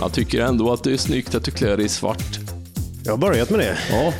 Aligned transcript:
Jag 0.00 0.12
tycker 0.12 0.40
ändå 0.40 0.72
att 0.72 0.84
det 0.84 0.92
är 0.92 0.96
snyggt 0.96 1.34
att 1.34 1.44
du 1.44 1.50
klär 1.50 1.76
dig 1.76 1.86
i 1.86 1.88
svart. 1.88 2.38
Jag 3.04 3.12
har 3.12 3.18
börjat 3.18 3.50
med 3.50 3.58
det. 3.60 3.78
Ja, 3.90 4.12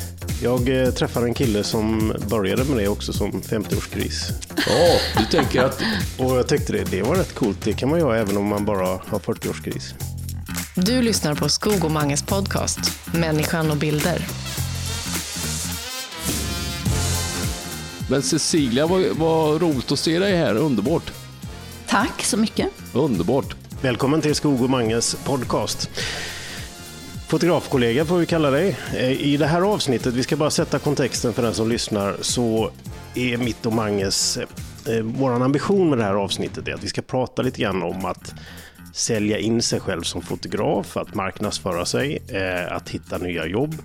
Jag 0.43 0.81
eh, 0.81 0.91
träffade 0.91 1.25
en 1.25 1.33
kille 1.33 1.63
som 1.63 2.13
började 2.29 2.63
med 2.63 2.77
det 2.77 2.87
också 2.87 3.13
som 3.13 3.31
50-årsgris. 3.31 4.31
ja 4.67 4.97
du 5.17 5.37
tänker 5.37 5.63
att... 5.63 5.81
Och 6.17 6.37
jag 6.37 6.47
tyckte 6.47 6.73
det, 6.73 6.83
det 6.91 7.01
var 7.01 7.15
rätt 7.15 7.35
coolt. 7.35 7.57
Det 7.63 7.73
kan 7.73 7.89
man 7.89 7.99
göra 7.99 8.19
även 8.19 8.37
om 8.37 8.45
man 8.47 8.65
bara 8.65 8.87
har 8.87 9.19
40-årsgris. 9.19 9.93
Du 10.75 11.01
lyssnar 11.01 11.35
på 11.35 11.49
Skog 11.49 11.85
och 11.85 11.91
Manges 11.91 12.23
podcast 12.23 12.79
Människan 13.13 13.71
och 13.71 13.77
bilder. 13.77 14.27
Men 18.09 18.21
Cecilia, 18.21 18.87
vad, 18.87 19.01
vad 19.01 19.61
roligt 19.61 19.91
att 19.91 19.99
se 19.99 20.19
dig 20.19 20.37
här. 20.37 20.55
Underbart. 20.55 21.11
Tack 21.87 22.23
så 22.23 22.37
mycket. 22.37 22.67
Underbart. 22.93 23.55
Välkommen 23.83 24.21
till 24.21 24.35
Skog 24.35 24.61
och 24.61 24.69
Manges 24.69 25.15
podcast. 25.15 25.89
Fotografkollega 27.27 28.05
får 28.05 28.17
vi 28.17 28.25
kalla 28.25 28.51
dig. 28.51 28.77
Eh, 28.95 29.11
I 29.11 29.37
det 29.37 29.45
här 29.45 29.61
avsnittet, 29.61 30.13
vi 30.13 30.23
ska 30.23 30.35
bara 30.35 30.49
sätta 30.49 30.79
kontexten 30.79 31.33
för 31.33 31.41
den 31.41 31.53
som 31.53 31.69
lyssnar, 31.69 32.15
så 32.21 32.71
är 33.15 33.37
mitt 33.37 33.65
och 33.65 33.73
Manges, 33.73 34.37
eh, 34.37 35.01
vår 35.03 35.43
ambition 35.43 35.89
med 35.89 35.97
det 35.97 36.03
här 36.03 36.13
avsnittet 36.13 36.67
är 36.67 36.73
att 36.73 36.83
vi 36.83 36.87
ska 36.87 37.01
prata 37.01 37.41
lite 37.41 37.61
grann 37.61 37.83
om 37.83 38.05
att 38.05 38.33
sälja 38.93 39.37
in 39.37 39.61
sig 39.61 39.79
själv 39.79 40.01
som 40.01 40.21
fotograf, 40.21 40.97
att 40.97 41.15
marknadsföra 41.15 41.85
sig, 41.85 42.21
eh, 42.27 42.75
att 42.75 42.89
hitta 42.89 43.17
nya 43.17 43.45
jobb. 43.45 43.75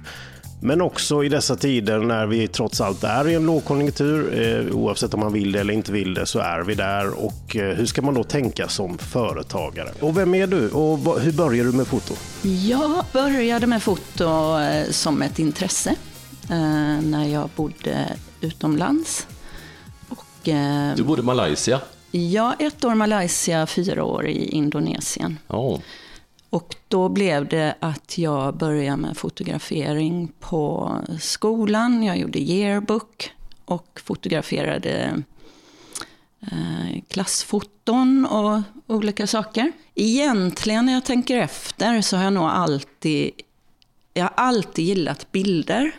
Men 0.61 0.81
också 0.81 1.25
i 1.25 1.29
dessa 1.29 1.57
tider 1.57 1.99
när 1.99 2.27
vi 2.27 2.49
trots 2.49 2.81
allt 2.81 3.05
är 3.05 3.29
i 3.29 3.35
en 3.35 3.47
lågkonjunktur, 3.47 4.43
eh, 4.69 4.77
oavsett 4.77 5.15
om 5.15 5.21
man 5.21 5.33
vill 5.33 5.53
det 5.53 5.61
eller 5.61 5.75
inte 5.75 5.93
vill 5.93 6.15
det, 6.15 6.27
så 6.27 6.39
är 6.39 6.61
vi 6.61 6.75
där. 6.75 7.25
Och 7.25 7.57
eh, 7.57 7.77
hur 7.77 7.87
ska 7.87 8.03
man 8.03 8.15
då 8.15 8.25
tänka 8.25 8.69
som 8.69 8.99
företagare? 8.99 9.89
Och 10.01 10.17
vem 10.19 10.35
är 10.35 10.47
du 10.47 10.71
och 10.71 11.21
hur 11.21 11.33
började 11.33 11.71
du 11.71 11.77
med 11.77 11.87
foto? 11.87 12.15
Jag 12.69 13.05
började 13.13 13.67
med 13.67 13.83
foto 13.83 14.59
eh, 14.59 14.91
som 14.91 15.23
ett 15.23 15.39
intresse 15.39 15.95
när 17.03 17.25
jag 17.27 17.51
bodde 17.57 18.07
utomlands. 18.41 19.27
Och, 20.09 20.49
Du 20.97 21.03
bodde 21.03 21.23
i 21.23 21.25
Malaysia. 21.25 21.81
ja, 22.11 22.55
ett 22.59 22.85
år 22.85 22.95
Malaysia, 22.95 23.67
fyra 23.67 24.05
år 24.05 24.27
i 24.27 24.49
Indonesien. 24.49 25.39
Ja. 25.49 25.81
Och 26.57 26.77
då 26.89 27.09
blev 27.09 27.49
det 27.49 27.75
att 27.81 28.19
jag 28.19 28.57
började 28.57 28.97
med 28.97 29.17
fotografering 29.17 30.33
på 30.41 30.93
skolan. 31.21 32.03
Jag 32.03 32.19
gjorde 32.19 32.39
yearbook 32.39 33.31
och 33.65 34.01
fotograferade 34.05 35.23
eh, 36.41 37.03
klassfoton 37.09 38.27
och 38.27 38.63
olika 38.87 39.27
saker. 39.27 39.73
Egentligen 39.95 40.87
när 40.87 40.93
jag 40.93 41.05
tänker 41.05 41.37
efter 41.37 42.01
så 42.01 42.17
har 42.17 42.25
jag 42.25 42.33
nog 42.33 42.45
alltid, 42.45 43.31
jag 44.15 44.25
har 44.25 44.33
alltid 44.37 44.85
gillat 44.85 45.33
bilder. 45.33 45.93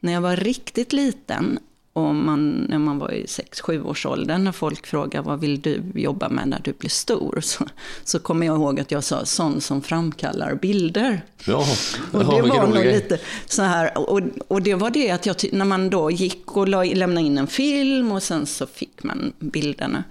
När 0.00 0.12
jag 0.12 0.20
var 0.20 0.36
riktigt 0.36 0.92
liten 0.92 1.58
och 1.96 2.14
man, 2.14 2.66
när 2.68 2.78
man 2.78 2.98
var 2.98 3.10
i 3.10 3.24
6-7 3.24 3.84
års 3.84 4.06
åldern, 4.06 4.44
när 4.44 4.52
folk 4.52 4.86
frågade 4.86 5.26
vad 5.26 5.40
vill 5.40 5.60
du 5.60 5.82
jobba 5.94 6.28
med 6.28 6.48
när 6.48 6.60
du 6.64 6.72
blir 6.72 6.90
stor? 6.90 7.40
Så, 7.42 7.64
så 8.04 8.18
kommer 8.18 8.46
jag 8.46 8.56
ihåg 8.56 8.80
att 8.80 8.90
jag 8.90 9.04
sa 9.04 9.24
sån 9.24 9.60
som 9.60 9.82
framkallar 9.82 10.54
bilder. 10.54 11.22
Ja, 11.46 11.66
Och 12.12 12.18
det 12.18 12.42
var 12.42 12.66
nog 12.66 12.84
lite 12.84 13.18
så 13.46 13.62
här, 13.62 13.98
och, 13.98 14.20
och 14.48 14.62
det 14.62 14.74
var 14.74 14.90
det 14.90 15.10
att 15.10 15.26
jag, 15.26 15.36
när 15.52 15.64
man 15.64 15.90
då 15.90 16.10
gick 16.10 16.56
och 16.56 16.68
la, 16.68 16.84
lämnade 16.84 17.26
in 17.26 17.38
en 17.38 17.46
film 17.46 18.12
och 18.12 18.22
sen 18.22 18.46
så 18.46 18.66
fick 18.66 19.02
man 19.02 19.32
bilderna. 19.38 20.04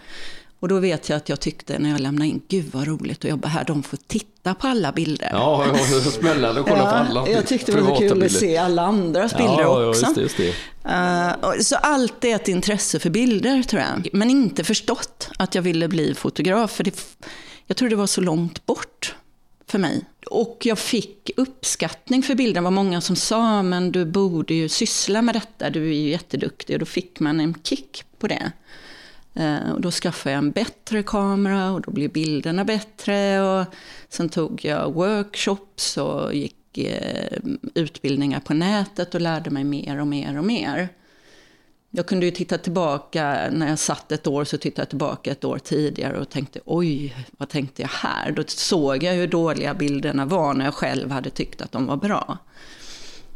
Och 0.60 0.68
då 0.68 0.80
vet 0.80 1.10
jag 1.10 1.18
att 1.18 1.30
jag 1.30 1.40
tyckte 1.40 1.80
när 1.80 1.90
jag 1.90 2.00
lämnade 2.00 2.30
in, 2.30 2.42
gud 2.48 2.66
vad 2.72 2.88
roligt 2.88 3.26
att 3.26 3.32
jobba 3.32 3.48
här, 3.48 3.64
de 3.66 3.84
får 3.84 3.98
titta 4.08 4.54
på 4.54 4.68
alla 4.68 4.92
bilder. 4.92 5.30
Ja, 5.32 5.66
ja, 5.68 5.74
det 5.74 5.80
är 5.80 6.02
så 6.02 6.12
spännande 6.12 6.62
att 6.62 6.68
kolla 6.68 6.82
på 6.82 6.88
alla 6.88 7.30
jag 7.30 7.48
tyckte 7.48 7.72
det 7.72 7.82
var 7.82 7.98
kul 7.98 8.10
bilder. 8.10 8.26
att 8.26 8.32
se 8.32 8.58
alla 8.58 8.82
andras 8.82 9.38
bilder 9.38 9.62
ja, 9.62 9.90
också. 9.90 10.02
Ja, 10.02 10.08
just 10.08 10.38
det, 10.38 10.46
just 10.46 10.56
det. 10.84 11.48
Och- 11.48 11.66
så 11.66 11.76
allt 11.76 12.26
är 12.26 12.36
ett 12.36 12.48
intresse 12.48 13.00
för 13.00 13.10
bilder 13.10 13.64
tror 13.64 13.82
jag. 13.82 14.08
Men 14.14 14.30
inte 14.30 14.64
förstått 14.64 15.30
att 15.38 15.56
jag 15.56 15.62
ville 15.62 15.88
bli 15.88 16.14
fotograf. 16.14 16.72
För 16.72 16.84
det, 16.84 17.00
jag 17.68 17.78
tror 17.78 17.90
det 17.90 17.96
var 17.96 18.08
så 18.08 18.22
långt 18.22 18.66
bort 18.66 19.16
för 19.68 19.80
mig. 19.80 20.06
Och 20.30 20.58
jag 20.64 20.80
fick 20.80 21.32
uppskattning 21.38 22.24
för 22.24 22.36
bilden. 22.36 22.64
Det 22.64 22.66
var 22.66 22.72
många 22.72 23.02
som 23.02 23.16
sa, 23.16 23.64
men 23.64 23.92
du 23.92 24.06
borde 24.06 24.54
ju 24.54 24.70
syssla 24.70 25.22
med 25.22 25.36
detta. 25.36 25.70
Du 25.70 25.90
är 25.90 25.94
ju 25.94 26.10
jätteduktig. 26.10 26.74
Och 26.76 26.80
då 26.80 26.86
fick 26.86 27.20
man 27.20 27.40
en 27.40 27.56
kick 27.64 28.04
på 28.20 28.28
det. 28.28 28.52
Eh, 29.36 29.72
och 29.72 29.82
då 29.82 29.92
skaffade 29.92 30.34
jag 30.34 30.38
en 30.38 30.52
bättre 30.52 31.04
kamera 31.04 31.72
och 31.72 31.82
då 31.82 31.92
blev 31.92 32.12
bilderna 32.12 32.66
bättre. 32.66 33.42
Och 33.42 33.66
sen 34.10 34.30
tog 34.30 34.66
jag 34.66 34.94
workshops 34.94 35.98
och 35.98 36.34
gick 36.34 36.78
eh, 36.78 37.38
utbildningar 37.74 38.40
på 38.40 38.54
nätet 38.54 39.16
och 39.16 39.22
lärde 39.22 39.50
mig 39.50 39.64
mer 39.64 40.00
och 40.00 40.08
mer 40.08 40.38
och 40.38 40.46
mer. 40.46 40.90
Jag 41.92 42.06
kunde 42.06 42.26
ju 42.26 42.32
titta 42.32 42.58
tillbaka, 42.58 43.50
när 43.52 43.70
jag 43.70 43.80
satt 43.80 44.12
ett 44.12 44.28
år 44.28 44.44
så 44.44 44.58
tittade 44.58 44.82
jag 44.82 44.90
tillbaka 44.90 45.32
ett 45.32 45.44
år 45.44 45.60
tidigare 45.60 46.20
och 46.20 46.30
tänkte 46.30 46.60
oj, 46.66 47.16
vad 47.38 47.50
tänkte 47.50 47.82
jag 47.82 47.90
här? 47.90 48.32
Då 48.32 48.44
såg 48.48 49.04
jag 49.04 49.14
hur 49.14 49.28
dåliga 49.28 49.74
bilderna 49.74 50.26
var 50.26 50.54
när 50.54 50.66
jag 50.66 50.74
själv 50.74 51.12
hade 51.12 51.30
tyckt 51.30 51.62
att 51.62 51.72
de 51.72 51.86
var 51.86 51.98
bra. 51.98 52.38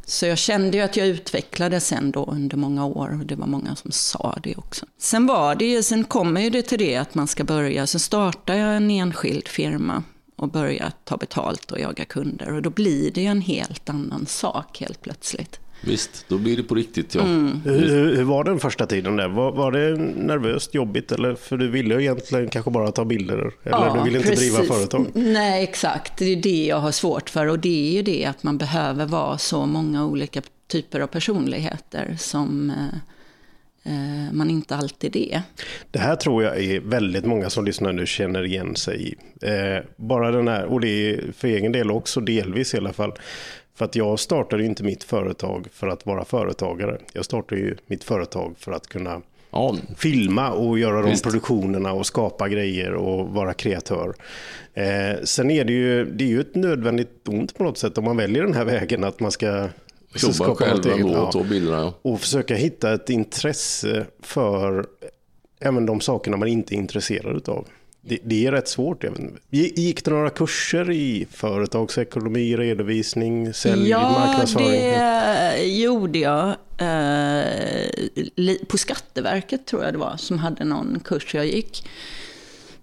Så 0.09 0.25
jag 0.25 0.37
kände 0.37 0.77
ju 0.77 0.83
att 0.83 0.97
jag 0.97 1.07
utvecklades 1.07 1.87
sen 1.87 2.11
då 2.11 2.25
under 2.25 2.57
många 2.57 2.85
år 2.85 3.17
och 3.19 3.25
det 3.25 3.35
var 3.35 3.47
många 3.47 3.75
som 3.75 3.91
sa 3.91 4.37
det 4.43 4.55
också. 4.55 4.85
Sen 4.97 5.27
var 5.27 5.55
det 5.55 5.65
ju, 5.65 5.83
sen 5.83 6.03
kommer 6.03 6.41
ju 6.41 6.49
det 6.49 6.61
till 6.61 6.79
det 6.79 6.95
att 6.95 7.15
man 7.15 7.27
ska 7.27 7.43
börja, 7.43 7.87
sen 7.87 7.99
startar 7.99 8.55
jag 8.55 8.75
en 8.75 8.91
enskild 8.91 9.47
firma 9.47 10.03
och 10.35 10.49
börjar 10.49 10.91
ta 11.03 11.17
betalt 11.17 11.71
och 11.71 11.79
jaga 11.79 12.05
kunder 12.05 12.53
och 12.53 12.61
då 12.61 12.69
blir 12.69 13.11
det 13.11 13.21
ju 13.21 13.27
en 13.27 13.41
helt 13.41 13.89
annan 13.89 14.25
sak 14.25 14.79
helt 14.79 15.01
plötsligt. 15.01 15.59
Visst, 15.81 16.25
då 16.27 16.37
blir 16.37 16.57
det 16.57 16.63
på 16.63 16.75
riktigt 16.75 17.15
ja. 17.15 17.21
Mm. 17.21 17.61
Hur, 17.65 18.15
hur, 18.15 18.23
var 18.23 18.43
den 18.43 18.59
första 18.59 18.85
tiden 18.85 19.15
där? 19.15 19.27
Var, 19.27 19.51
var 19.51 19.71
det 19.71 19.97
nervöst, 20.15 20.73
jobbigt? 20.73 21.11
Eller, 21.11 21.35
för 21.35 21.57
du 21.57 21.69
ville 21.69 21.93
ju 21.93 22.01
egentligen 22.01 22.49
kanske 22.49 22.71
bara 22.71 22.91
ta 22.91 23.05
bilder. 23.05 23.51
Eller 23.63 23.95
du 23.97 24.03
ville 24.03 24.17
inte 24.17 24.35
driva 24.35 24.57
precis. 24.57 24.75
företag. 24.75 25.07
Nej, 25.13 25.63
exakt. 25.63 26.17
Det 26.17 26.25
är 26.25 26.35
det 26.35 26.65
jag 26.65 26.79
har 26.79 26.91
svårt 26.91 27.29
för. 27.29 27.47
Och 27.47 27.59
det 27.59 27.89
är 27.89 27.93
ju 27.93 28.01
det 28.01 28.25
att 28.25 28.43
man 28.43 28.57
behöver 28.57 29.05
vara 29.05 29.37
så 29.37 29.65
många 29.65 30.05
olika 30.05 30.41
typer 30.67 30.99
av 30.99 31.07
personligheter 31.07 32.15
som 32.19 32.69
eh, 32.69 33.93
eh, 33.93 34.33
man 34.33 34.49
inte 34.49 34.75
alltid 34.75 35.15
är. 35.15 35.41
Det 35.91 35.99
här 35.99 36.15
tror 36.15 36.43
jag 36.43 36.63
är 36.63 36.79
väldigt 36.79 37.25
många 37.25 37.49
som 37.49 37.65
lyssnar 37.65 37.93
nu 37.93 38.05
känner 38.05 38.45
igen 38.45 38.75
sig 38.75 39.09
i. 39.09 39.15
Eh, 39.47 39.83
bara 39.95 40.31
den 40.31 40.47
här, 40.47 40.65
och 40.65 40.81
det 40.81 40.87
är 40.87 41.31
för 41.31 41.47
egen 41.47 41.71
del 41.71 41.91
också 41.91 42.21
delvis 42.21 42.73
i 42.73 42.77
alla 42.77 42.93
fall. 42.93 43.13
För 43.79 43.85
att 43.85 43.95
jag 43.95 44.19
startade 44.19 44.63
ju 44.63 44.69
inte 44.69 44.83
mitt 44.83 45.03
företag 45.03 45.67
för 45.71 45.87
att 45.87 46.05
vara 46.05 46.25
företagare. 46.25 46.97
Jag 47.13 47.25
startade 47.25 47.61
ju 47.61 47.75
mitt 47.87 48.03
företag 48.03 48.55
för 48.57 48.71
att 48.71 48.87
kunna 48.87 49.21
ja. 49.51 49.75
filma 49.97 50.51
och 50.51 50.79
göra 50.79 51.01
de 51.01 51.09
Visst. 51.09 51.23
produktionerna 51.23 51.93
och 51.93 52.05
skapa 52.05 52.49
grejer 52.49 52.93
och 52.93 53.29
vara 53.29 53.53
kreatör. 53.53 54.13
Eh, 54.73 55.23
sen 55.23 55.51
är 55.51 55.65
det 55.65 55.73
ju, 55.73 56.05
det 56.05 56.23
är 56.23 56.27
ju 56.27 56.41
ett 56.41 56.55
nödvändigt 56.55 57.27
ont 57.27 57.57
på 57.57 57.63
något 57.63 57.77
sätt 57.77 57.97
om 57.97 58.03
man 58.03 58.17
väljer 58.17 58.43
den 58.43 58.53
här 58.53 58.65
vägen 58.65 59.03
att 59.03 59.19
man 59.19 59.31
ska 59.31 59.67
Jobba 60.15 60.55
själv 60.55 60.87
ändå 60.87 61.09
Ja 61.09 61.21
och 61.21 61.31
ta 61.31 61.43
bilderna. 61.43 61.77
Ja. 61.77 61.93
och 62.01 62.19
försöka 62.19 62.55
hitta 62.55 62.93
ett 62.93 63.09
intresse 63.09 64.05
för 64.21 64.85
även 65.59 65.85
de 65.85 66.01
sakerna 66.01 66.37
man 66.37 66.47
inte 66.47 66.75
är 66.75 66.77
intresserad 66.77 67.49
av. 67.49 67.67
Det, 68.01 68.19
det 68.23 68.45
är 68.45 68.51
rätt 68.51 68.67
svårt. 68.67 69.03
Gick 69.49 70.05
det 70.05 70.11
några 70.11 70.29
kurser 70.29 70.91
i 70.91 71.27
företagsekonomi, 71.31 72.57
redovisning, 72.57 73.53
sälj, 73.53 73.89
ja, 73.89 74.11
marknadsföring? 74.11 74.69
det 74.69 75.65
gjorde 75.65 76.19
jag. 76.19 76.55
På 78.67 78.77
Skatteverket 78.77 79.65
tror 79.65 79.83
jag 79.83 79.93
det 79.93 79.97
var, 79.97 80.17
som 80.17 80.39
hade 80.39 80.65
någon 80.65 80.99
kurs 80.99 81.33
jag 81.33 81.47
gick. 81.47 81.87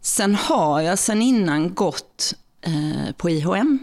Sen 0.00 0.34
har 0.34 0.80
jag 0.80 0.98
sen 0.98 1.22
innan 1.22 1.74
gått 1.74 2.34
eh, 2.60 3.14
på 3.16 3.30
IHM 3.30 3.78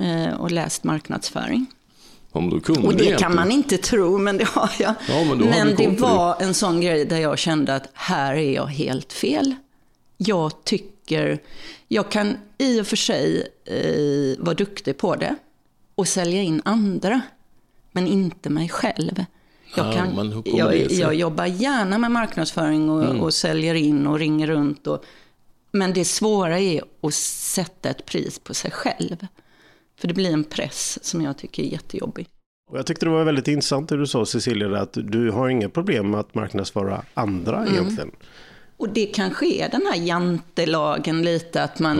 eh, 0.00 0.40
och 0.40 0.50
läst 0.50 0.84
marknadsföring. 0.84 1.66
Om 2.32 2.50
du 2.50 2.60
kunde 2.60 2.80
Och 2.80 2.86
det 2.86 3.04
egentligen. 3.04 3.18
kan 3.18 3.34
man 3.34 3.50
inte 3.50 3.76
tro, 3.76 4.18
men 4.18 4.36
det 4.36 4.48
har 4.48 4.70
jag. 4.78 4.94
Ja, 5.08 5.24
men 5.24 5.38
vi 5.76 5.86
det 5.86 6.00
var 6.00 6.42
en 6.42 6.54
sån 6.54 6.80
grej 6.80 7.04
där 7.04 7.18
jag 7.18 7.38
kände 7.38 7.74
att 7.74 7.88
här 7.92 8.34
är 8.34 8.54
jag 8.54 8.66
helt 8.66 9.12
fel. 9.12 9.54
Jag 10.22 10.64
tycker, 10.64 11.38
jag 11.88 12.10
kan 12.10 12.36
i 12.58 12.80
och 12.80 12.86
för 12.86 12.96
sig 12.96 13.48
eh, 13.64 14.44
vara 14.44 14.54
duktig 14.54 14.98
på 14.98 15.16
det 15.16 15.36
och 15.94 16.08
sälja 16.08 16.42
in 16.42 16.62
andra, 16.64 17.20
men 17.92 18.06
inte 18.06 18.50
mig 18.50 18.68
själv. 18.68 19.24
Jag, 19.76 19.86
Ja, 19.86 19.92
kan, 19.92 20.32
det 20.44 20.50
jag? 20.50 20.74
Mm. 20.76 20.98
jag 20.98 21.14
jobbar 21.14 21.46
gärna 21.46 21.98
med 21.98 22.10
marknadsföring 22.10 22.90
och, 22.90 23.16
och 23.24 23.34
säljer 23.34 23.74
in 23.74 24.06
och 24.06 24.18
ringer 24.18 24.46
runt. 24.46 24.86
Och, 24.86 25.04
men 25.72 25.92
det 25.92 26.04
svåra 26.04 26.58
är 26.58 26.82
att 27.00 27.14
sätta 27.14 27.88
ett 27.90 28.06
pris 28.06 28.38
på 28.38 28.54
sig 28.54 28.70
själv. 28.70 29.26
För 30.00 30.08
det 30.08 30.14
blir 30.14 30.32
en 30.32 30.44
press 30.44 30.98
som 31.02 31.22
jag 31.22 31.38
tycker 31.38 31.62
är 31.62 31.66
jättejobbig. 31.66 32.26
Och 32.70 32.78
jag 32.78 32.86
tyckte 32.86 33.06
det 33.06 33.10
var 33.10 33.24
väldigt 33.24 33.48
intressant 33.48 33.88
det 33.88 33.96
du 33.96 34.06
sa 34.06 34.26
Cecilia, 34.26 34.80
att 34.80 34.92
du 34.92 35.30
har 35.30 35.48
inga 35.48 35.68
problem 35.68 36.10
med 36.10 36.20
att 36.20 36.34
marknadsföra 36.34 37.02
andra 37.14 37.56
Mm. 37.56 37.72
egentligen. 37.74 38.10
Och 38.80 38.88
det 38.88 39.06
kanske 39.06 39.46
är 39.46 39.68
den 39.68 39.86
här 39.92 40.00
jantelagen 40.00 41.22
lite, 41.22 41.62
att 41.62 41.78
man, 41.78 41.96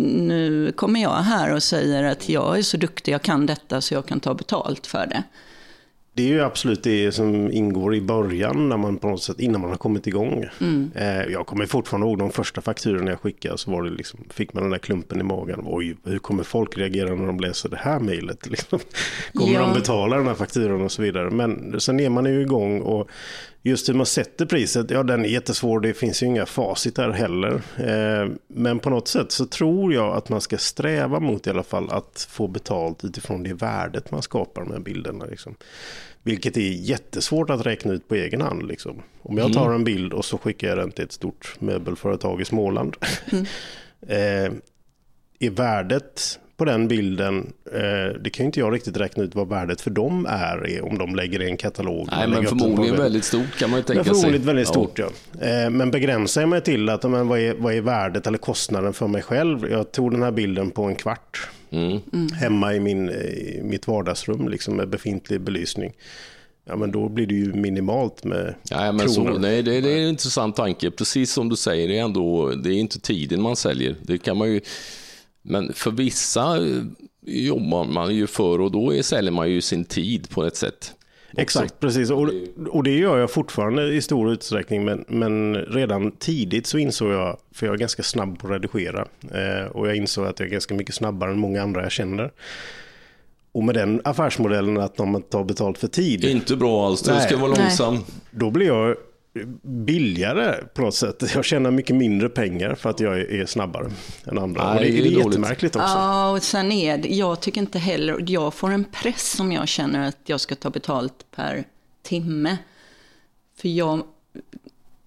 nu 0.00 0.72
kommer 0.76 1.02
jag 1.02 1.10
här 1.10 1.54
och 1.54 1.62
säger 1.62 2.04
att 2.04 2.28
jag 2.28 2.58
är 2.58 2.62
så 2.62 2.76
duktig, 2.76 3.12
jag 3.12 3.22
kan 3.22 3.46
detta 3.46 3.80
så 3.80 3.94
jag 3.94 4.06
kan 4.06 4.20
ta 4.20 4.34
betalt 4.34 4.86
för 4.86 5.06
det. 5.06 5.22
Det 6.12 6.22
är 6.22 6.28
ju 6.28 6.40
absolut 6.40 6.82
det 6.82 7.12
som 7.12 7.52
ingår 7.52 7.94
i 7.94 8.00
början 8.00 8.68
när 8.68 8.76
man 8.76 8.96
på 8.96 9.08
något 9.08 9.22
sätt, 9.22 9.40
innan 9.40 9.60
man 9.60 9.70
har 9.70 9.76
kommit 9.76 10.06
igång. 10.06 10.44
Mm. 10.60 10.90
Eh, 10.94 11.22
jag 11.22 11.46
kommer 11.46 11.66
fortfarande 11.66 12.06
ihåg 12.06 12.18
de 12.18 12.30
första 12.30 12.60
fakturorna 12.60 13.10
jag 13.10 13.20
skickade 13.20 13.58
så 13.58 13.70
var 13.70 13.82
det 13.82 13.90
liksom, 13.90 14.20
fick 14.30 14.52
man 14.52 14.62
den 14.62 14.70
där 14.70 14.78
klumpen 14.78 15.20
i 15.20 15.22
magen. 15.22 15.62
Oj, 15.66 15.96
hur 16.04 16.18
kommer 16.18 16.42
folk 16.42 16.78
reagera 16.78 17.14
när 17.14 17.26
de 17.26 17.40
läser 17.40 17.68
det 17.68 17.76
här 17.76 18.00
mejlet? 18.00 18.46
Liksom. 18.50 18.78
Kommer 19.34 19.52
Ja. 19.52 19.60
de 19.60 19.74
betala 19.74 20.16
den 20.16 20.26
här 20.26 20.34
fakturan 20.34 20.82
och 20.82 20.92
så 20.92 21.02
vidare. 21.02 21.30
Men 21.30 21.80
sen 21.80 22.00
är 22.00 22.08
man 22.10 22.24
ju 22.24 22.40
igång 22.40 22.80
och 22.80 23.08
just 23.68 23.88
hur 23.88 23.94
man 23.94 24.06
sätter 24.06 24.46
priset, 24.46 24.90
ja 24.90 25.02
den 25.02 25.24
är 25.24 25.28
jättesvår. 25.28 25.80
Det 25.80 25.94
finns 25.94 26.22
ju 26.22 26.26
inga 26.26 26.46
facit 26.46 26.96
där 26.96 27.10
heller. 27.10 27.62
Eh, 27.76 28.30
men 28.46 28.78
på 28.78 28.90
något 28.90 29.08
sätt 29.08 29.32
så 29.32 29.46
tror 29.46 29.94
jag 29.94 30.16
att 30.16 30.28
man 30.28 30.40
ska 30.40 30.58
sträva 30.58 31.20
mot 31.20 31.46
i 31.46 31.50
alla 31.50 31.62
fall 31.62 31.90
att 31.90 32.26
få 32.30 32.48
betalt 32.48 33.04
utifrån 33.04 33.42
det 33.42 33.54
värdet 33.54 34.10
man 34.10 34.22
skapar 34.22 34.64
med 34.64 34.82
bilderna. 34.82 35.24
Liksom. 35.24 35.54
Vilket 36.22 36.56
är 36.56 36.60
jättesvårt 36.60 37.50
att 37.50 37.66
räkna 37.66 37.92
ut 37.92 38.08
på 38.08 38.14
egen 38.14 38.40
hand. 38.40 38.68
Liksom. 38.68 39.02
Om 39.22 39.38
jag 39.38 39.52
tar 39.52 39.72
en 39.72 39.84
bild 39.84 40.12
och 40.12 40.24
så 40.24 40.38
skickar 40.38 40.68
jag 40.68 40.78
den 40.78 40.90
till 40.90 41.04
ett 41.04 41.12
stort 41.12 41.56
möbelföretag 41.58 42.40
i 42.40 42.44
Småland. 42.44 42.96
eh, 44.08 44.52
är 45.40 45.50
värdet 45.50 46.38
på 46.58 46.64
den 46.64 46.88
bilden, 46.88 47.52
eh, 47.72 48.20
det 48.22 48.30
kan 48.30 48.44
ju 48.44 48.46
inte 48.46 48.60
jag 48.60 48.74
riktigt 48.74 48.96
räkna 48.96 49.22
ut 49.24 49.34
vad 49.34 49.48
värdet 49.48 49.80
för 49.80 49.90
dem 49.90 50.26
är, 50.26 50.66
är 50.70 50.84
om 50.84 50.98
de 50.98 51.14
lägger 51.16 51.42
i 51.42 51.50
en 51.50 51.56
katalog. 51.56 52.08
Nej, 52.10 52.28
men 52.28 52.44
förmodligen 52.46 52.96
väldigt 52.96 53.24
stort 53.24 53.58
kan 53.58 53.70
man 53.70 53.78
ju 53.78 53.84
Men 53.88 53.94
tänka 53.96 54.04
sig. 54.04 54.14
förmodligen 54.14 54.46
väldigt 54.46 54.68
stort, 54.68 54.98
ja. 54.98 55.06
Eh, 55.46 55.70
Men 55.70 55.90
begränsar 55.90 56.40
jag 56.42 56.48
mig 56.48 56.60
till 56.60 56.88
att, 56.88 57.02
men 57.10 57.28
vad, 57.28 57.38
är, 57.38 57.54
vad 57.54 57.74
är 57.74 57.80
värdet 57.80 58.26
eller 58.26 58.38
kostnaden 58.38 58.92
för 58.92 59.06
mig 59.08 59.22
själv? 59.22 59.70
Jag 59.70 59.92
tog 59.92 60.10
den 60.10 60.22
här 60.22 60.30
bilden 60.30 60.70
på 60.70 60.82
en 60.84 60.94
kvart 60.94 61.48
Mm. 61.70 62.00
hemma 62.40 62.74
i, 62.74 62.80
min, 62.80 63.08
i 63.10 63.60
mitt 63.64 63.86
vardagsrum 63.86 64.48
liksom, 64.48 64.76
med 64.76 64.88
befintlig 64.88 65.40
belysning. 65.40 65.92
Ja, 66.64 66.76
men 66.76 66.92
då 66.92 67.08
blir 67.08 67.26
det 67.26 67.34
ju 67.34 67.52
minimalt 67.52 68.24
med 68.24 68.54
Ja, 68.70 68.92
men 68.92 69.08
så, 69.10 69.24
kronor. 69.24 69.38
nej, 69.38 69.62
det, 69.62 69.80
det 69.80 69.90
är 69.92 70.02
en 70.02 70.08
intressant 70.08 70.56
tanke. 70.56 70.90
Precis 70.90 71.32
som 71.32 71.48
du 71.48 71.56
säger, 71.56 71.88
det 71.88 71.98
är 71.98 72.02
ändå 72.02 72.50
det 72.50 72.68
är 72.70 72.74
inte 72.74 73.00
tiden 73.00 73.42
man 73.42 73.56
säljer. 73.56 73.94
Det 74.02 74.18
kan 74.18 74.36
man 74.36 74.50
ju, 74.52 74.60
men 75.48 75.72
för 75.72 75.90
vissa 75.90 76.56
eh, 76.56 76.82
jobbar 77.26 77.84
man 77.84 78.14
ju 78.14 78.26
för 78.26 78.60
och 78.60 78.70
då 78.70 79.02
säljer 79.02 79.32
man 79.32 79.50
ju 79.50 79.60
sin 79.60 79.84
tid 79.84 80.30
på 80.30 80.44
ett 80.44 80.56
sätt. 80.56 80.94
också. 81.32 81.40
Exakt, 81.42 81.80
precis. 81.80 82.10
Och, 82.10 82.30
och 82.68 82.82
det 82.82 82.96
gör 82.98 83.18
jag 83.18 83.30
fortfarande 83.30 83.94
i 83.94 84.02
stor 84.02 84.32
utsträckning. 84.32 84.84
Men, 84.84 85.04
men 85.08 85.54
redan 85.56 86.12
tidigt 86.12 86.66
så 86.66 86.78
insåg 86.78 87.12
jag, 87.12 87.36
för 87.52 87.66
jag 87.66 87.74
är 87.74 87.78
ganska 87.78 88.02
snabb 88.02 88.38
på 88.38 88.46
att 88.46 88.52
redigera. 88.52 89.06
Eh, 89.30 89.66
och 89.66 89.88
jag 89.88 89.96
insåg 89.96 90.26
att 90.26 90.40
jag 90.40 90.46
är 90.46 90.52
ganska 90.52 90.74
mycket 90.74 90.94
snabbare 90.94 91.30
än 91.30 91.38
många 91.38 91.62
andra 91.62 91.82
jag 91.82 91.92
känner. 91.92 92.32
Och 93.52 93.64
med 93.64 93.74
den 93.74 94.00
affärsmodellen 94.04 94.78
att 94.78 94.98
man 94.98 95.22
tar 95.22 95.44
betalt 95.44 95.78
för 95.78 95.88
tid, 95.88 96.24
Inte 96.24 96.56
bra 96.56 96.86
alls, 96.86 97.06
Nej. 97.06 97.20
ska 97.22 97.36
vara 97.36 97.50
Nej. 97.50 97.60
långsam. 97.60 97.98
då 98.30 98.50
blir 98.50 98.66
jag 98.66 98.96
billigare 99.62 100.64
på 100.74 100.82
något 100.82 100.94
sätt. 100.94 101.22
Jag 101.34 101.44
tjänar 101.44 101.70
mycket 101.70 101.96
mindre 101.96 102.28
pengar 102.28 102.74
för 102.74 102.90
att 102.90 103.00
jag 103.00 103.20
är 103.20 103.46
snabbare 103.46 103.90
än 104.24 104.38
andra. 104.38 104.74
Nej, 104.74 104.74
och 104.74 104.80
det, 104.80 104.98
är 104.98 105.02
det 105.02 105.08
är 105.08 105.26
jättemärkligt 105.26 105.76
också. 105.76 105.88
Ja, 105.88 106.30
och 106.30 106.42
sen 106.42 106.72
är 106.72 106.98
det, 106.98 107.08
jag 107.08 107.40
tycker 107.40 107.60
inte 107.60 107.78
heller, 107.78 108.24
jag 108.26 108.54
får 108.54 108.70
en 108.70 108.84
press 108.84 109.40
om 109.40 109.52
jag 109.52 109.68
känner 109.68 110.08
att 110.08 110.18
jag 110.24 110.40
ska 110.40 110.54
ta 110.54 110.70
betalt 110.70 111.26
per 111.30 111.64
timme. 112.02 112.58
För 113.56 113.68
jag, 113.68 114.02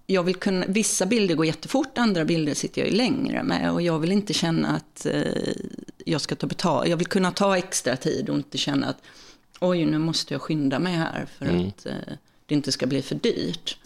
jag 0.06 0.22
vill 0.22 0.36
kunna, 0.36 0.66
vissa 0.68 1.06
bilder 1.06 1.34
går 1.34 1.46
jättefort, 1.46 1.98
andra 1.98 2.24
bilder 2.24 2.54
sitter 2.54 2.80
jag 2.80 2.90
ju 2.90 2.96
längre 2.96 3.42
med. 3.42 3.72
Och 3.72 3.82
jag 3.82 3.98
vill 3.98 4.12
inte 4.12 4.32
känna 4.32 4.68
att 4.68 5.06
eh, 5.06 5.22
jag 6.04 6.20
ska 6.20 6.34
ta 6.34 6.46
betalt. 6.46 6.88
Jag 6.88 6.96
vill 6.96 7.06
kunna 7.06 7.30
ta 7.30 7.56
extra 7.56 7.96
tid 7.96 8.28
och 8.28 8.36
inte 8.36 8.58
känna 8.58 8.86
att 8.86 8.98
oj, 9.60 9.84
nu 9.84 9.98
måste 9.98 10.34
jag 10.34 10.42
skynda 10.42 10.78
mig 10.78 10.92
här 10.92 11.26
för 11.38 11.46
att 11.46 11.86
eh, 11.86 12.14
det 12.46 12.54
inte 12.54 12.72
ska 12.72 12.86
bli 12.86 13.02
för 13.02 13.14
dyrt. 13.14 13.78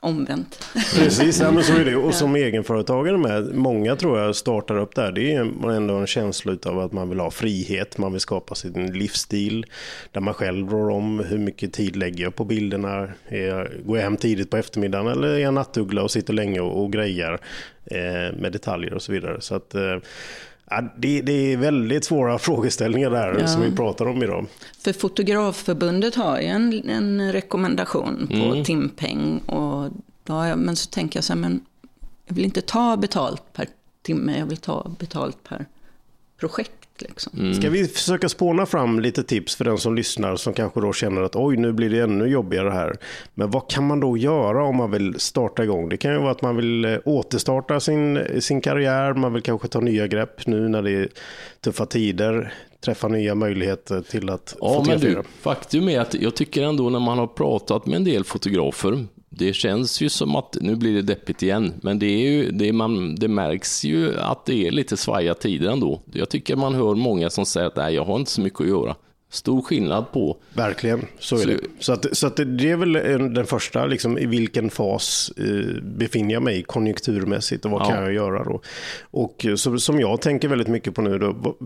Omvänt. 0.00 0.68
Precis, 0.94 1.40
ja, 1.40 1.50
men 1.50 1.64
så 1.64 1.72
är 1.72 1.84
det. 1.84 1.96
Och 1.96 2.14
som 2.14 2.36
egenföretagare 2.36 3.18
med, 3.18 3.54
många 3.54 3.96
tror 3.96 4.18
jag 4.18 4.36
startar 4.36 4.78
upp 4.78 4.94
där. 4.94 5.12
Det 5.12 5.34
är 5.34 5.70
ändå 5.70 5.94
en 5.94 6.06
känsla 6.06 6.56
av 6.66 6.78
att 6.78 6.92
man 6.92 7.08
vill 7.08 7.20
ha 7.20 7.30
frihet, 7.30 7.98
man 7.98 8.12
vill 8.12 8.20
skapa 8.20 8.54
sin 8.54 8.98
livsstil. 8.98 9.66
Där 10.12 10.20
man 10.20 10.34
själv 10.34 10.70
rår 10.70 10.90
om 10.90 11.20
hur 11.20 11.38
mycket 11.38 11.72
tid 11.72 11.96
lägger 11.96 12.24
jag 12.24 12.34
på 12.34 12.44
bilderna. 12.44 13.08
Jag, 13.28 13.68
går 13.84 13.96
jag 13.96 14.04
hem 14.04 14.16
tidigt 14.16 14.50
på 14.50 14.56
eftermiddagen 14.56 15.06
eller 15.06 15.28
är 15.28 15.38
jag 15.38 15.54
nattuggla 15.54 16.02
och 16.02 16.10
sitter 16.10 16.32
länge 16.32 16.60
och, 16.60 16.82
och 16.82 16.92
grejar 16.92 17.40
eh, 17.84 18.36
med 18.38 18.52
detaljer 18.52 18.94
och 18.94 19.02
så 19.02 19.12
vidare. 19.12 19.40
Så 19.40 19.54
att, 19.54 19.74
eh, 19.74 19.96
ja, 20.70 20.82
det, 20.96 21.20
det 21.22 21.52
är 21.52 21.56
väldigt 21.56 22.04
svåra 22.04 22.38
frågeställningar 22.48 23.10
där 23.10 23.36
Ja. 23.40 23.46
som 23.46 23.62
vi 23.62 23.72
pratar 23.76 24.06
om 24.08 24.22
idag. 24.22 24.46
För 24.78 24.92
Fotografförbundet 24.92 26.14
har 26.14 26.38
ju 26.40 26.46
en, 26.46 26.88
en 26.90 27.32
rekommendation 27.32 28.26
på 28.26 28.64
timpeng. 28.64 29.38
Och 29.38 29.90
då 30.24 30.32
jag, 30.46 30.58
men 30.58 30.76
så 30.76 30.90
tänker 30.90 31.16
jag 31.16 31.24
så 31.24 31.32
här, 31.32 31.40
men 31.40 31.60
jag 32.26 32.34
vill 32.34 32.44
inte 32.44 32.60
ta 32.60 32.96
betalt 32.96 33.42
per 33.52 33.66
timme, 34.02 34.38
jag 34.38 34.46
vill 34.46 34.56
ta 34.58 34.90
betalt 34.98 35.44
per 35.48 35.66
projekt. 36.40 36.87
Liksom. 37.02 37.54
Ska 37.54 37.70
vi 37.70 37.88
försöka 37.88 38.28
spåna 38.28 38.66
fram 38.66 39.00
lite 39.00 39.22
tips 39.22 39.56
för 39.56 39.64
den 39.64 39.78
som 39.78 39.94
lyssnar 39.94 40.36
som 40.36 40.52
kanske 40.52 40.80
då 40.80 40.92
känner 40.92 41.22
att 41.22 41.36
oj, 41.36 41.56
nu 41.56 41.72
blir 41.72 41.90
det 41.90 42.00
ännu 42.00 42.26
jobbigare 42.26 42.70
här. 42.70 42.96
Men 43.34 43.50
vad 43.50 43.70
kan 43.70 43.86
man 43.86 44.00
då 44.00 44.16
göra 44.16 44.64
om 44.64 44.76
man 44.76 44.90
vill 44.90 45.14
starta 45.20 45.64
igång? 45.64 45.88
Det 45.88 45.96
kan 45.96 46.12
ju 46.12 46.18
vara 46.18 46.30
att 46.30 46.42
man 46.42 46.56
vill 46.56 46.84
eh, 46.84 46.96
återstarta 47.04 47.80
sin, 47.80 48.20
sin 48.40 48.60
karriär, 48.60 49.14
man 49.14 49.32
vill 49.32 49.42
kanske 49.42 49.68
ta 49.68 49.80
nya 49.80 50.06
grepp 50.06 50.46
nu 50.46 50.68
när 50.68 50.82
det 50.82 50.90
är 50.92 51.08
tuffa 51.60 51.86
tider, 51.86 52.54
träffa 52.84 53.08
nya 53.08 53.34
möjligheter 53.34 54.00
till 54.00 54.30
att 54.30 54.56
Ja, 54.60 54.66
men 54.74 54.84
fotografera. 54.84 55.22
du, 55.22 55.28
faktum 55.40 55.88
är 55.88 56.00
att 56.00 56.14
jag 56.14 56.34
tycker 56.34 56.62
ändå 56.62 56.90
när 56.90 57.00
man 57.00 57.18
har 57.18 57.26
pratat 57.26 57.86
med 57.86 57.96
en 57.96 58.04
del 58.04 58.24
fotografer, 58.24 59.06
det 59.30 59.52
känns 59.52 60.00
ju 60.00 60.08
som 60.08 60.36
att, 60.36 60.56
nu 60.60 60.76
blir 60.76 60.94
det 60.94 61.02
deppigt 61.02 61.42
igen, 61.42 61.74
men 61.82 61.98
det, 61.98 62.06
är 62.06 62.30
ju, 62.30 62.50
det, 62.50 62.68
är 62.68 62.72
man, 62.72 63.14
det 63.14 63.28
märks 63.28 63.84
ju 63.84 64.18
att 64.18 64.46
det 64.46 64.66
är 64.66 64.70
lite 64.70 64.96
svaja 64.96 65.34
tider 65.34 65.70
ändå. 65.70 66.00
Jag 66.12 66.28
tycker 66.28 66.56
man 66.56 66.74
hör 66.74 66.94
många 66.94 67.30
som 67.30 67.46
säger 67.46 67.66
att 67.66 67.76
nej, 67.76 67.94
jag 67.94 68.04
har 68.04 68.16
inte 68.16 68.30
så 68.30 68.40
mycket 68.40 68.60
att 68.60 68.68
göra. 68.68 68.94
Stor 69.30 69.62
skillnad 69.62 70.12
på, 70.12 70.36
Verkligen, 70.54 71.06
så 71.18 71.36
är 71.36 71.40
Så- 71.40 71.48
det. 71.48 71.58
Så, 71.78 71.92
att, 71.92 72.06
så 72.16 72.26
att 72.26 72.36
det, 72.36 72.70
är 72.70 72.76
väl 72.76 72.96
en- 72.96 73.34
den 73.34 73.46
första, 73.46 73.86
liksom, 73.86 74.18
i 74.18 74.26
vilken 74.26 74.70
fas 74.70 75.32
eh, 75.36 75.82
befinner 75.82 76.34
jag 76.34 76.42
mig 76.42 76.62
konjunkturmässigt 76.62 77.64
och 77.64 77.70
vad 77.70 77.82
Ja. 77.82 77.86
kan 77.86 78.02
jag 78.02 78.12
göra 78.12 78.44
då? 78.44 78.60
Och 79.10 79.46
eh, 79.46 79.54
så, 79.54 79.78
som 79.78 80.00
jag 80.00 80.20
tänker 80.20 80.48
väldigt 80.48 80.68
mycket 80.68 80.94
på 80.94 81.02
nu 81.02 81.18
då, 81.18 81.56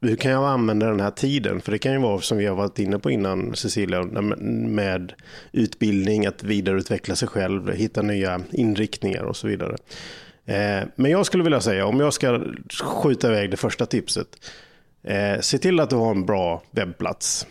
hur 0.00 0.16
kan 0.16 0.30
jag 0.30 0.44
använda 0.44 0.86
den 0.86 1.00
här 1.00 1.10
tiden? 1.10 1.60
För 1.60 1.72
det 1.72 1.78
kan 1.78 1.92
ju 1.92 1.98
vara 1.98 2.20
som 2.20 2.38
vi 2.38 2.46
har 2.46 2.56
varit 2.56 2.78
inne 2.78 2.98
på 2.98 3.10
innan 3.10 3.54
Cecilia, 3.56 4.02
med 4.02 5.12
utbildning, 5.52 6.26
att 6.26 6.42
vidareutveckla 6.44 7.16
sig 7.16 7.28
själv, 7.28 7.72
hitta 7.72 8.02
nya 8.02 8.40
inriktningar 8.50 9.22
och 9.22 9.36
så 9.36 9.46
vidare. 9.48 9.76
Eh, 10.46 10.88
Men 10.96 11.10
jag 11.10 11.26
skulle 11.26 11.44
vilja 11.44 11.60
säga, 11.60 11.86
om 11.86 12.00
jag 12.00 12.12
ska 12.14 12.40
skjuta 12.82 13.28
iväg 13.28 13.50
det 13.50 13.56
första 13.56 13.86
tipset, 13.86 14.26
eh, 15.06 15.40
se 15.40 15.58
till 15.58 15.80
att 15.80 15.90
du 15.90 15.96
har 15.96 16.10
en 16.10 16.26
bra 16.26 16.62
webbplats. 16.70 17.46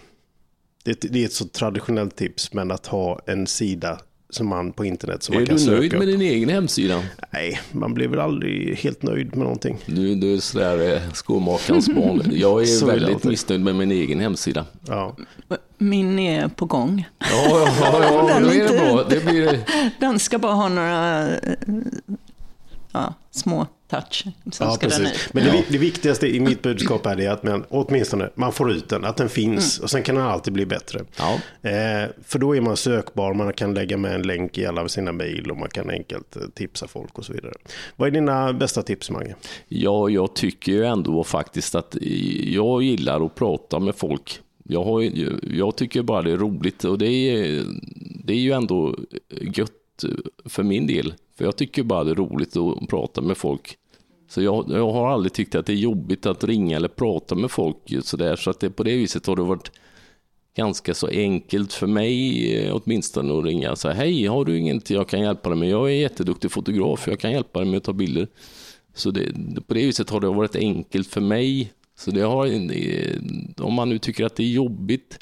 Det, 0.83 1.01
det 1.01 1.21
är 1.21 1.25
ett 1.25 1.33
så 1.33 1.45
traditionellt 1.45 2.15
tips, 2.15 2.53
men 2.53 2.71
att 2.71 2.87
ha 2.87 3.19
en 3.25 3.47
sida 3.47 3.99
som 4.29 4.47
man 4.47 4.71
på 4.71 4.85
internet 4.85 5.23
som 5.23 5.35
är 5.35 5.39
man 5.39 5.45
kan 5.45 5.55
du 5.55 5.61
söka 5.61 5.77
nöjd 5.77 5.93
med 5.93 6.07
din 6.07 6.21
egen 6.21 6.49
hemsida? 6.49 7.03
Nej, 7.33 7.59
man 7.71 7.93
blir 7.93 8.07
väl 8.07 8.19
aldrig 8.19 8.77
helt 8.77 9.03
nöjd 9.03 9.27
med 9.27 9.37
någonting. 9.43 9.77
Du, 9.85 10.15
du 10.15 10.33
är 10.33 10.39
sådär 10.39 10.93
eh, 10.93 11.11
skomakarens 11.13 11.89
barn. 11.89 12.21
Jag 12.31 12.61
är 12.61 12.65
Så 12.65 12.87
är 12.87 12.91
väldigt 12.91 13.15
alltid. 13.15 13.31
missnöjd 13.31 13.61
med 13.61 13.75
min 13.75 13.91
egen 13.91 14.19
hemsida. 14.19 14.65
Ja. 14.87 15.15
Min 15.77 16.19
är 16.19 16.47
på 16.47 16.65
gång. 16.65 17.07
Ja, 17.19 17.27
ja, 17.49 17.69
ja, 17.81 18.29
ja 18.29 18.39
då 18.43 18.47
är 18.47 18.71
det 18.71 18.79
bra. 18.79 19.03
Det 19.09 19.25
blir, 19.25 19.59
Den 19.99 20.19
ska 20.19 20.37
bara 20.37 20.53
ha 20.53 20.69
några 20.69 21.27
eh, 21.37 21.53
ja, 22.91 23.13
små 23.31 23.67
touch. 23.87 24.23
Sen 24.23 24.33
Ja, 24.67 24.71
ska 24.71 24.87
den 24.87 24.99
precis. 24.99 25.27
ut. 25.27 25.33
Men 25.33 25.43
det, 25.43 25.63
det 25.69 25.77
viktigaste 25.77 26.27
i 26.27 26.39
mitt 26.39 26.61
budskap 26.61 27.05
är 27.05 27.15
det 27.15 27.27
att 27.27 27.43
man, 27.43 27.65
åtminstone 27.69 28.29
man 28.35 28.51
får 28.51 28.71
ut 28.71 28.89
den, 28.89 29.05
att 29.05 29.17
den 29.17 29.29
finns 29.29 29.79
och 29.79 29.89
sen 29.89 30.03
kan 30.03 30.15
den 30.15 30.23
alltid 30.25 30.53
bli 30.53 30.65
bättre. 30.65 31.01
ja. 31.17 31.33
Eh, 31.69 32.09
för 32.23 32.39
då 32.39 32.55
är 32.55 32.61
man 32.61 32.77
sökbar, 32.77 33.33
man 33.33 33.53
kan 33.53 33.73
lägga 33.73 33.97
med 33.97 34.15
en 34.15 34.21
länk 34.21 34.57
i 34.57 34.65
alla 34.65 34.87
sina 34.87 35.11
mejl 35.11 35.51
och 35.51 35.57
man 35.57 35.69
kan 35.69 35.89
enkelt 35.89 36.35
eh, 36.35 36.41
tipsa 36.53 36.87
folk 36.87 37.17
och 37.17 37.25
så 37.25 37.33
vidare. 37.33 37.53
Vad 37.95 38.07
är 38.07 38.11
dina 38.11 38.53
bästa 38.53 38.81
tips, 38.81 39.09
Mange? 39.11 39.35
Ja, 39.67 40.09
jag 40.09 40.35
tycker 40.35 40.71
ju 40.71 40.85
ändå 40.85 41.23
faktiskt 41.23 41.75
att 41.75 41.97
jag 42.43 42.83
gillar 42.83 43.25
att 43.25 43.35
prata 43.35 43.79
med 43.79 43.95
folk. 43.95 44.39
Jag, 44.67 44.83
har, 44.83 45.01
jag 45.55 45.75
tycker 45.77 46.01
bara 46.03 46.21
det 46.21 46.31
är 46.31 46.37
roligt 46.37 46.83
och 46.83 46.97
det 46.97 47.07
är, 47.11 47.63
det 48.23 48.33
är 48.33 48.37
ju 48.37 48.51
ändå 48.51 48.95
gött 49.41 49.71
Eh, 50.03 50.09
för 50.45 50.63
min 50.63 50.87
del. 50.87 51.13
För 51.37 51.45
jag 51.45 51.55
tycker 51.55 51.83
bara 51.83 52.03
det 52.03 52.11
är 52.11 52.15
roligt 52.15 52.57
att 52.57 52.89
prata 52.89 53.21
med 53.21 53.37
folk. 53.37 53.77
Så 54.29 54.41
jag, 54.41 54.65
jag 54.69 54.91
har 54.91 55.07
aldrig 55.07 55.33
tyckt 55.33 55.55
att 55.55 55.65
det 55.65 55.73
är 55.73 55.77
jobbigt 55.77 56.25
att 56.25 56.43
ringa 56.43 56.75
eller 56.75 56.87
prata 56.87 57.35
med 57.35 57.51
folk 57.51 57.77
så 58.01 58.17
där. 58.17 58.35
Så 58.35 58.49
att 58.49 58.59
det, 58.59 58.69
på 58.69 58.83
det 58.83 58.97
viset 58.97 59.25
har 59.25 59.35
det 59.35 59.41
varit 59.41 59.71
ganska 60.55 60.93
så 60.93 61.07
enkelt 61.07 61.73
för 61.73 61.87
mig 61.87 62.53
eh, 62.55 62.75
åtminstone 62.75 63.39
att 63.39 63.45
ringa 63.45 63.71
och 63.71 63.77
säga 63.77 63.93
hej, 63.93 64.25
har 64.25 64.45
du 64.45 64.57
inget 64.57 64.89
jag 64.89 65.09
kan 65.09 65.21
hjälpa 65.21 65.49
dig 65.49 65.57
med? 65.57 65.69
Jag 65.69 65.89
är 65.89 65.93
en 65.93 65.99
jätteduktig 65.99 66.51
fotograf, 66.51 67.07
jag 67.07 67.19
kan 67.19 67.31
hjälpa 67.31 67.59
dig 67.59 67.69
med 67.69 67.77
att 67.77 67.83
ta 67.83 67.93
bilder. 67.93 68.27
Så 68.93 69.11
det, 69.11 69.33
på 69.67 69.73
det 69.73 69.85
viset 69.85 70.09
har 70.09 70.19
det 70.19 70.27
varit 70.27 70.55
enkelt 70.55 71.07
för 71.07 71.21
mig. 71.21 71.73
Så 71.97 72.11
det 72.11 72.21
har, 72.21 72.45
eh, 72.47 73.17
om 73.57 73.73
man 73.73 73.89
nu 73.89 73.99
tycker 73.99 74.25
att 74.25 74.35
det 74.35 74.43
är 74.43 74.47
jobbigt 74.47 75.19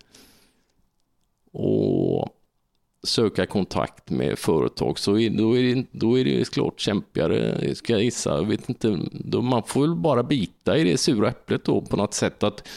och 1.51 2.29
söka 3.03 3.45
kontakt 3.45 4.09
med 4.09 4.39
företag 4.39 4.99
så 4.99 5.17
är, 5.17 5.29
då, 5.29 5.57
är 5.57 5.63
det, 5.63 5.85
då 5.91 6.19
är 6.19 6.25
det 6.25 6.49
klart 6.49 6.79
kämpigare, 6.79 7.75
ska 7.75 7.93
jag 7.93 8.03
gissa. 8.03 8.35
Jag 8.35 8.47
vet 8.47 8.69
inte, 8.69 8.99
då 9.11 9.41
man 9.41 9.63
får 9.63 9.81
väl 9.81 9.95
bara 9.95 10.23
bita 10.23 10.77
i 10.77 10.83
det 10.83 10.97
sura 10.97 11.29
äpplet 11.29 11.65
då 11.65 11.81
på 11.81 11.97
något 11.97 12.13
sätt. 12.13 12.43
Att, 12.43 12.67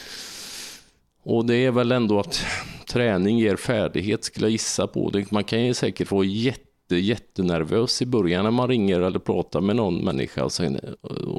och 1.23 1.45
det 1.45 1.55
är 1.55 1.71
väl 1.71 1.91
ändå 1.91 2.19
att 2.19 2.45
träning 2.87 3.39
ger 3.39 3.55
färdighet, 3.55 4.23
skulle 4.23 4.45
jag 4.45 4.51
gissa 4.51 4.87
på. 4.87 5.11
Man 5.29 5.43
kan 5.43 5.65
ju 5.65 5.73
säkert 5.73 6.11
vara 6.11 6.25
jätte, 6.25 6.95
jättenervös 6.95 8.01
i 8.01 8.05
början 8.05 8.43
när 8.43 8.51
man 8.51 8.67
ringer 8.67 9.01
eller 9.01 9.19
pratar 9.19 9.61
med 9.61 9.75
någon 9.75 10.05
människa. 10.05 10.49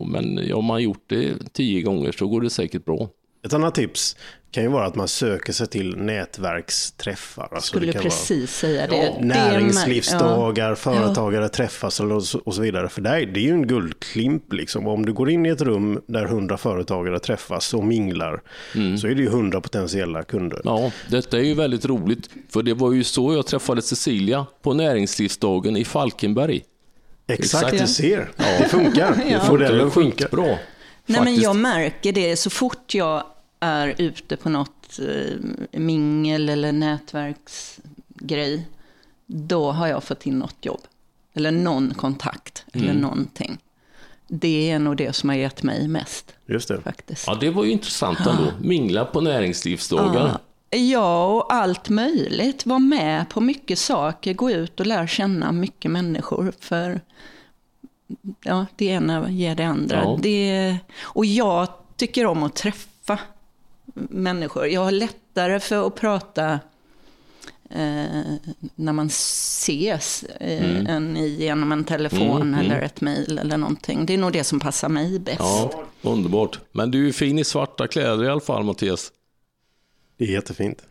Men 0.06 0.52
om 0.52 0.64
man 0.64 0.82
gjort 0.82 1.04
det 1.06 1.52
tio 1.52 1.82
gånger 1.82 2.12
så 2.12 2.26
går 2.28 2.40
det 2.40 2.50
säkert 2.50 2.84
bra. 2.84 3.08
Ett 3.46 3.52
annat 3.52 3.74
tips 3.74 4.16
kan 4.50 4.62
ju 4.62 4.68
vara 4.68 4.86
att 4.86 4.94
man 4.94 5.08
söker 5.08 5.52
sig 5.52 5.66
till 5.66 5.96
nätverksträffar. 5.96 7.48
Alltså 7.52 7.68
Skulle 7.68 7.92
precis 7.92 8.56
säga 8.56 8.86
det. 8.86 8.96
Ja. 8.96 9.16
Näringslivsdagar, 9.20 10.68
ja. 10.68 10.76
företagare 10.76 11.42
ja. 11.42 11.48
träffas 11.48 12.00
och 12.44 12.54
så 12.54 12.62
vidare. 12.62 12.88
För 12.88 13.00
det 13.00 13.10
är, 13.10 13.26
det 13.26 13.40
är 13.40 13.42
ju 13.42 13.50
en 13.50 13.66
guldklimp. 13.66 14.52
Liksom. 14.52 14.86
Om 14.86 15.06
du 15.06 15.12
går 15.12 15.30
in 15.30 15.46
i 15.46 15.48
ett 15.48 15.60
rum 15.60 16.00
där 16.06 16.24
hundra 16.24 16.56
företagare 16.56 17.18
träffas 17.18 17.74
och 17.74 17.84
minglar 17.84 18.42
mm. 18.74 18.98
så 18.98 19.06
är 19.06 19.14
det 19.14 19.22
ju 19.22 19.28
hundra 19.28 19.60
potentiella 19.60 20.22
kunder. 20.22 20.60
Ja, 20.64 20.92
detta 21.10 21.38
är 21.38 21.42
ju 21.42 21.54
väldigt 21.54 21.84
roligt. 21.84 22.30
För 22.52 22.62
det 22.62 22.74
var 22.74 22.92
ju 22.92 23.04
så 23.04 23.34
jag 23.34 23.46
träffade 23.46 23.82
Cecilia 23.82 24.46
på 24.62 24.74
näringslivsdagen 24.74 25.76
i 25.76 25.84
Falkenberg. 25.84 26.62
Exakt, 27.26 27.64
Exakt. 27.64 27.78
du 27.78 27.86
ser. 27.86 28.28
Ja. 28.36 28.44
Det 28.58 28.68
funkar. 28.68 29.24
ja. 29.30 29.50
Modellen 29.50 29.90
funkar. 29.90 30.28
Bra. 30.28 30.58
Nej, 31.08 31.20
men 31.24 31.36
jag 31.36 31.56
märker 31.56 32.12
det 32.12 32.36
så 32.36 32.50
fort 32.50 32.94
jag 32.94 33.24
är 33.60 33.94
ute 33.98 34.36
på 34.36 34.48
något 34.48 34.98
eh, 34.98 35.80
mingel 35.80 36.48
eller 36.48 36.72
nätverksgrej. 36.72 38.66
Då 39.26 39.70
har 39.72 39.86
jag 39.86 40.04
fått 40.04 40.26
in 40.26 40.38
något 40.38 40.56
jobb. 40.60 40.80
Eller 41.34 41.50
någon 41.50 41.94
kontakt. 41.94 42.64
Mm. 42.72 42.88
Eller 42.88 43.00
någonting. 43.00 43.58
Det 44.28 44.70
är 44.70 44.78
nog 44.78 44.96
det 44.96 45.12
som 45.12 45.28
har 45.28 45.36
gett 45.36 45.62
mig 45.62 45.88
mest. 45.88 46.34
Just 46.46 46.68
det. 46.68 46.80
Faktiskt. 46.80 47.26
Ja, 47.26 47.34
det 47.34 47.50
var 47.50 47.64
ju 47.64 47.70
intressant 47.70 48.18
ändå. 48.18 48.52
Mingla 48.60 49.04
på 49.04 49.20
näringslivsdagar. 49.20 50.38
Ja, 50.70 51.26
och 51.26 51.52
allt 51.54 51.88
möjligt. 51.88 52.66
Var 52.66 52.78
med 52.78 53.28
på 53.28 53.40
mycket 53.40 53.78
saker. 53.78 54.34
Gå 54.34 54.50
ut 54.50 54.80
och 54.80 54.86
lära 54.86 55.06
känna 55.06 55.52
mycket 55.52 55.90
människor. 55.90 56.52
För 56.60 57.00
ja, 58.42 58.66
det 58.76 58.86
ena 58.86 59.30
ger 59.30 59.54
det 59.54 59.64
andra. 59.64 59.96
Ja. 59.96 60.18
Det, 60.22 60.76
och 61.00 61.26
jag 61.26 61.68
tycker 61.96 62.26
om 62.26 62.42
att 62.42 62.54
träffa 62.54 63.18
människor. 63.94 64.66
Jag 64.66 64.80
har 64.80 64.90
lättare 64.90 65.60
för 65.60 65.86
att 65.86 65.94
prata 65.94 66.52
eh, 67.70 68.34
när 68.74 68.92
man 68.92 69.06
ses 69.06 70.24
eh, 70.40 70.70
mm. 70.70 70.86
än 70.86 71.16
genom 71.16 71.72
en 71.72 71.84
telefon 71.84 72.42
mm, 72.42 72.54
mm. 72.54 72.60
eller 72.60 72.80
ett 72.80 73.00
mejl 73.00 73.38
eller 73.38 73.56
någonting. 73.56 74.06
Det 74.06 74.14
är 74.14 74.18
nog 74.18 74.32
det 74.32 74.44
som 74.44 74.60
passar 74.60 74.88
mig 74.88 75.18
bäst. 75.18 75.38
Ja, 75.38 75.84
underbart. 76.02 76.60
Men 76.72 76.90
du 76.90 77.08
är 77.08 77.12
fin 77.12 77.38
i 77.38 77.44
svarta 77.44 77.86
kläder 77.86 78.24
i 78.24 78.28
alla 78.28 78.40
fall, 78.40 78.64
Mattias. 78.64 79.12
Det 80.16 80.24
är 80.24 80.28
jättefint. 80.28 80.82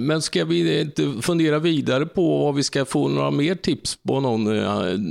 Men 0.00 0.22
ska 0.22 0.44
vi 0.44 0.80
inte 0.80 1.14
fundera 1.22 1.58
vidare 1.58 2.06
på 2.06 2.38
vad 2.38 2.54
vi 2.54 2.62
ska 2.62 2.84
få 2.84 3.08
några 3.08 3.30
mer 3.30 3.54
tips 3.54 3.98
på 4.02 4.20
någon? 4.20 4.44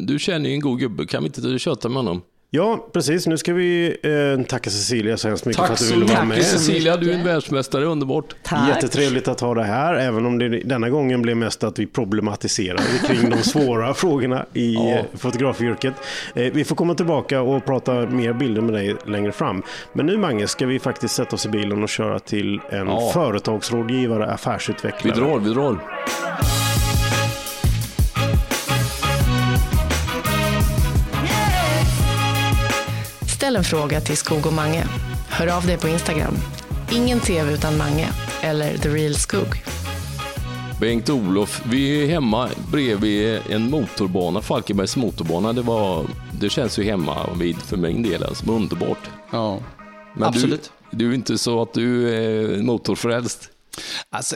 Du 0.05 0.19
känner 0.19 0.49
ju 0.49 0.55
en 0.55 0.61
god 0.61 0.79
gubbe, 0.79 1.05
kan 1.05 1.23
vi 1.23 1.27
inte 1.27 1.59
köta 1.59 1.89
med 1.89 1.97
honom? 1.97 2.21
Ja, 2.51 2.87
precis. 2.93 3.27
Nu 3.27 3.37
ska 3.37 3.53
vi 3.53 3.97
eh, 4.03 4.45
tacka 4.45 4.69
Cecilia 4.69 5.17
så 5.17 5.27
hemskt 5.27 5.45
mycket 5.45 5.57
tack 5.57 5.67
för 5.67 5.73
att 5.73 5.79
du 5.79 5.99
ville 5.99 6.13
vara 6.13 6.25
med. 6.25 6.37
Tack 6.37 6.47
Cecilia, 6.47 6.97
du 6.97 7.11
är 7.11 7.15
en 7.15 7.25
världsmästare, 7.25 7.85
underbart. 7.85 8.35
Tack. 8.43 8.69
Jättetrevligt 8.69 9.27
att 9.27 9.39
ha 9.39 9.53
det 9.53 9.63
här, 9.63 9.93
även 9.93 10.25
om 10.25 10.39
det 10.39 10.49
denna 10.49 10.89
gången 10.89 11.21
blev 11.21 11.37
mest 11.37 11.63
att 11.63 11.79
vi 11.79 11.87
problematiserade 11.87 12.83
kring 13.07 13.29
de 13.29 13.37
svåra 13.37 13.93
frågorna 13.93 14.45
i 14.53 14.73
ja. 14.73 14.89
Eh, 14.89 15.05
fotografyrket. 15.13 15.93
Eh, 16.35 16.53
vi 16.53 16.63
får 16.63 16.75
komma 16.75 16.95
tillbaka 16.95 17.41
och 17.41 17.65
prata 17.65 17.93
mer 17.93 18.33
bilder 18.33 18.61
med 18.61 18.73
dig 18.73 18.95
längre 19.05 19.31
fram. 19.31 19.63
Men 19.93 20.05
nu 20.05 20.17
Mange, 20.17 20.47
ska 20.47 20.65
vi 20.65 20.79
faktiskt 20.79 21.15
sätta 21.15 21.35
oss 21.35 21.45
i 21.45 21.49
bilen 21.49 21.83
och 21.83 21.89
köra 21.89 22.19
till 22.19 22.59
en 22.69 22.87
ja. 22.87 23.11
företagsrådgivare, 23.13 24.31
affärsutvecklare. 24.31 25.15
Vi 25.15 25.21
drar, 25.21 25.39
vi 25.39 25.53
drar. 25.53 25.77
Ställ 33.49 33.55
en 33.55 33.63
fråga 33.63 34.01
till 34.01 34.17
Skog 34.17 34.45
och 34.45 34.53
Mange. 34.53 34.87
Hör 35.29 35.57
av 35.57 35.65
dig 35.65 35.77
på 35.77 35.87
Instagram. 35.87 36.33
Ingen 36.91 37.19
TV 37.19 37.53
utan 37.53 37.77
Mange 37.77 38.07
eller 38.41 38.77
The 38.77 38.89
Real 38.89 39.15
Skog. 39.15 39.63
Bengt-Olof, 40.79 41.61
vi 41.65 42.03
är 42.03 42.07
hemma 42.07 42.49
bredvid 42.71 43.39
en 43.49 43.69
motorbana, 43.69 44.41
Falkenbergs 44.41 44.97
motorbana. 44.97 45.53
Det, 45.53 45.61
var, 45.61 46.05
det 46.39 46.49
känns 46.49 46.79
ju 46.79 46.83
hemma 46.83 47.33
vid 47.39 47.57
för 47.57 47.77
min 47.77 48.03
del, 48.03 48.23
alltså, 48.23 48.51
underbart. 48.51 49.09
Ja, 49.31 49.59
Men 50.13 50.23
absolut. 50.23 50.71
Du, 50.91 50.97
du 50.97 51.11
är 51.11 51.15
inte 51.15 51.37
så 51.37 51.61
att 51.61 51.73
du 51.73 52.15
är 52.15 52.63
motorfrälst? 52.63 53.51
Alltså, 54.09 54.35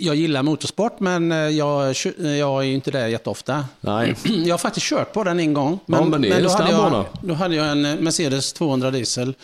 jag 0.00 0.16
gillar 0.16 0.42
motorsport, 0.42 1.00
men 1.00 1.32
eh, 1.32 1.38
jag, 1.38 1.94
jag 2.18 2.62
är 2.62 2.62
inte 2.62 2.90
där 2.90 3.06
jätteofta. 3.06 3.64
Nej. 3.80 4.14
Jag 4.46 4.52
har 4.52 4.58
faktiskt 4.58 4.86
kört 4.86 5.12
på 5.12 5.24
den 5.24 5.40
en 5.40 5.54
gång. 5.54 5.78
Men, 5.86 6.00
ja, 6.00 6.06
men 6.06 6.20
men 6.20 6.42
då, 6.42 6.48
hade 6.48 6.70
jag, 6.70 7.04
då 7.22 7.34
hade 7.34 7.54
jag 7.54 7.70
en 7.70 7.82
Mercedes 7.82 8.52
200 8.52 8.90
diesel, 8.90 9.34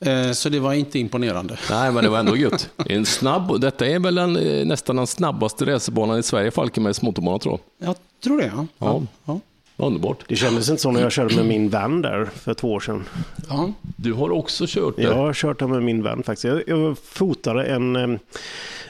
eh, 0.00 0.32
så 0.32 0.48
det 0.48 0.60
var 0.60 0.72
inte 0.72 0.98
imponerande. 0.98 1.58
Nej, 1.70 1.92
men 1.92 2.04
det 2.04 2.10
var 2.10 2.18
ändå 2.18 2.36
gött. 2.36 2.70
En 2.86 3.06
snabb, 3.06 3.60
detta 3.60 3.86
är 3.86 3.98
väl 3.98 4.18
eh, 4.18 4.66
nästan 4.66 4.96
den 4.96 5.06
snabbaste 5.06 5.66
racerbanan 5.66 6.18
i 6.18 6.22
Sverige, 6.22 6.50
Falkenbergs 6.50 7.02
motorbana 7.02 7.38
tror 7.38 7.58
jag. 7.78 7.88
Jag 7.88 7.96
tror 8.24 8.38
det, 8.38 8.52
ja. 8.56 8.66
ja. 8.78 9.02
ja. 9.24 9.40
Underbart. 9.76 10.24
Det 10.28 10.36
kändes 10.36 10.68
inte 10.68 10.82
så 10.82 10.90
när 10.90 11.00
jag 11.00 11.12
körde 11.12 11.36
med 11.36 11.46
min 11.46 11.68
vän 11.68 12.02
där 12.02 12.24
för 12.24 12.54
två 12.54 12.72
år 12.72 12.80
sedan. 12.80 13.04
Ja. 13.48 13.72
Du 13.96 14.12
har 14.12 14.30
också 14.30 14.64
kört 14.68 14.96
det? 14.96 15.02
Jag 15.02 15.14
har 15.14 15.32
kört 15.32 15.58
det 15.58 15.66
med 15.66 15.82
min 15.82 16.02
vän 16.02 16.22
faktiskt. 16.22 16.44
Jag, 16.44 16.62
jag 16.66 16.98
fotade 16.98 17.64
en 17.64 17.96
eh, 17.96 18.18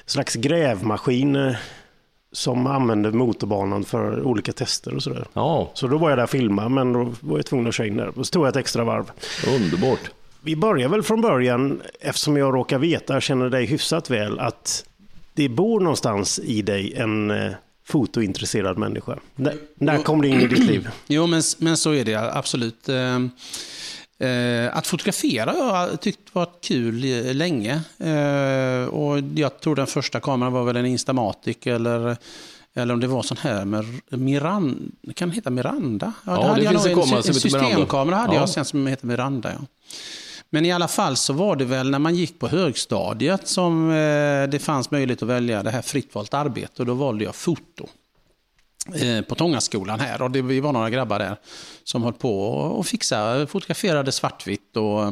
slags 0.07 0.35
grävmaskin 0.35 1.37
eh, 1.37 1.55
som 2.33 2.67
använde 2.67 3.11
motorbanan 3.11 3.85
för 3.85 4.23
olika 4.23 4.53
tester 4.53 4.95
och 4.95 5.03
sådär. 5.03 5.27
Ja. 5.33 5.71
Så 5.75 5.87
då 5.87 5.99
var 5.99 6.11
jag 6.11 6.19
där 6.19 6.25
och 6.25 6.31
filmade, 6.31 6.69
men 6.69 6.93
då 6.93 7.13
var 7.21 7.39
jag 7.39 7.47
tvungen 7.47 7.67
att 7.67 7.75
köra 7.75 7.87
in 7.87 7.97
där. 7.97 8.13
Då 8.15 8.25
tog 8.25 8.43
jag 8.43 8.49
ett 8.49 8.57
extra 8.57 8.85
varv. 8.85 9.11
Underbart. 9.49 10.11
Vi 10.41 10.57
börjar 10.57 10.89
väl 10.89 11.03
från 11.03 11.21
början, 11.21 11.81
eftersom 12.01 12.37
jag 12.37 12.55
råkar 12.55 12.79
veta, 12.79 13.21
känner 13.21 13.51
dig 13.51 13.67
hyfsat 13.67 14.11
väl, 14.11 14.39
att 14.39 14.85
det 15.35 15.49
bor 15.49 15.81
någonstans 15.81 16.39
i 16.39 16.63
dig 16.63 16.95
en 16.97 17.31
eh, 17.31 17.53
fotointresserad 17.87 18.79
människa. 18.79 19.19
När, 19.35 19.55
när 19.75 19.99
kom 19.99 20.23
det 20.23 20.29
in 20.29 20.41
i 20.41 20.47
ditt 20.47 20.65
liv? 20.65 20.89
Jo, 21.07 21.27
men, 21.27 21.43
men 21.59 21.77
så 21.77 21.93
är 21.93 22.05
det 22.05 22.37
absolut. 22.37 22.89
Eh, 22.89 23.17
eh, 24.29 24.77
att 24.77 24.87
fotografera 24.87 25.51
har 25.51 25.89
jag 25.89 26.01
tyckt 26.01 26.35
varit 26.35 26.65
kul 26.65 27.01
länge. 27.37 27.81
Eh, 27.99 28.85
och 28.85 29.21
jag 29.35 29.61
tror 29.61 29.77
den 29.77 29.87
första 29.87 30.21
kameran 30.21 30.53
var 30.53 30.65
väl 30.65 30.77
en 30.77 30.87
Instamatic 30.87 31.57
eller 31.67 32.17
eller 32.77 32.95
om 32.95 33.01
det 33.01 33.07
var 33.07 33.23
sån 33.23 33.37
här 33.37 33.65
med 33.65 33.85
Miranda, 34.09 35.13
kan 35.15 35.29
det 35.29 35.35
heta 35.35 35.51
Miranda? 35.51 36.13
Ja, 36.27 36.55
det, 36.57 36.63
det 36.63 36.69
finns 36.69 36.87
en, 36.87 36.95
kamera 36.95 37.11
en, 37.11 37.17
en 37.17 37.35
systemkamera 37.35 38.17
hade 38.17 38.35
ja. 38.35 38.41
jag 38.41 38.49
sen 38.49 38.65
som 38.65 38.87
heter 38.87 39.07
Miranda. 39.07 39.53
Ja. 39.53 39.67
Men 40.55 40.65
i 40.65 40.73
alla 40.73 40.89
fall 40.89 41.17
så 41.17 41.33
var 41.33 41.57
det 41.57 41.65
väl 41.65 41.91
när 41.91 41.99
man 41.99 42.15
gick 42.15 42.39
på 42.39 42.49
högstadiet 42.49 43.49
som 43.49 43.91
eh, 43.91 44.49
det 44.49 44.63
fanns 44.63 44.91
möjlighet 44.91 45.23
att 45.23 45.29
välja 45.29 45.63
det 45.63 45.71
här 45.71 45.83
fritt 45.83 46.15
valt 46.15 46.35
arbete 46.35 46.83
och 46.83 46.87
då 46.87 46.95
valde 46.95 47.25
jag 47.25 47.35
foto 47.35 47.89
eh, 48.95 49.25
på 49.25 49.35
Tångaskolan 49.35 50.01
här 50.01 50.23
och 50.23 50.31
det, 50.31 50.43
vi 50.43 50.61
var 50.61 50.73
några 50.73 50.91
grabbar 50.91 51.19
där 51.19 51.37
som 51.85 52.03
höll 52.03 52.13
på 52.13 52.49
och 52.49 52.87
fixade, 52.87 53.47
fotograferade 53.47 54.13
svartvitt 54.13 54.77
och 54.77 55.03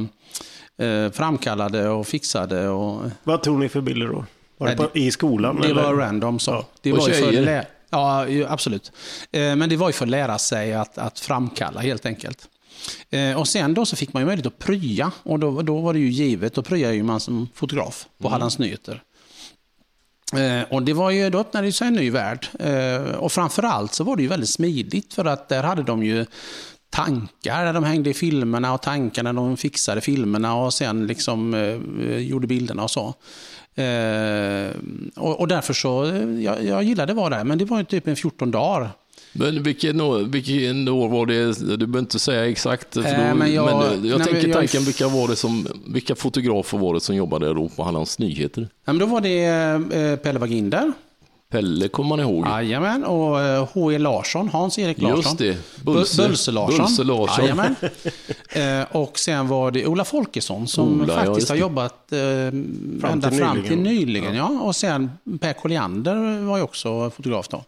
eh, 0.85 1.11
framkallade 1.11 1.89
och 1.89 2.07
fixade. 2.07 2.69
Och... 2.69 3.11
Vad 3.23 3.43
tog 3.43 3.59
ni 3.59 3.69
för 3.69 3.81
bilder 3.81 4.09
då? 4.09 4.25
Var 4.59 4.69
det 4.69 4.77
på, 4.77 4.89
i 4.95 5.11
skolan? 5.11 5.61
Det 5.61 5.69
eller? 5.69 5.83
var 5.83 5.95
random 5.95 6.39
så. 6.39 6.51
Ja. 6.51 6.67
Det 6.81 6.93
och 6.93 6.99
var 6.99 7.09
tjejer? 7.09 7.67
ja, 7.91 8.27
absolut. 8.49 8.93
Men 9.31 9.69
det 9.69 9.77
var 9.77 9.89
ju 9.89 9.93
för 9.93 10.05
att 10.05 10.11
lära 10.11 10.39
sig 10.39 10.75
att, 10.75 10.99
att 10.99 11.21
framkalla 11.21 11.81
helt 11.81 12.07
enkelt. 12.07 12.49
Eh, 13.11 13.41
och 13.41 13.49
sen 13.49 13.75
då 13.75 13.87
så 13.87 13.97
fick 13.97 14.13
man 14.13 14.23
ju 14.23 14.27
möjlighet 14.27 14.47
att 14.47 14.59
prya 14.59 15.13
och 15.23 15.39
då, 15.39 15.63
då 15.63 15.81
var 15.81 15.93
det 15.93 15.99
ju 15.99 16.11
givet, 16.11 16.55
då 16.55 16.63
pryade 16.63 16.95
ju 16.95 17.03
man 17.03 17.21
som 17.21 17.49
fotograf 17.55 18.07
på 18.19 18.29
mm. 18.29 18.33
Hallands 18.33 18.59
Nyheter. 18.59 19.03
Eh, 20.37 20.73
och 20.73 20.83
det 20.83 20.93
var 20.93 21.11
ju, 21.11 21.31
då 21.31 21.39
öppnade 21.39 21.67
det 21.67 21.73
sig 21.73 21.89
en 21.89 21.95
ny 21.95 22.11
värld. 22.11 22.47
Eh, 22.61 23.15
och 23.15 23.33
framförallt 23.33 23.95
så 23.95 24.05
var 24.05 24.17
det 24.17 24.23
ju 24.23 24.29
väldigt 24.29 24.51
smidigt 24.51 25.15
för 25.15 25.25
att 25.25 25.49
där 25.49 25.63
hade 25.63 25.83
de 25.83 26.05
ju 26.05 26.27
tankar 26.91 27.65
när 27.65 27.73
de 27.73 27.85
hängde 27.85 28.11
i 28.11 28.15
filmerna 28.15 28.75
och 28.75 28.83
tankar 28.83 29.23
när 29.23 29.33
de 29.33 29.57
fixade 29.57 30.01
filmerna 30.01 30.55
och 30.55 30.75
sen 30.75 31.07
liksom 31.07 31.55
eh, 31.55 32.17
gjorde 32.17 32.47
bilderna 32.47 32.83
och 32.83 32.91
så. 32.91 33.15
Eh, 33.83 34.71
och, 35.17 35.41
och, 35.41 35.49
därför 35.49 35.75
så, 35.75 36.23
jag, 36.41 36.65
jag 36.65 36.83
gillade 36.83 37.13
att 37.13 37.17
vara 37.17 37.37
där, 37.37 37.45
men 37.45 37.59
det 37.59 37.65
var 37.65 37.79
ju 37.79 37.85
typ 37.85 38.07
en 38.07 38.17
14 38.17 38.51
dagar. 38.51 38.91
Men 39.33 39.63
vilken 39.63 40.01
år, 40.01 40.19
vilken 40.19 40.89
år 40.89 41.09
var 41.09 41.27
det? 41.27 41.61
Du 41.61 41.77
behöver 41.77 41.99
inte 41.99 42.19
säga 42.19 42.49
exakt. 42.49 42.97
Äh, 42.97 43.03
då, 43.03 43.35
men 43.35 43.55
jag, 43.55 43.65
men 43.67 44.09
jag 44.09 44.19
nej, 44.19 44.29
tänker 44.29 44.49
jag, 44.49 44.57
tanken, 44.57 44.85
vilka, 44.85 45.09
var 45.09 45.29
det 45.29 45.37
som, 45.37 45.67
vilka 45.87 46.15
fotografer 46.15 46.79
var 46.79 46.95
det 46.95 47.01
som 47.01 47.17
jobbade 47.17 47.55
då 47.55 47.69
på 47.69 47.85
Hallands 47.85 48.19
Nyheter? 48.19 48.69
Ja, 48.85 48.93
men 48.93 48.99
då 48.99 49.07
var 49.07 49.21
det 49.21 49.45
eh, 49.45 50.17
Pelle 50.17 50.39
Waginder. 50.39 50.93
Pelle 51.53 51.89
kommer 51.89 52.09
man 52.09 52.21
ihåg. 52.21 52.47
Jajamän, 52.47 53.05
och 53.05 53.39
H.E. 53.69 53.99
Larsson, 53.99 54.49
Hans-Erik 54.49 55.01
Larsson. 55.01 55.17
Just 55.17 55.39
det, 55.39 55.85
Bulse, 55.85 56.29
Bulse 56.29 56.51
Larsson. 56.51 56.79
Bulse 56.79 57.05
Larsson. 57.05 57.45
Jajamän. 57.45 57.77
eh, 58.53 58.97
och 58.97 59.19
sen 59.19 59.49
var 59.49 59.71
det 59.71 59.87
Ola 59.87 60.05
Folkesson 60.05 60.69
som 60.69 61.01
Ola, 61.01 61.15
faktiskt 61.15 61.49
ja, 61.49 61.55
har 61.55 61.61
jobbat 61.61 62.13
eh, 62.13 62.19
fram 62.19 63.13
ända 63.13 63.31
till 63.31 63.39
fram 63.39 63.63
till 63.63 63.79
nyligen. 63.79 64.35
Ja. 64.35 64.49
ja. 64.53 64.61
Och 64.61 64.77
sen 64.77 65.11
Per 65.41 65.53
Colliander 65.53 66.41
var 66.41 66.57
ju 66.57 66.63
också 66.63 67.11
fotograf 67.11 67.49
då. 67.49 67.65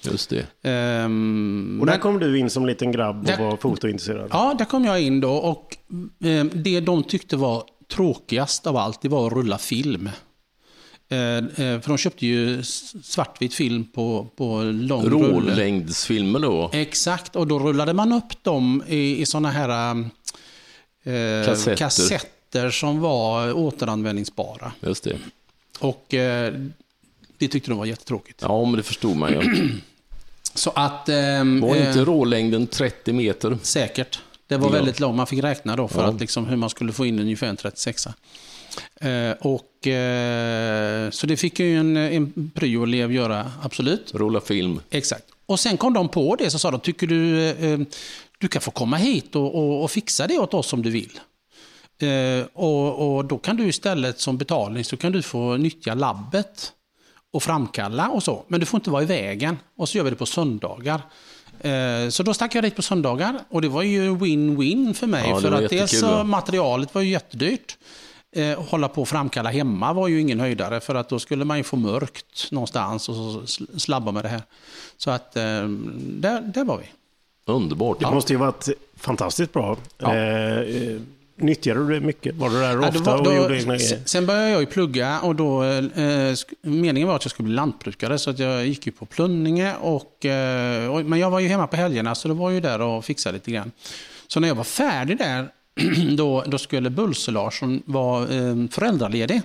Just 0.00 0.30
det. 0.30 1.04
Um, 1.04 1.80
och 1.80 1.86
där 1.86 1.98
kom 1.98 2.18
du 2.18 2.38
in 2.38 2.50
som 2.50 2.66
liten 2.66 2.92
grabb 2.92 3.18
och 3.18 3.24
där, 3.24 3.38
var 3.38 3.56
fotointresserad? 3.56 4.28
Ja, 4.32 4.54
där 4.58 4.64
kom 4.64 4.84
jag 4.84 5.02
in 5.02 5.20
då. 5.20 5.32
Och 5.32 5.76
eh, 6.26 6.44
det 6.44 6.80
de 6.80 7.02
tyckte 7.02 7.36
var 7.36 7.64
tråkigast 7.88 8.66
av 8.66 8.76
allt, 8.76 9.02
det 9.02 9.08
var 9.08 9.26
att 9.26 9.32
rulla 9.32 9.58
film. 9.58 10.10
Eh, 11.10 11.36
eh, 11.36 11.80
för 11.80 11.88
de 11.88 11.98
köpte 11.98 12.26
ju 12.26 12.62
svartvit 13.02 13.54
film 13.54 13.84
på, 13.84 14.26
på 14.36 14.62
lång 14.62 15.04
rulle. 15.04 15.52
Rålängdsfilmer 15.52 16.38
då? 16.38 16.70
Exakt, 16.72 17.36
och 17.36 17.46
då 17.46 17.58
rullade 17.58 17.92
man 17.92 18.12
upp 18.12 18.44
dem 18.44 18.82
i, 18.88 19.20
i 19.20 19.26
sådana 19.26 19.50
här 19.50 20.00
eh, 21.02 21.46
kassetter. 21.46 21.76
kassetter. 21.76 22.70
som 22.70 23.00
var 23.00 23.52
återanvändningsbara. 23.52 24.72
Just 24.80 25.04
det. 25.04 25.18
Och 25.78 26.14
eh, 26.14 26.54
det 27.38 27.48
tyckte 27.48 27.70
de 27.70 27.78
var 27.78 27.86
jättetråkigt. 27.86 28.42
Ja, 28.42 28.64
men 28.64 28.76
det 28.76 28.82
förstod 28.82 29.16
man 29.16 29.32
ju. 29.32 29.40
Så 30.58 30.70
att... 30.70 31.08
Eh, 31.08 31.16
var 31.62 31.76
inte 31.76 32.04
rålängden 32.04 32.66
30 32.66 33.12
meter? 33.12 33.58
Säkert. 33.62 34.20
Det 34.46 34.56
var 34.56 34.70
väldigt 34.70 35.00
långt. 35.00 35.16
Man 35.16 35.26
fick 35.26 35.44
räkna 35.44 35.76
då 35.76 35.88
för 35.88 36.02
ja. 36.02 36.08
att 36.08 36.20
liksom, 36.20 36.46
hur 36.46 36.56
man 36.56 36.70
skulle 36.70 36.92
få 36.92 37.06
in 37.06 37.18
ungefär 37.18 37.46
en 37.46 37.56
36 37.56 38.06
eh, 38.06 39.30
och, 39.40 39.86
eh, 39.86 41.10
Så 41.10 41.26
det 41.26 41.36
fick 41.36 41.60
ju 41.60 41.76
en, 41.76 41.96
en 41.96 42.50
pryo-elev 42.54 43.12
göra, 43.12 43.52
absolut. 43.62 44.14
Rulla 44.14 44.40
film. 44.40 44.80
Exakt. 44.90 45.24
Och 45.46 45.60
sen 45.60 45.76
kom 45.76 45.92
de 45.92 46.08
på 46.08 46.36
det, 46.36 46.50
så 46.50 46.58
sa 46.58 46.70
de, 46.70 46.80
tycker 46.80 47.06
du 47.06 47.48
eh, 47.48 47.78
du 48.38 48.48
kan 48.48 48.62
få 48.62 48.70
komma 48.70 48.96
hit 48.96 49.36
och, 49.36 49.54
och, 49.54 49.82
och, 49.82 49.90
fixa 49.90 50.26
det 50.26 50.38
åt 50.38 50.54
oss 50.54 50.72
om 50.72 50.82
du 50.82 50.90
vill. 50.90 51.20
Eh, 52.00 52.46
och, 52.52 53.16
och, 53.16 53.24
då 53.24 53.38
kan 53.38 53.56
du 53.56 53.68
istället 53.68 54.20
som 54.20 54.36
betalning 54.36 54.84
så 54.84 54.96
kan 54.96 55.12
du 55.12 55.22
få 55.22 55.56
nyttja 55.56 55.94
labbet 55.94 56.72
och 57.32 57.42
framkalla 57.42 58.08
och 58.08 58.22
så. 58.22 58.44
Men 58.48 58.60
du 58.60 58.66
får 58.66 58.78
inte 58.78 58.90
vara 58.90 59.02
i 59.02 59.06
vägen. 59.06 59.58
Och 59.76 59.88
så 59.88 59.98
gör 59.98 60.04
vi 60.04 60.10
det 60.10 60.16
på 60.16 60.26
söndagar. 60.26 61.02
Eh, 61.60 62.08
så 62.08 62.22
då 62.22 62.34
stack 62.34 62.54
jag 62.54 62.64
dit 62.64 62.76
på 62.76 62.82
söndagar 62.82 63.40
och 63.48 63.62
det 63.62 63.68
var 63.68 63.82
ju 63.82 64.14
win-win 64.14 64.94
för 64.94 65.06
mig. 65.06 65.28
Ja, 65.28 65.40
för 65.40 65.52
att 65.52 65.70
dels 65.70 66.00
så 66.00 66.24
materialet 66.24 66.94
var 66.94 67.02
ju 67.02 67.10
jättedyrt. 67.10 67.76
Eh, 68.36 68.62
hålla 68.62 68.88
på 68.88 69.02
och 69.02 69.08
framkalla 69.08 69.50
hemma 69.50 69.92
var 69.92 70.08
ju 70.08 70.20
ingen 70.20 70.40
höjdare 70.40 70.80
för 70.80 70.94
att 70.94 71.08
då 71.08 71.18
skulle 71.18 71.44
man 71.44 71.56
ju 71.56 71.64
få 71.64 71.76
mörkt 71.76 72.50
någonstans 72.50 73.08
och 73.08 73.14
så 73.14 73.46
slabba 73.78 74.12
med 74.12 74.24
det 74.24 74.28
här. 74.28 74.42
Så 74.96 75.10
att 75.10 75.36
eh, 75.36 75.42
där, 75.98 76.40
där 76.40 76.64
var 76.64 76.78
vi. 76.78 76.84
Underbart. 77.52 78.00
Det 78.00 78.10
måste 78.10 78.32
ju 78.32 78.38
varit 78.38 78.68
fantastiskt 78.96 79.52
bra. 79.52 79.76
Ja. 79.98 80.14
Eh, 80.14 81.00
Nyttjade 81.38 81.80
du 81.80 81.94
det 81.94 82.06
mycket? 82.06 82.34
Var 82.34 82.50
du 82.50 82.60
där 82.60 82.72
ja, 82.82 82.88
ofta 82.88 83.16
var, 83.16 83.24
då, 83.24 83.30
och 83.30 83.36
gjorde 83.36 83.58
egna 83.58 83.76
grejer? 83.76 83.98
Sen 84.04 84.26
började 84.26 84.50
jag 84.50 84.60
ju 84.60 84.66
plugga 84.66 85.20
och 85.20 85.34
då, 85.34 85.64
eh, 85.64 86.34
meningen 86.62 87.08
var 87.08 87.16
att 87.16 87.24
jag 87.24 87.30
skulle 87.30 87.46
bli 87.46 87.54
lantbrukare 87.54 88.18
så 88.18 88.30
att 88.30 88.38
jag 88.38 88.66
gick 88.66 88.86
ju 88.86 88.92
på 88.92 89.06
Plunninge 89.06 89.74
och, 89.80 90.24
eh, 90.24 90.94
och, 90.94 91.04
men 91.04 91.18
jag 91.18 91.30
var 91.30 91.40
ju 91.40 91.48
hemma 91.48 91.66
på 91.66 91.76
helgerna 91.76 92.14
så 92.14 92.28
det 92.28 92.34
var 92.34 92.50
ju 92.50 92.60
där 92.60 92.80
och 92.80 93.04
fixade 93.04 93.32
lite 93.32 93.50
grann. 93.50 93.72
Så 94.26 94.40
när 94.40 94.48
jag 94.48 94.54
var 94.54 94.64
färdig 94.64 95.18
där 95.18 95.48
då, 96.16 96.44
då 96.46 96.58
skulle 96.58 96.90
Bulse 96.90 97.30
Larsson 97.30 97.82
vara 97.84 98.22
eh, 98.22 98.54
föräldraledig. 98.70 99.42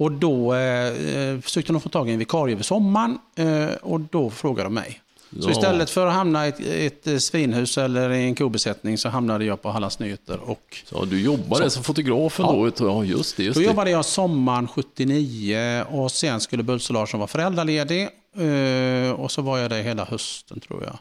Och 0.00 0.12
då 0.12 0.54
eh, 0.54 0.86
eh, 0.86 1.40
försökte 1.40 1.72
de 1.72 1.80
få 1.80 1.88
tag 1.88 2.08
i 2.08 2.12
en 2.12 2.18
vikarie 2.18 2.54
över 2.54 2.64
sommaren 2.64 3.18
eh, 3.36 3.74
och 3.82 4.00
då 4.00 4.30
frågade 4.30 4.66
de 4.66 4.74
mig. 4.74 5.00
Så 5.40 5.50
istället 5.50 5.90
för 5.90 6.06
att 6.06 6.12
hamna 6.12 6.46
i 6.46 6.48
ett, 6.48 6.60
ett 6.60 7.06
eh, 7.06 7.16
svinhus 7.16 7.78
eller 7.78 8.10
i 8.10 8.24
en 8.24 8.34
kobesättning 8.34 8.98
så 8.98 9.08
hamnade 9.08 9.44
jag 9.44 9.62
på 9.62 9.70
Hallands 9.70 9.98
Nyheter. 9.98 10.38
Och, 10.50 10.76
så 10.84 11.04
du 11.04 11.20
jobbade 11.22 11.64
så, 11.64 11.70
som 11.70 11.84
fotograf 11.84 12.36
då? 12.36 12.70
Ja, 12.78 13.04
just 13.04 13.36
det. 13.36 13.42
Just 13.42 13.54
då 13.54 13.60
det. 13.60 13.66
jobbade 13.66 13.90
jag 13.90 14.04
sommaren 14.04 14.68
79 14.68 15.84
och 15.90 16.10
sen 16.10 16.40
skulle 16.40 16.62
Bulse 16.62 16.92
Larsson 16.92 17.20
vara 17.20 17.28
föräldraledig. 17.28 18.08
Eh, 18.36 19.12
och 19.12 19.30
så 19.30 19.42
var 19.42 19.58
jag 19.58 19.70
där 19.70 19.82
hela 19.82 20.04
hösten 20.04 20.60
tror 20.60 20.84
jag. 20.84 20.98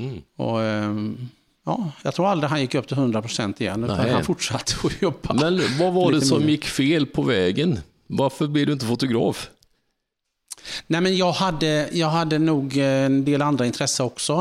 Mm. 0.00 0.22
Och, 0.36 0.62
ehm, 0.62 1.28
ja, 1.66 1.90
jag 2.02 2.14
tror 2.14 2.28
aldrig 2.28 2.50
han 2.50 2.60
gick 2.60 2.74
upp 2.74 2.88
till 2.88 2.96
100% 2.96 3.62
igen, 3.62 3.84
utan 3.84 3.96
Nej. 3.96 4.12
han 4.12 4.24
fortsatte 4.24 4.74
att 4.84 5.02
jobba. 5.02 5.34
Men 5.34 5.60
vad 5.78 5.92
var 5.92 6.12
det 6.12 6.20
som 6.20 6.40
mer. 6.40 6.48
gick 6.48 6.64
fel 6.64 7.06
på 7.06 7.22
vägen? 7.22 7.80
Varför 8.06 8.46
blev 8.46 8.66
du 8.66 8.72
inte 8.72 8.86
fotograf? 8.86 9.50
Nej, 10.86 11.00
men 11.00 11.16
jag, 11.16 11.32
hade, 11.32 11.88
jag 11.92 12.08
hade 12.08 12.38
nog 12.38 12.76
en 12.76 13.24
del 13.24 13.42
andra 13.42 13.66
intressen 13.66 14.06
också. 14.06 14.32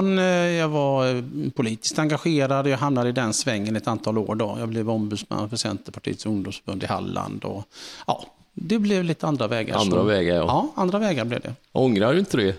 Jag 0.57 0.69
var 0.69 1.23
politiskt 1.49 1.99
engagerad 1.99 2.65
och 2.65 2.71
jag 2.71 2.77
hamnade 2.77 3.09
i 3.09 3.11
den 3.11 3.33
svängen 3.33 3.75
ett 3.75 3.87
antal 3.87 4.17
år. 4.17 4.35
Då. 4.35 4.55
Jag 4.59 4.69
blev 4.69 4.89
ombudsman 4.89 5.49
för 5.49 5.57
Centerpartiets 5.57 6.25
ungdomsförbund 6.25 6.83
i 6.83 6.85
Halland. 6.85 7.43
Och, 7.43 7.63
ja, 8.07 8.25
det 8.53 8.79
blev 8.79 9.03
lite 9.03 9.27
andra 9.27 9.47
vägar. 9.47 9.77
Andra 9.77 9.97
så, 9.97 10.03
vägar, 10.03 10.35
ja. 10.35 10.45
Ja, 10.47 10.81
andra 10.81 10.99
vägar 10.99 11.25
blev 11.25 11.41
det. 11.41 11.53
Ångrar 11.71 12.13
du 12.13 12.19
inte 12.19 12.37
det? 12.37 12.55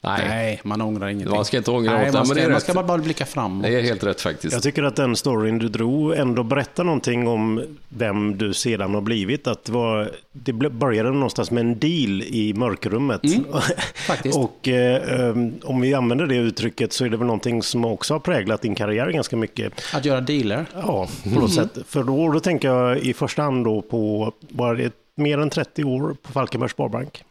Nej. 0.00 0.28
Nej, 0.28 0.60
man 0.64 0.80
ångrar 0.80 1.08
ingenting. 1.08 1.36
Man 1.36 1.44
ska 1.44 1.56
inte 1.56 1.70
ångra 1.70 1.92
Nej. 1.92 2.12
Man 2.12 2.26
ska, 2.26 2.48
man 2.48 2.60
ska 2.60 2.74
bara, 2.74 2.86
bara 2.86 2.98
blicka 2.98 3.26
framåt. 3.26 3.62
Det 3.62 3.78
är 3.78 3.82
helt 3.82 4.04
rätt 4.04 4.20
faktiskt. 4.20 4.52
Jag 4.52 4.62
tycker 4.62 4.82
att 4.82 4.96
den 4.96 5.16
storyn 5.16 5.58
du 5.58 5.68
drog 5.68 6.14
ändå 6.14 6.42
berättar 6.42 6.84
någonting 6.84 7.28
om 7.28 7.62
vem 7.88 8.38
du 8.38 8.54
sedan 8.54 8.94
har 8.94 9.00
blivit. 9.00 9.46
Att 9.46 9.64
det, 9.64 9.72
var, 9.72 10.10
det 10.32 10.52
började 10.52 11.10
någonstans 11.10 11.50
med 11.50 11.60
en 11.60 11.78
deal 11.78 12.22
i 12.22 12.54
mörkrummet. 12.56 13.24
Mm, 13.24 13.44
faktiskt. 14.06 14.38
och 14.38 14.68
eh, 14.68 15.36
om 15.64 15.80
vi 15.80 15.94
använder 15.94 16.26
det 16.26 16.36
uttrycket 16.36 16.92
så 16.92 17.04
är 17.04 17.08
det 17.08 17.16
väl 17.16 17.26
någonting 17.26 17.62
som 17.62 17.84
också 17.84 18.14
har 18.14 18.20
präglat 18.20 18.62
din 18.62 18.74
karriär 18.74 19.10
ganska 19.10 19.36
mycket. 19.36 19.72
Att 19.94 20.04
göra 20.04 20.20
dealer? 20.20 20.66
Ja, 20.74 21.08
på 21.22 21.28
något 21.30 21.56
mm. 21.56 21.68
sätt. 21.68 21.78
För 21.86 22.02
då, 22.02 22.32
då 22.32 22.40
tänker 22.40 22.68
jag 22.68 22.98
i 22.98 23.14
första 23.14 23.42
hand 23.42 23.64
då 23.64 23.82
på, 23.82 24.32
var 24.40 24.74
det 24.74 24.92
mer 25.14 25.38
än 25.38 25.50
30 25.50 25.84
år 25.84 26.16
på 26.22 26.32
Falkenbergs 26.32 26.72
Sparbank? 26.72 27.24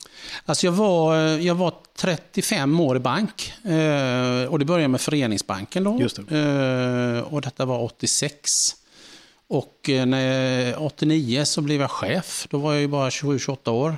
Alltså 0.45 0.65
jag, 0.65 0.71
var, 0.71 1.15
jag 1.17 1.55
var 1.55 1.73
35 1.97 2.79
år 2.79 2.97
i 2.97 2.99
bank 2.99 3.53
eh, 3.63 4.51
och 4.51 4.59
det 4.59 4.65
började 4.65 4.87
med 4.87 5.01
Föreningsbanken 5.01 5.83
då. 5.83 5.97
Just 6.01 6.19
det. 6.27 6.39
Eh, 6.39 7.33
och 7.33 7.41
detta 7.41 7.65
var 7.65 7.83
86. 7.83 8.75
Och 9.47 9.89
eh, 9.89 10.05
när 10.05 10.81
89 10.83 11.45
så 11.45 11.61
blev 11.61 11.81
jag 11.81 11.91
chef. 11.91 12.47
Då 12.49 12.57
var 12.57 12.73
jag 12.73 12.81
ju 12.81 12.87
bara 12.87 13.09
27-28 13.09 13.69
år. 13.69 13.97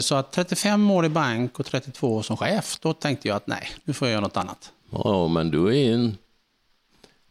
Så 0.00 0.14
att 0.14 0.32
35 0.32 0.90
år 0.90 1.04
i 1.04 1.08
bank 1.08 1.60
och 1.60 1.66
32 1.66 2.16
år 2.16 2.22
som 2.22 2.36
chef, 2.36 2.78
då 2.80 2.92
tänkte 2.92 3.28
jag 3.28 3.36
att 3.36 3.46
nej, 3.46 3.68
nu 3.84 3.92
får 3.92 4.08
jag 4.08 4.12
göra 4.12 4.20
något 4.20 4.36
annat. 4.36 4.72
Ja, 4.90 5.28
men 5.28 5.50
du 5.50 5.78
är 5.78 5.94
en 5.94 6.16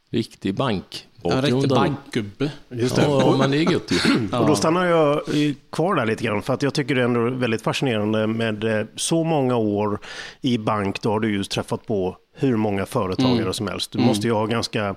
riktig 0.10 0.56
bank 0.56 1.08
en 1.24 1.42
riktig 1.42 1.70
bankgubbe. 1.70 2.52
Just 2.70 2.96
det. 2.96 3.02
Ja, 3.02 3.36
men 3.38 3.52
det 3.52 3.58
är 3.58 3.72
gött 3.72 3.92
ju. 3.92 4.28
Och 4.40 4.48
då 4.48 4.56
stannar 4.56 4.86
jag 4.86 5.22
kvar 5.72 5.96
där 5.96 6.06
lite 6.06 6.24
grann, 6.24 6.42
för 6.42 6.54
att 6.54 6.64
jag 6.64 6.74
tycker 6.74 6.96
det 6.96 7.02
är 7.02 7.06
ändå 7.06 7.30
väldigt 7.30 7.62
fascinerande 7.62 8.28
med 8.28 8.64
eh, 8.64 8.86
så 8.96 9.24
många 9.24 9.56
år 9.56 10.00
i 10.42 10.58
bank, 10.58 11.02
då 11.02 11.12
har 11.12 11.20
du 11.20 11.32
ju 11.32 11.44
träffat 11.44 11.86
på 11.86 12.18
hur 12.36 12.56
många 12.56 12.86
företagare 12.86 13.42
mm. 13.42 13.54
som 13.54 13.68
helst. 13.68 13.92
Du 13.92 13.98
mm. 13.98 14.08
måste 14.08 14.28
ju 14.28 14.34
ha 14.34 14.46
ganska 14.46 14.96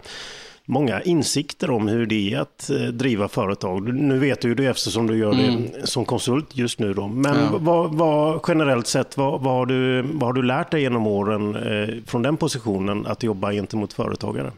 många 0.66 1.02
insikter 1.02 1.70
om 1.70 1.88
hur 1.88 2.06
det 2.06 2.34
är 2.34 2.38
att 2.38 2.70
eh, 2.70 2.76
driva 2.76 3.28
företag. 3.28 3.94
Nu 3.94 4.18
vet 4.18 4.40
du 4.40 4.48
ju 4.48 4.54
det 4.54 4.66
eftersom 4.66 5.06
du 5.06 5.16
gör 5.18 5.32
mm. 5.32 5.62
det 5.72 5.87
som 5.87 6.04
konsult 6.04 6.56
just 6.56 6.78
nu. 6.78 6.94
Då. 6.94 7.08
Men 7.08 7.37
ja. 7.37 7.58
vad, 7.58 7.94
vad, 7.94 8.40
generellt 8.48 8.87
sett, 8.87 9.16
vad, 9.16 9.40
vad, 9.40 9.54
har 9.54 9.66
du, 9.66 10.02
vad 10.02 10.22
har 10.22 10.32
du 10.32 10.42
lärt 10.42 10.70
dig 10.70 10.80
genom 10.80 11.06
åren 11.06 11.56
eh, 11.56 11.94
från 12.06 12.22
den 12.22 12.37
positionen 12.37 13.06
att 13.06 13.22
jobba 13.22 13.52
gentemot 13.52 13.92
företagare? 13.92 14.52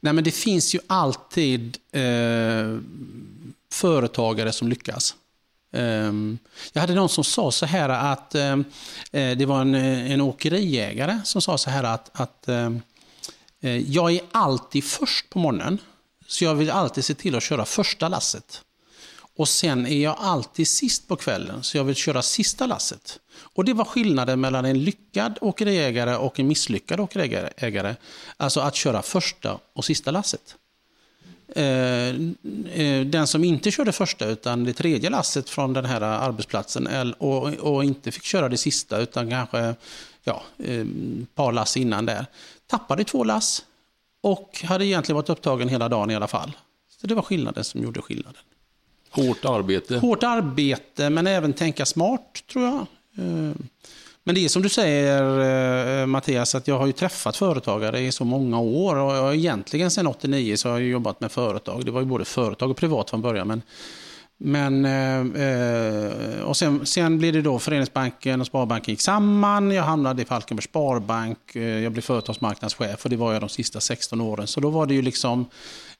Nej, 0.00 0.12
men 0.12 0.24
det 0.24 0.30
finns 0.30 0.74
ju 0.74 0.78
alltid 0.86 1.78
eh, 1.92 2.78
företagare 3.72 4.52
som 4.52 4.68
lyckas. 4.68 5.14
Ehm, 5.72 6.38
jag 6.72 6.80
hade 6.80 6.94
någon 6.94 7.08
som 7.08 7.24
sa 7.24 7.52
så 7.52 7.66
här 7.66 7.88
att, 7.88 8.34
eh, 8.34 8.52
eh, 9.12 9.36
det 9.36 9.46
var 9.46 9.60
en, 9.60 9.74
eh, 9.74 10.12
en 10.12 10.20
åkeriägare 10.20 11.20
som 11.24 11.42
sa 11.42 11.58
så 11.58 11.70
här 11.70 11.84
att, 11.84 12.10
att 12.12 12.48
jag 13.86 14.12
är 14.12 14.20
alltid 14.32 14.84
först 14.84 15.30
på 15.30 15.38
morgonen. 15.38 15.78
Så 16.26 16.44
jag 16.44 16.54
vill 16.54 16.70
alltid 16.70 17.04
se 17.04 17.14
till 17.14 17.34
att 17.34 17.42
köra 17.42 17.64
första 17.64 18.08
lasset. 18.08 18.62
Och 19.38 19.48
sen 19.48 19.86
är 19.86 20.02
jag 20.02 20.16
alltid 20.18 20.68
sist 20.68 21.08
på 21.08 21.16
kvällen, 21.16 21.62
så 21.62 21.76
jag 21.76 21.84
vill 21.84 21.94
köra 21.94 22.22
sista 22.22 22.66
lasset. 22.66 23.18
Och 23.40 23.64
det 23.64 23.72
var 23.72 23.84
skillnaden 23.84 24.40
mellan 24.40 24.64
en 24.64 24.84
lyckad 24.84 25.38
åkeriägare 25.40 26.16
och 26.16 26.40
en 26.40 26.46
misslyckad 26.46 27.00
åkeriägare. 27.00 27.96
Alltså 28.36 28.60
att 28.60 28.74
köra 28.74 29.02
första 29.02 29.58
och 29.72 29.84
sista 29.84 30.10
lasset. 30.10 30.56
Eh, 31.48 31.64
eh, 31.64 33.06
den 33.06 33.26
som 33.26 33.44
inte 33.44 33.70
körde 33.70 33.92
första 33.92 34.26
utan 34.26 34.64
det 34.64 34.72
tredje 34.72 35.10
lasset 35.10 35.50
från 35.50 35.72
den 35.72 35.84
här 35.84 36.00
arbetsplatsen 36.00 37.12
och, 37.18 37.84
inte 37.84 38.12
fick 38.12 38.24
köra 38.24 38.48
det 38.48 38.56
sista 38.56 38.98
utan 38.98 39.30
kanske 39.30 39.74
ja, 40.24 40.42
ett 40.58 41.34
par 41.34 41.52
lass 41.52 41.76
innan 41.76 42.06
där, 42.06 42.26
tappade 42.66 43.04
två 43.04 43.24
lass 43.24 43.64
och 44.20 44.64
hade 44.64 44.86
egentligen 44.86 45.16
varit 45.16 45.28
upptagen 45.28 45.68
hela 45.68 45.88
dagen 45.88 46.10
i 46.10 46.14
alla 46.14 46.28
fall. 46.28 46.52
Så 47.00 47.06
det 47.06 47.14
var 47.14 47.22
skillnaden 47.22 47.64
som 47.64 47.82
gjorde 47.82 48.02
skillnaden. 48.02 48.42
Hårt 49.10 49.44
arbete. 49.44 49.98
Hårt 49.98 50.22
arbete, 50.22 51.10
men 51.10 51.26
även 51.26 51.52
tänka 51.52 51.86
smart, 51.86 52.44
tror 52.52 52.64
jag. 52.64 52.86
Eh, 53.18 53.54
men 54.28 54.34
det 54.34 54.44
är 54.44 54.48
som 54.48 54.62
du 54.62 54.68
säger 54.68 56.00
eh, 56.00 56.06
Mattias, 56.06 56.54
att 56.54 56.68
jag 56.68 56.78
har 56.78 56.86
ju 56.86 56.92
träffat 56.92 57.36
företagare 57.36 58.00
i 58.00 58.12
så 58.12 58.24
många 58.24 58.60
år 58.60 58.96
och 58.96 59.34
egentligen 59.34 59.90
sedan 59.90 60.06
89 60.06 60.56
så 60.56 60.68
har 60.68 60.78
jag 60.78 60.88
jobbat 60.88 61.20
med 61.20 61.32
företag. 61.32 61.84
Det 61.84 61.90
var 61.90 62.00
ju 62.00 62.06
både 62.06 62.24
företag 62.24 62.70
och 62.70 62.76
privat 62.76 63.10
från 63.10 63.22
början. 63.22 63.48
Men, 63.48 63.62
men, 64.38 64.84
eh, 65.34 66.42
och 66.42 66.56
sen, 66.56 66.86
sen 66.86 67.18
blev 67.18 67.32
det 67.32 67.42
då 67.42 67.58
Föreningsbanken 67.58 68.40
och 68.40 68.46
Sparbanken 68.46 68.92
gick 68.92 69.00
samman. 69.00 69.70
Jag 69.70 69.82
hamnade 69.82 70.22
i 70.22 70.24
Falkenbergs 70.24 70.64
Sparbank. 70.64 71.38
Jag 71.54 71.92
blev 71.92 72.02
företagsmarknadschef 72.02 73.04
och 73.04 73.10
det 73.10 73.16
var 73.16 73.32
jag 73.32 73.42
de 73.42 73.48
sista 73.48 73.80
16 73.80 74.20
åren. 74.20 74.46
Så 74.46 74.60
då 74.60 74.70
var 74.70 74.86
det 74.86 74.94
ju 74.94 75.02
liksom 75.02 75.46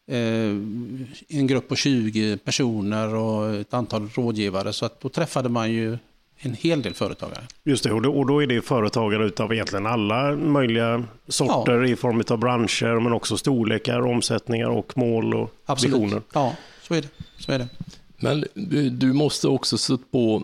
en 0.09 1.47
grupp 1.47 1.69
på 1.69 1.77
20 1.77 2.37
personer 2.37 3.15
och 3.15 3.55
ett 3.55 3.75
antal 3.75 4.09
rådgivare. 4.15 4.73
Så 4.73 4.87
att 4.87 5.01
då 5.01 5.09
träffade 5.09 5.49
man 5.49 5.73
ju 5.73 5.99
en 6.39 6.55
hel 6.55 6.83
del 6.83 6.95
företagare. 6.95 7.45
Just 7.65 7.85
det, 7.85 7.93
och 7.93 8.03
då, 8.03 8.13
och 8.13 8.27
då 8.27 8.43
är 8.43 8.47
det 8.47 8.63
företagare 8.63 9.27
utav 9.27 9.53
egentligen 9.53 9.87
alla 9.87 10.37
möjliga 10.37 11.05
sorter 11.29 11.73
ja. 11.73 11.87
i 11.87 11.97
form 11.97 12.23
av 12.29 12.39
branscher, 12.39 13.01
men 13.01 13.13
också 13.13 13.37
storlekar, 13.37 14.01
omsättningar 14.01 14.69
och 14.69 14.99
mål 14.99 15.35
och 15.35 15.51
Absolut. 15.67 15.95
visioner. 15.95 16.23
Ja, 16.33 16.57
så 16.83 16.95
är 16.95 17.03
det. 17.03 17.09
Så 17.39 17.53
är 17.53 17.59
det. 17.59 17.69
Men 18.17 18.45
du, 18.55 18.91
du 18.91 19.13
måste 19.13 19.49
också 19.49 19.79
sett 19.79 20.11
på 20.11 20.43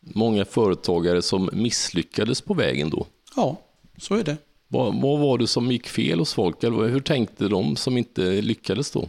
många 0.00 0.44
företagare 0.44 1.22
som 1.22 1.50
misslyckades 1.52 2.40
på 2.40 2.54
vägen 2.54 2.90
då? 2.90 3.06
Ja, 3.36 3.56
så 3.98 4.14
är 4.14 4.24
det. 4.24 4.36
Vad, 4.72 5.00
vad 5.00 5.18
var 5.18 5.38
det 5.38 5.46
som 5.46 5.72
gick 5.72 5.88
fel 5.88 6.18
hos 6.18 6.34
folk? 6.34 6.64
Eller 6.64 6.88
hur 6.88 7.00
tänkte 7.00 7.48
de 7.48 7.76
som 7.76 7.98
inte 7.98 8.40
lyckades 8.40 8.90
då? 8.90 9.08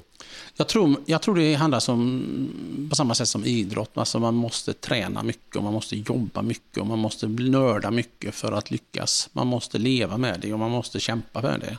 Jag 0.55 0.67
tror, 0.67 0.95
jag 1.05 1.21
tror 1.21 1.35
det 1.35 1.53
handlar 1.53 1.79
som, 1.79 2.87
på 2.89 2.95
samma 2.95 3.15
sätt 3.15 3.27
som 3.27 3.45
idrott. 3.45 3.97
Alltså 3.97 4.19
man 4.19 4.35
måste 4.35 4.73
träna 4.73 5.23
mycket 5.23 5.55
och 5.55 5.63
man 5.63 5.73
måste 5.73 5.95
jobba 5.95 6.41
mycket 6.41 6.77
och 6.77 6.87
man 6.87 6.99
måste 6.99 7.27
nörda 7.27 7.91
mycket 7.91 8.35
för 8.35 8.51
att 8.51 8.71
lyckas. 8.71 9.29
Man 9.33 9.47
måste 9.47 9.77
leva 9.77 10.17
med 10.17 10.39
det 10.39 10.53
och 10.53 10.59
man 10.59 10.71
måste 10.71 10.99
kämpa 10.99 11.41
med 11.41 11.59
det. 11.59 11.77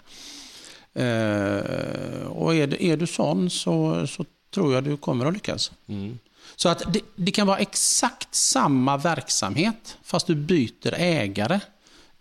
Eh, 1.03 2.27
och 2.27 2.55
är, 2.55 2.83
är 2.83 2.97
du 2.97 3.07
sån 3.07 3.51
så, 3.51 4.07
så 4.07 4.25
tror 4.55 4.75
jag 4.75 4.85
du 4.85 4.97
kommer 4.97 5.27
att 5.27 5.35
lyckas. 5.35 5.73
Mm. 5.87 6.19
Så 6.57 6.69
att 6.69 6.93
det, 6.93 7.01
det, 7.17 7.31
kan 7.31 7.47
vara 7.47 7.59
exakt 7.59 8.35
samma 8.35 8.97
verksamhet 8.97 9.99
fast 10.03 10.27
du 10.27 10.35
byter 10.35 10.95
ägare. 10.95 11.61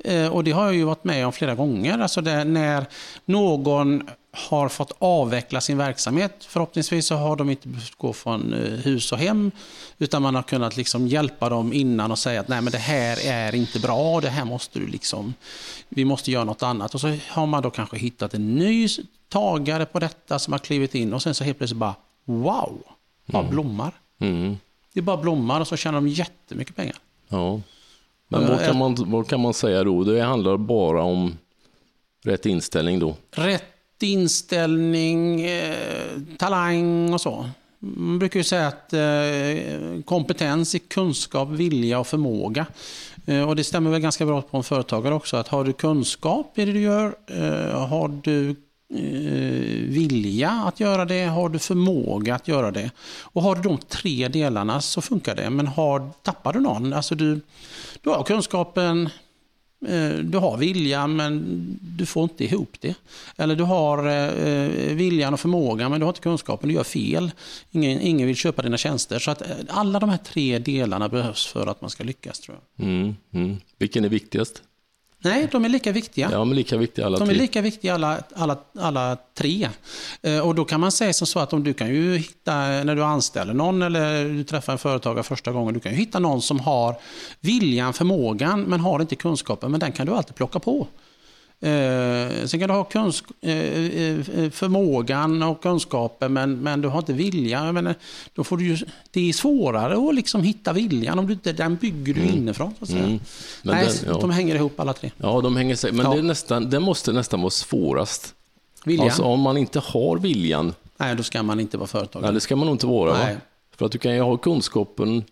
Eh, 0.04 0.28
och 0.28 0.44
det 0.44 0.52
har 0.52 0.66
jag 0.66 0.76
ju 0.76 0.84
varit 0.84 1.04
med 1.04 1.26
om 1.26 1.34
flera 1.34 1.56
gånger. 1.56 2.00
Alltså 2.00 2.22
det, 2.22 2.44
när 2.44 2.86
någon 3.26 4.10
har 4.34 4.70
fått 4.70 4.92
avveckla 5.00 5.62
sin 5.62 5.78
verksamhet. 5.78 6.46
Förhoppningsvis 6.50 7.06
så 7.06 7.16
har 7.16 7.36
de 7.36 7.50
inte 7.50 7.68
behövt 7.68 7.96
gå 7.96 8.14
från 8.14 8.54
eh, 8.54 8.60
hus 8.60 9.12
och 9.12 9.18
hem, 9.18 9.52
utan 9.98 10.22
man 10.22 10.36
har 10.36 10.44
kunnat 10.44 10.78
liksom 10.78 11.08
hjälpa 11.08 11.50
dem 11.50 11.74
innan 11.74 12.12
och 12.12 12.20
säga 12.20 12.40
att 12.40 12.48
nej 12.48 12.62
men 12.62 12.72
det 12.72 12.78
här 12.78 13.26
är 13.26 13.56
inte 13.56 13.80
bra, 13.80 14.22
det 14.22 14.30
här 14.30 14.46
måste 14.46 14.80
du 14.80 14.88
liksom, 14.88 15.34
vi 15.90 16.06
måste 16.06 16.32
göra 16.32 16.44
något 16.44 16.64
annat. 16.64 16.94
Och 16.94 17.02
så 17.02 17.18
har 17.30 17.46
man 17.46 17.64
då 17.64 17.70
kanske 17.70 17.98
hittat 17.98 18.34
en 18.34 18.56
ny 18.56 18.88
tagare 19.30 19.86
på 19.86 20.00
detta 20.00 20.40
som 20.40 20.54
har 20.54 20.60
klivit 20.60 20.96
in 20.96 21.14
och 21.14 21.22
sen 21.22 21.36
så 21.36 21.44
helt 21.44 21.58
plötsligt 21.58 21.80
bara 21.80 21.96
wow, 22.26 22.82
bara 23.26 23.44
mm. 23.44 23.52
blommar. 23.52 23.94
Mm. 24.20 24.58
Det 24.94 25.02
bara 25.02 25.18
blommar 25.18 25.62
och 25.62 25.68
så 25.68 25.78
tjänar 25.78 25.98
de 25.98 26.08
jättemycket 26.08 26.76
pengar. 26.76 26.96
Ja. 27.28 27.62
Men 28.32 28.48
vad 28.48 28.66
kan, 28.66 28.78
man, 28.78 28.96
vad 28.98 29.28
kan 29.28 29.40
man 29.40 29.54
säga 29.54 29.84
då? 29.84 30.04
Det 30.04 30.22
handlar 30.22 30.58
bara 30.58 31.04
om 31.04 31.38
rätt 32.24 32.46
inställning 32.46 33.00
då? 33.00 33.16
Rätt 33.32 34.04
inställning, 34.04 35.42
eh, 35.42 35.76
talang 36.38 37.14
och 37.14 37.22
så. 37.22 37.50
Man 37.80 38.20
brukar 38.20 38.40
ju 38.40 38.44
säga 38.44 38.68
att 38.68 38.94
eh, 38.94 40.02
kompetens 40.06 40.76
är 40.76 40.80
kunskap, 40.80 41.50
vilja 41.50 42.00
och 42.00 42.08
förmåga. 42.08 42.66
Eh, 43.26 43.50
och 43.50 43.56
det 43.56 43.64
stämmer 43.64 43.92
väl 43.92 44.02
ganska 44.02 44.26
bra 44.26 44.42
på 44.42 44.58
en 44.58 44.64
företagare 44.64 45.16
också. 45.16 45.38
Att 45.38 45.48
har 45.48 45.64
du 45.64 45.74
kunskap 45.74 46.58
i 46.58 46.66
det 46.66 46.72
du 46.72 46.82
gör, 46.82 47.16
har 47.76 48.22
du 48.24 48.56
Eh, 48.94 49.88
vilja 49.88 50.50
att 50.52 50.80
göra 50.80 51.06
det, 51.06 51.24
har 51.24 51.50
du 51.50 51.60
förmåga 51.60 52.36
att 52.36 52.48
göra 52.48 52.72
det. 52.72 52.92
Och 53.22 53.42
har 53.42 53.56
du 53.56 53.62
de 53.62 53.78
tre 53.78 54.28
delarna 54.28 54.82
så 54.82 55.02
funkar 55.02 55.36
det. 55.36 55.50
Men 55.50 55.68
har, 55.68 56.10
tappar 56.22 56.54
du 56.54 56.60
någon, 56.60 56.94
alltså 56.94 57.16
du, 57.16 57.42
du 58.02 58.10
har 58.10 58.24
kunskapen, 58.24 59.10
eh, 59.88 60.10
du 60.10 60.38
har 60.38 60.58
viljan 60.58 61.16
men 61.16 61.44
du 61.82 62.06
får 62.06 62.24
inte 62.24 62.44
ihop 62.44 62.76
det. 62.80 62.96
Eller 63.38 63.56
du 63.56 63.64
har 63.64 64.08
eh, 64.08 64.96
viljan 64.96 65.34
och 65.34 65.40
förmågan 65.40 65.92
men 65.92 66.00
du 66.00 66.06
har 66.06 66.12
inte 66.12 66.22
kunskapen, 66.22 66.70
du 66.70 66.76
gör 66.76 66.84
fel. 66.84 67.32
Ingen, 67.72 68.02
ingen 68.02 68.28
vill 68.28 68.36
köpa 68.36 68.62
dina 68.62 68.78
tjänster. 68.78 69.20
Så 69.20 69.32
att 69.32 69.42
eh, 69.42 69.48
alla 69.68 70.00
de 70.00 70.10
här 70.10 70.18
tre 70.18 70.60
delarna 70.60 71.10
behövs 71.10 71.48
för 71.48 71.68
att 71.68 71.82
man 71.82 71.90
ska 71.90 72.04
lyckas 72.04 72.40
tror 72.40 72.58
jag. 72.58 72.88
Mm, 72.88 73.16
mm. 73.34 73.58
Vilken 73.78 74.06
är 74.06 74.10
viktigast? 74.10 74.64
Nej, 75.24 75.48
de 75.52 75.66
är 75.66 75.70
lika 75.70 75.92
viktiga. 75.92 76.30
Ja, 76.32 76.38
de 76.38 76.52
är 76.52 76.56
lika 76.56 76.78
viktiga 76.78 77.06
alla 77.06 77.18
de 77.18 77.28
tre. 77.28 77.36
är 77.36 77.40
lika 77.40 77.62
viktiga 77.62 77.94
alla, 77.94 78.24
alla, 78.36 78.58
alla 78.80 79.18
tre. 79.38 79.70
Eh, 80.22 80.40
och 80.40 80.56
då 80.56 80.66
kan 80.66 80.80
man 80.80 80.92
säga 80.92 81.14
som 81.14 81.28
så 81.28 81.40
att 81.40 81.54
om 81.54 81.64
du 81.64 81.74
kan 81.74 81.90
ju 81.90 82.18
hitta, 82.18 82.54
när 82.54 82.96
du 82.96 83.04
anställer 83.04 83.54
någon 83.54 83.82
eller 83.82 84.24
du 84.26 84.44
träffar 84.44 84.74
en 84.74 84.80
företagare 84.80 85.24
första 85.24 85.52
gången, 85.52 85.74
du 85.74 85.80
kan 85.80 85.92
ju 85.92 85.98
hitta 85.98 86.20
någon 86.20 86.42
som 86.42 86.60
har 86.60 86.96
viljan, 87.40 87.94
förmågan, 87.94 88.62
men 88.62 88.80
har 88.80 89.00
inte 89.02 89.16
kunskapen, 89.16 89.72
men 89.72 89.80
den 89.80 89.92
kan 89.92 90.06
du 90.06 90.14
alltid 90.14 90.36
plocka 90.36 90.60
på. 90.60 90.88
Eh, 91.64 92.46
sen 92.46 92.60
kan 92.60 92.70
du 92.70 92.76
ha 92.76 92.84
kunsk- 92.84 93.32
eh, 93.42 93.52
eh, 93.52 94.50
förmågan 94.52 95.44
och 95.44 95.62
kunskapen 95.62 96.34
men, 96.34 96.60
men 96.60 96.82
du 96.82 96.88
har 96.88 97.00
inte 97.00 97.14
viljan. 97.14 97.74
Menar, 97.74 97.96
då 98.34 98.44
får 98.44 98.58
du 98.58 98.68
ju, 98.68 98.78
det 99.12 99.30
är 99.30 99.34
svårare 99.34 100.10
att 100.10 100.16
liksom 100.16 100.44
hitta 100.44 100.74
viljan 100.74 101.20
om 101.20 101.28
du 101.28 101.34
inte, 101.34 101.54
den 101.54 101.76
bygger 101.76 102.14
du 102.14 102.22
mm. 102.22 102.36
inifrån. 102.36 102.74
Så 102.78 102.84
att 102.84 102.90
säga. 102.90 103.04
Mm. 103.04 103.20
Nej, 103.62 103.86
den, 103.86 104.14
ja. 104.14 104.20
de 104.22 104.30
hänger 104.30 104.56
ihop 104.56 104.80
alla 104.80 104.94
tre. 104.94 105.12
Ja, 105.18 105.42
de 105.42 105.56
hänger 105.56 105.76
sig. 105.76 105.92
Men 105.92 106.06
ja. 106.06 106.14
det, 106.14 106.20
är 106.20 106.24
nästan, 106.24 106.70
det 106.70 106.80
måste 106.80 107.14
nästan 107.14 107.42
vara 107.42 107.50
svårast. 107.50 108.34
Viljan? 108.86 109.06
Alltså 109.06 109.24
om 109.24 109.40
man 109.40 109.58
inte 109.58 109.80
har 109.80 110.18
viljan. 110.18 110.74
Nej, 110.98 111.16
då 111.16 111.24
ska 111.24 111.44
man 111.44 111.60
inte 111.60 111.78
vara 111.78 111.88
företagare. 111.88 112.28
Nej, 112.28 112.34
det 112.34 112.42
ska 112.42 112.56
man 112.56 112.66
nog 112.66 112.76
inte 112.76 112.88
vara. 112.88 113.14
Nej. 113.14 113.34
Va? 113.34 113.42
För 113.78 113.86
att 113.86 113.92
du 113.92 113.98
kan 113.98 114.16
ju 114.16 114.22
ha 114.22 114.38
kunskapen 114.38 115.24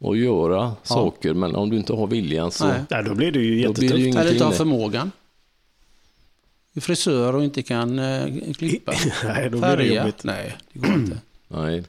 och 0.00 0.16
göra 0.16 0.54
ja. 0.54 0.76
saker, 0.82 1.34
men 1.34 1.56
om 1.56 1.70
du 1.70 1.76
inte 1.76 1.92
har 1.92 2.06
viljan 2.06 2.50
så... 2.50 2.66
Nej. 2.66 3.04
då 3.04 3.14
blir 3.14 3.32
det 3.32 3.38
ju 3.38 3.60
jättetufft. 3.60 3.94
Eller 3.94 4.32
inte 4.32 4.44
har 4.44 4.52
förmågan 4.52 5.10
frisör 6.76 7.34
och 7.34 7.44
inte 7.44 7.62
kan 7.62 7.98
eh, 7.98 8.52
klippa. 8.58 8.92
Nej, 9.24 9.50
då 9.50 9.58
blir 9.58 9.76
det 9.76 9.84
jobbigt. 9.84 10.24
Nej, 10.24 10.56
det 10.72 10.78
går 10.78 10.94
inte. 10.94 11.18
Nej. 11.48 11.84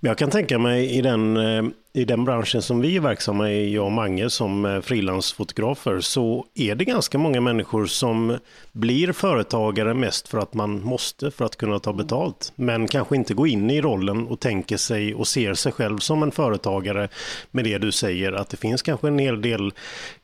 Men 0.00 0.08
jag 0.08 0.18
kan 0.18 0.30
tänka 0.30 0.58
mig 0.58 0.98
i 0.98 1.00
den, 1.02 1.36
eh, 1.36 1.64
i 1.96 2.04
den 2.04 2.24
branschen 2.24 2.62
som 2.62 2.80
vi 2.80 2.96
är 2.96 3.00
verksamma 3.00 3.50
i, 3.50 3.74
jag 3.74 3.84
och 3.84 3.92
Mange 3.92 4.30
som 4.30 4.80
frilansfotografer, 4.84 6.00
så 6.00 6.46
är 6.54 6.74
det 6.74 6.84
ganska 6.84 7.18
många 7.18 7.40
människor 7.40 7.86
som 7.86 8.38
blir 8.72 9.12
företagare 9.12 9.94
mest 9.94 10.28
för 10.28 10.38
att 10.38 10.54
man 10.54 10.82
måste 10.82 11.30
för 11.30 11.44
att 11.44 11.56
kunna 11.56 11.78
ta 11.78 11.92
betalt. 11.92 12.52
Men 12.56 12.88
kanske 12.88 13.16
inte 13.16 13.34
går 13.34 13.48
in 13.48 13.70
i 13.70 13.80
rollen 13.80 14.26
och 14.26 14.40
tänker 14.40 14.76
sig 14.76 15.14
och 15.14 15.26
ser 15.26 15.54
sig 15.54 15.72
själv 15.72 15.98
som 15.98 16.22
en 16.22 16.30
företagare 16.30 17.08
med 17.50 17.64
det 17.64 17.78
du 17.78 17.92
säger 17.92 18.32
att 18.32 18.48
det 18.48 18.56
finns 18.56 18.82
kanske 18.82 19.08
en 19.08 19.18
hel 19.18 19.42
del 19.42 19.72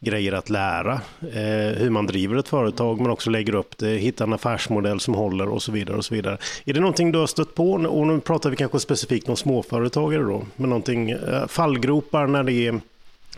grejer 0.01 0.33
att 0.33 0.51
lära. 0.51 0.93
Eh, 1.21 1.79
hur 1.79 1.91
man 1.91 2.07
driver 2.07 2.37
ett 2.37 2.49
företag 2.49 3.01
men 3.01 3.11
också 3.11 3.31
lägger 3.31 3.55
upp 3.55 3.79
det, 3.79 3.97
hittar 3.97 4.25
en 4.25 4.33
affärsmodell 4.33 5.01
som 5.01 5.15
håller 5.15 5.49
och 5.49 5.63
så 5.63 5.73
vidare. 5.73 5.97
och 5.97 6.05
så 6.05 6.15
vidare. 6.15 6.39
Är 6.65 6.73
det 6.73 6.81
någonting 6.81 7.13
du 7.13 7.19
har 7.19 7.27
stött 7.27 7.55
på? 7.55 7.73
Och 7.73 8.07
nu 8.07 8.21
pratar 8.21 8.51
vi 8.51 8.57
kanske 8.57 8.79
specifikt 8.79 9.29
om 9.29 9.37
småföretagare 9.37 10.23
då, 10.23 10.43
men 10.57 10.71
någonting, 10.71 11.11
eh, 11.11 11.47
fallgropar 11.62 12.27
när 12.27 12.44
det 12.44 12.53
är 12.53 12.81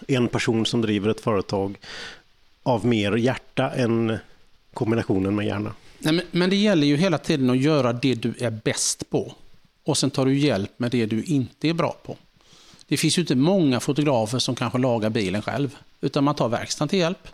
en 0.09 0.29
person 0.29 0.67
som 0.67 0.83
driver 0.83 1.11
ett 1.11 1.21
företag 1.21 1.79
av 2.63 2.87
mer 2.87 3.17
hjärta 3.17 3.71
än 3.71 4.19
kombinationen 4.75 5.35
med 5.35 5.47
hjärna. 5.47 5.75
Nej, 5.99 6.15
men, 6.15 6.25
men 6.31 6.51
det 6.51 6.57
gäller 6.57 6.87
ju 6.87 6.97
hela 6.97 7.19
tiden 7.19 7.51
att 7.51 7.59
göra 7.59 7.93
det 7.93 8.15
du 8.15 8.35
är 8.41 8.51
bäst 8.51 9.11
på. 9.11 9.33
Och 9.85 9.99
sen 9.99 10.11
tar 10.11 10.27
du 10.27 10.39
hjälp 10.39 10.71
med 10.77 10.91
det 10.91 11.07
du 11.07 11.23
inte 11.23 11.69
är 11.69 11.73
bra 11.73 11.97
på. 12.05 12.17
Det 12.89 12.97
finns 12.97 13.19
ju 13.19 13.21
inte 13.23 13.35
många 13.35 13.81
fotografer 13.81 14.39
som 14.39 14.55
kanske 14.55 14.79
lagar 14.79 15.11
bilen 15.11 15.43
själv. 15.43 15.77
Utan 16.01 16.25
man 16.25 16.35
tar 16.35 16.49
verkstaden 16.49 16.89
till 16.89 16.99
hjälp. 16.99 17.29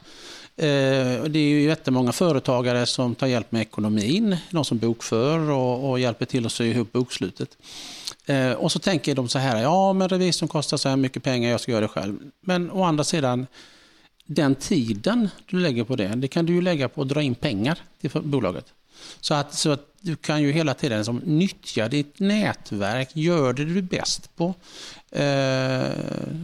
Eh, 0.57 1.25
det 1.25 1.39
är 1.39 1.49
ju 1.49 1.63
jättemånga 1.63 2.13
företagare 2.13 2.87
som 2.87 3.15
tar 3.15 3.27
hjälp 3.27 3.53
med 3.53 3.63
ekonomin, 3.63 4.37
de 4.51 4.65
som 4.65 4.79
bokför 4.79 5.51
och, 5.51 5.91
och 5.91 6.01
hjälper 6.01 6.27
till 6.27 6.47
att 6.47 6.53
sy 6.53 6.65
ihop 6.65 6.93
bokslutet. 6.93 7.59
Eh, 8.27 8.53
och 8.53 8.73
så 8.73 8.79
tänker 8.79 9.15
de 9.15 9.29
så 9.29 9.39
här, 9.39 9.63
ja 9.63 9.93
men 9.93 10.09
revisorn 10.09 10.49
kostar 10.49 10.77
så 10.77 10.89
här 10.89 10.97
mycket 10.97 11.23
pengar, 11.23 11.51
jag 11.51 11.61
ska 11.61 11.73
göra 11.73 11.81
det 11.81 11.89
själv. 11.89 12.19
Men 12.41 12.71
å 12.71 12.83
andra 12.83 13.05
sidan, 13.05 13.47
den 14.27 14.55
tiden 14.55 15.29
du 15.47 15.61
lägger 15.61 15.85
på 15.85 15.97
det, 15.97 16.09
det 16.09 16.29
kan 16.29 16.47
du 16.47 16.53
ju 16.53 16.63
lägga 16.63 16.89
på 16.89 17.03
att 17.03 17.09
dra 17.09 17.23
in 17.23 17.35
pengar 17.35 17.79
till 18.01 18.11
bolaget. 18.11 18.65
Så 19.21 19.35
att, 19.35 19.55
så 19.55 19.71
att 19.71 19.87
du 20.01 20.17
kan 20.17 20.43
ju 20.43 20.53
hela 20.53 20.75
tiden 20.75 20.99
liksom 20.99 21.21
nyttja 21.25 21.89
ditt 21.89 22.21
nätverk, 22.21 23.09
gör 23.13 23.53
det 23.53 23.65
du 23.65 23.79
är 23.79 23.83
bäst 23.83 24.37
på. 24.37 24.55
Eh, 25.11 25.91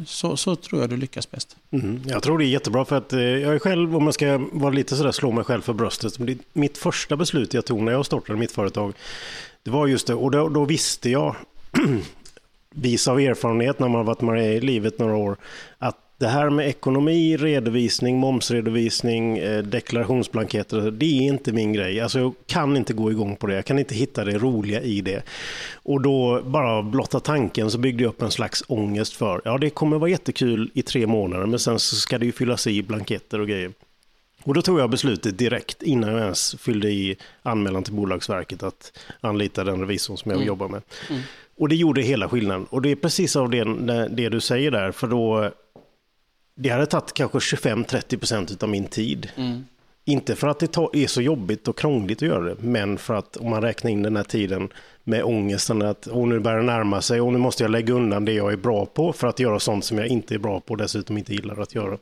så, 0.07 0.37
så 0.37 0.57
tror 0.57 0.81
jag 0.81 0.91
du 0.91 0.97
lyckas 0.97 1.31
bäst. 1.31 1.57
Mm, 1.71 2.03
jag 2.07 2.23
tror 2.23 2.39
det 2.39 2.45
är 2.45 2.49
jättebra 2.49 2.85
för 2.85 2.97
att 2.97 3.13
eh, 3.13 3.21
jag 3.21 3.55
är 3.55 3.59
själv, 3.59 3.97
om 3.97 4.05
man 4.05 4.13
ska 4.13 4.39
vara 4.53 4.71
lite 4.71 4.97
sådär, 4.97 5.13
slå 5.13 5.33
mig 5.33 5.45
själv 5.45 5.63
för 5.63 5.73
bröstet. 5.73 6.19
Mitt 6.53 6.79
första 6.79 7.17
beslut 7.17 7.55
jag 7.55 7.65
tog 7.65 7.83
när 7.83 7.93
jag 7.93 8.07
startade 8.07 8.39
mitt 8.39 8.53
företag, 8.53 8.95
det 9.63 9.71
var 9.71 9.87
just 9.87 10.07
det, 10.07 10.15
och 10.15 10.31
då, 10.31 10.49
då 10.49 10.65
visste 10.65 11.11
jag, 11.11 11.37
vis 12.71 13.09
av 13.09 13.21
erfarenhet 13.21 13.79
när 13.79 13.89
man 13.89 13.97
har 13.97 14.05
varit 14.05 14.21
med 14.21 14.57
i 14.57 14.61
livet 14.61 14.99
några 14.99 15.17
år, 15.17 15.37
att 15.79 16.06
det 16.19 16.27
här 16.27 16.51
med 16.51 16.69
ekonomi, 16.69 17.37
redovisning, 17.37 18.19
momsredovisning, 18.19 19.39
eh, 19.39 19.63
deklarationsblanketter, 19.63 20.91
det 20.91 21.07
är 21.07 21.23
inte 21.23 21.53
min 21.53 21.73
grej. 21.73 22.01
Alltså 22.01 22.19
jag 22.19 22.35
kan 22.47 22.77
inte 22.77 22.93
gå 22.93 23.11
igång 23.11 23.37
på 23.37 23.47
det. 23.47 23.55
Jag 23.55 23.65
kan 23.65 23.79
inte 23.79 23.95
hitta 23.95 24.25
det 24.25 24.39
roliga 24.39 24.83
i 24.83 25.01
det. 25.01 25.23
Och 25.75 26.01
då, 26.01 26.43
bara 26.47 26.83
blotta 26.83 27.21
tanken, 27.21 27.71
så 27.71 27.79
byggde 27.79 28.03
jag 28.03 28.09
upp 28.11 28.23
en 28.23 28.31
slags 28.31 28.65
ångest 28.67 29.17
för, 29.17 29.41
ja 29.45 29.59
det 29.59 29.71
kommer 29.71 29.99
vara 29.99 30.11
jättekul 30.11 30.71
i 30.75 30.83
tre 30.83 31.07
månader, 31.07 31.47
men 31.47 31.59
sen 31.59 31.79
så 31.79 31.97
ska 31.97 32.19
det 32.19 32.27
ju 32.27 32.33
fyllas 32.33 32.67
i 32.67 32.83
blanketter 32.83 33.41
och 33.41 33.49
grejer. 33.49 33.73
Och 34.43 34.55
då 34.55 34.63
tog 34.63 34.81
jag 34.81 34.91
beslutet 34.91 35.39
direkt 35.39 35.83
innan 35.83 36.11
jag 36.11 36.23
ens 36.23 36.57
fyllde 36.59 36.91
i 36.91 37.17
anmälan 37.43 37.83
till 37.83 37.95
Bolagsverket 37.95 38.63
att 38.63 38.99
anlita 39.21 39.65
den 39.65 39.81
revisorn 39.81 40.17
som 40.17 40.31
jag 40.31 40.37
mm. 40.37 40.47
jobbar 40.47 40.69
med. 40.69 40.83
Mm. 41.11 41.23
Och 41.59 41.69
det 41.69 41.77
gjorde 41.77 42.03
hela 42.03 42.29
skillnaden. 42.29 42.67
Och 42.71 42.83
det 42.83 42.91
är 42.91 42.97
precis 42.97 43.37
av 43.37 43.51
det, 43.51 43.65
det 44.09 44.29
du 44.29 44.41
säger 44.41 44.71
där, 44.71 44.93
för 44.93 45.07
då 45.07 45.51
det 46.57 46.69
hade 46.69 46.87
tagit 46.87 47.13
kanske 47.13 47.39
25-30% 47.39 48.63
av 48.63 48.69
min 48.69 48.87
tid. 48.87 49.31
Mm. 49.37 49.65
Inte 50.05 50.37
för 50.37 50.49
att 50.49 50.59
det 50.59 50.77
är 50.77 51.07
så 51.07 51.23
jobbigt 51.23 51.69
och 51.69 51.79
krångligt 51.79 52.19
att 52.19 52.29
göra 52.29 52.45
det, 52.45 52.57
men 52.61 52.99
för 52.99 53.15
att 53.15 53.37
om 53.37 53.51
man 53.51 53.63
räknar 53.63 53.91
in 53.91 54.03
den 54.03 54.17
här 54.17 54.25
tiden 54.25 54.69
med 55.05 55.25
ångesten 55.25 55.83
att 55.83 56.09
oh, 56.09 56.29
nu 56.29 56.39
börjar 56.39 56.59
det 56.59 56.65
närma 56.65 57.03
sig 57.03 57.21
och 57.21 57.33
nu 57.33 57.39
måste 57.39 57.65
jag 57.65 57.71
lägga 57.71 57.95
undan 57.95 58.25
det 58.25 58.33
jag 58.33 58.53
är 58.53 58.57
bra 58.57 58.87
på 58.87 59.13
för 59.13 59.27
att 59.27 59.41
göra 59.41 59.61
sånt 59.61 59.85
som 59.85 59.99
jag 59.99 60.07
inte 60.07 60.35
är 60.35 60.39
bra 60.39 60.61
på 60.61 60.73
och 60.73 60.79
dessutom 60.79 61.19
inte 61.19 61.35
gillar 61.35 61.61
att 61.61 61.75
göra. 61.75 61.99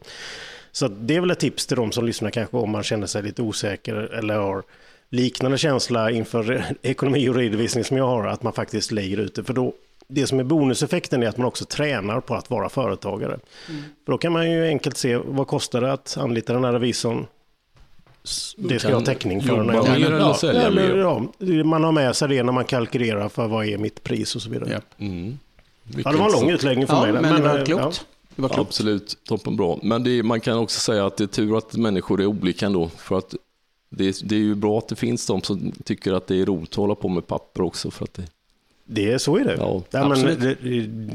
Så 0.72 0.88
det 0.88 1.16
är 1.16 1.20
väl 1.20 1.30
ett 1.30 1.40
tips 1.40 1.66
till 1.66 1.76
de 1.76 1.92
som 1.92 2.06
lyssnar 2.06 2.30
kanske 2.30 2.56
om 2.56 2.70
man 2.70 2.82
känner 2.82 3.06
sig 3.06 3.22
lite 3.22 3.42
osäker 3.42 3.94
eller 3.94 4.34
har 4.34 4.62
liknande 5.10 5.58
känsla 5.58 6.10
inför 6.10 6.64
ekonomi 6.82 7.28
och 7.28 7.34
redovisning 7.34 7.84
som 7.84 7.96
jag 7.96 8.06
har, 8.06 8.26
att 8.26 8.42
man 8.42 8.52
faktiskt 8.52 8.92
lägger 8.92 9.16
ut 9.16 9.34
det. 9.34 9.44
För 9.44 9.54
då 9.54 9.74
det 10.08 10.26
som 10.26 10.40
är 10.40 10.44
bonuseffekten 10.44 11.22
är 11.22 11.28
att 11.28 11.36
man 11.36 11.46
också 11.46 11.64
tränar 11.64 12.20
på 12.20 12.34
att 12.34 12.50
vara 12.50 12.68
företagare. 12.68 13.38
Mm. 13.68 13.82
För 14.04 14.12
då 14.12 14.18
kan 14.18 14.32
man 14.32 14.50
ju 14.50 14.66
enkelt 14.66 14.96
se 14.96 15.16
vad 15.16 15.46
kostar 15.46 15.80
det 15.80 15.92
att 15.92 16.16
anlita 16.20 16.52
den 16.52 16.64
här 16.64 16.72
revisorn. 16.72 17.26
Det 18.56 18.78
ska 18.78 18.88
jag 18.88 18.96
ha 18.96 19.04
täckning 19.04 19.42
för. 19.42 19.62
När 19.62 19.74
jag, 19.74 20.00
eller 20.00 20.32
sälja 20.32 20.70
mer. 20.70 20.96
Ja, 20.96 21.64
man 21.64 21.84
har 21.84 21.92
med 21.92 22.16
sig 22.16 22.28
det 22.28 22.42
när 22.42 22.52
man 22.52 22.64
kalkylerar 22.64 23.28
för 23.28 23.48
vad 23.48 23.66
är 23.66 23.78
mitt 23.78 24.02
pris 24.02 24.36
och 24.36 24.42
så 24.42 24.50
vidare. 24.50 24.70
Ja, 24.72 25.04
mm. 25.06 25.38
ja 26.04 26.12
det 26.12 26.18
var 26.18 26.26
en 26.26 26.32
lång 26.32 26.50
utläggning 26.50 26.86
för 26.86 27.06
ja, 27.06 27.12
mig. 27.12 27.12
Men, 27.12 27.22
men 27.22 27.42
det 27.42 27.48
var 27.48 27.64
klokt. 27.64 28.06
Det 28.36 28.42
var 28.42 28.48
klokt. 28.48 28.68
Absolut, 28.68 29.18
toppenbra. 29.24 29.78
Men 29.82 30.04
det, 30.04 30.22
man 30.22 30.40
kan 30.40 30.58
också 30.58 30.80
säga 30.80 31.06
att 31.06 31.16
det 31.16 31.24
är 31.24 31.28
tur 31.28 31.58
att 31.58 31.74
människor 31.74 32.20
är 32.20 32.26
olika 32.26 32.66
ändå. 32.66 32.88
För 32.88 33.18
att 33.18 33.34
det, 33.90 34.20
det 34.24 34.34
är 34.34 34.40
ju 34.40 34.54
bra 34.54 34.78
att 34.78 34.88
det 34.88 34.96
finns 34.96 35.26
de 35.26 35.42
som 35.42 35.72
tycker 35.84 36.12
att 36.12 36.26
det 36.26 36.40
är 36.40 36.46
roligt 36.46 36.70
att 36.70 36.76
hålla 36.76 36.94
på 36.94 37.08
med 37.08 37.26
papper 37.26 37.62
också. 37.62 37.90
För 37.90 38.04
att 38.04 38.14
det, 38.14 38.22
det 38.84 39.12
är 39.12 39.18
så 39.18 39.36
är 39.36 39.44
det. 39.44 39.56
Ja, 39.58 39.82
ja 39.90 40.08
men 40.08 40.22
det, 40.22 40.56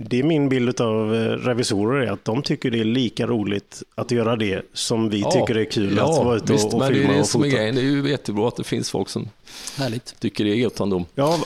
det, 0.09 0.19
är 0.19 0.23
min 0.23 0.49
bild 0.49 0.81
av 0.81 1.15
eh, 1.15 1.19
revisorer, 1.19 2.11
att 2.11 2.25
de 2.25 2.41
tycker 2.41 2.71
det 2.71 2.79
är 2.79 2.83
lika 2.83 3.27
roligt 3.27 3.83
att 3.95 4.11
göra 4.11 4.35
det 4.35 4.61
som 4.73 5.09
vi 5.09 5.19
ja, 5.19 5.31
tycker 5.31 5.53
det 5.53 5.61
är 5.61 5.71
kul 5.71 5.97
ja, 5.97 6.19
att 6.19 6.25
vara 6.25 6.35
ute 6.35 6.53
och, 6.53 6.73
och 6.73 6.87
filma 6.87 6.89
det 6.89 7.15
är 7.15 7.21
och 7.21 7.29
fota. 7.29 7.47
Det 7.47 7.57
är 7.57 7.71
ju 7.71 8.09
jättebra 8.09 8.47
att 8.47 8.55
det 8.55 8.63
finns 8.63 8.91
folk 8.91 9.09
som 9.09 9.29
Härligt. 9.77 10.19
tycker 10.19 10.43
det 10.43 10.51
är 10.51 10.55
gött 10.55 10.79
ändå. 10.79 11.05
Ja, 11.15 11.39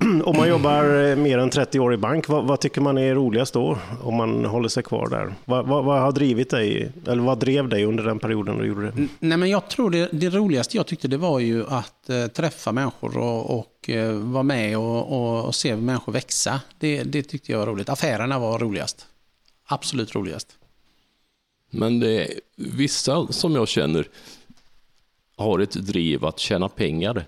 om 0.24 0.36
man 0.36 0.48
jobbar 0.48 1.10
eh, 1.10 1.16
mer 1.16 1.38
än 1.38 1.50
30 1.50 1.80
år 1.80 1.94
i 1.94 1.96
bank, 1.96 2.28
vad, 2.28 2.44
vad, 2.44 2.60
tycker 2.60 2.80
man 2.80 2.98
är 2.98 3.14
roligast 3.14 3.54
då? 3.54 3.78
Om 4.02 4.14
man 4.14 4.44
håller 4.44 4.68
sig 4.68 4.82
kvar 4.82 5.08
där? 5.08 5.34
Vad, 5.44 5.66
vad, 5.66 5.84
vad, 5.84 6.00
har 6.00 6.12
drivit 6.12 6.50
dig, 6.50 6.92
eller 7.06 7.22
vad 7.22 7.38
drev 7.38 7.68
dig 7.68 7.84
under 7.84 8.04
den 8.04 8.18
perioden 8.18 8.58
du 8.58 8.66
gjorde 8.66 8.90
det? 8.90 9.08
Nej, 9.18 9.38
men 9.38 9.50
jag 9.50 9.68
tror 9.68 9.90
det, 9.90 10.08
det 10.12 10.30
roligaste 10.30 10.76
jag 10.76 10.86
tyckte 10.86 11.08
det 11.08 11.16
var 11.16 11.38
ju 11.38 11.66
att 11.66 12.10
eh, 12.10 12.26
träffa 12.26 12.72
människor 12.72 13.18
och, 13.18 13.58
och 13.58 13.90
eh, 13.90 14.12
vara 14.12 14.42
med 14.42 14.78
och, 14.78 15.12
och, 15.12 15.44
och, 15.44 15.54
se 15.54 15.76
människor 15.76 16.12
växa. 16.12 16.60
Det, 16.78 17.02
det 17.02 17.22
tyckte 17.22 17.52
jag 17.52 17.58
var 17.58 17.66
roligt. 17.66 17.88
Affärerna 17.88 18.38
var 18.38 18.58
roligast. 18.58 19.06
Absolut 19.66 20.14
roligast. 20.14 20.48
Men 21.70 22.00
det 22.00 22.24
är, 22.24 22.40
vissa 22.56 23.26
som 23.26 23.54
jag 23.54 23.68
känner 23.68 24.08
har 25.36 25.58
ett 25.58 25.72
driv 25.72 26.24
att 26.24 26.38
tjäna 26.38 26.68
pengar. 26.68 27.24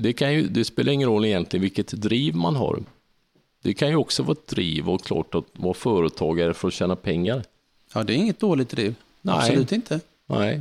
Det, 0.00 0.12
kan 0.12 0.34
ju, 0.34 0.48
det 0.48 0.64
spelar 0.64 0.92
ingen 0.92 1.08
roll 1.08 1.24
egentligen 1.24 1.62
vilket 1.62 1.88
driv 1.88 2.36
man 2.36 2.56
har. 2.56 2.82
Det 3.62 3.74
kan 3.74 3.88
ju 3.88 3.96
också 3.96 4.22
vara 4.22 4.32
ett 4.32 4.46
driv 4.46 4.90
och 4.90 5.04
klart 5.04 5.34
att 5.34 5.44
vara 5.52 5.74
företagare 5.74 6.54
för 6.54 6.68
att 6.68 6.74
tjäna 6.74 6.96
pengar. 6.96 7.44
Ja, 7.94 8.04
det 8.04 8.12
är 8.12 8.16
inget 8.16 8.40
dåligt 8.40 8.68
driv. 8.68 8.94
Nej. 9.22 9.34
Absolut 9.38 9.72
inte. 9.72 10.00
Nej. 10.26 10.60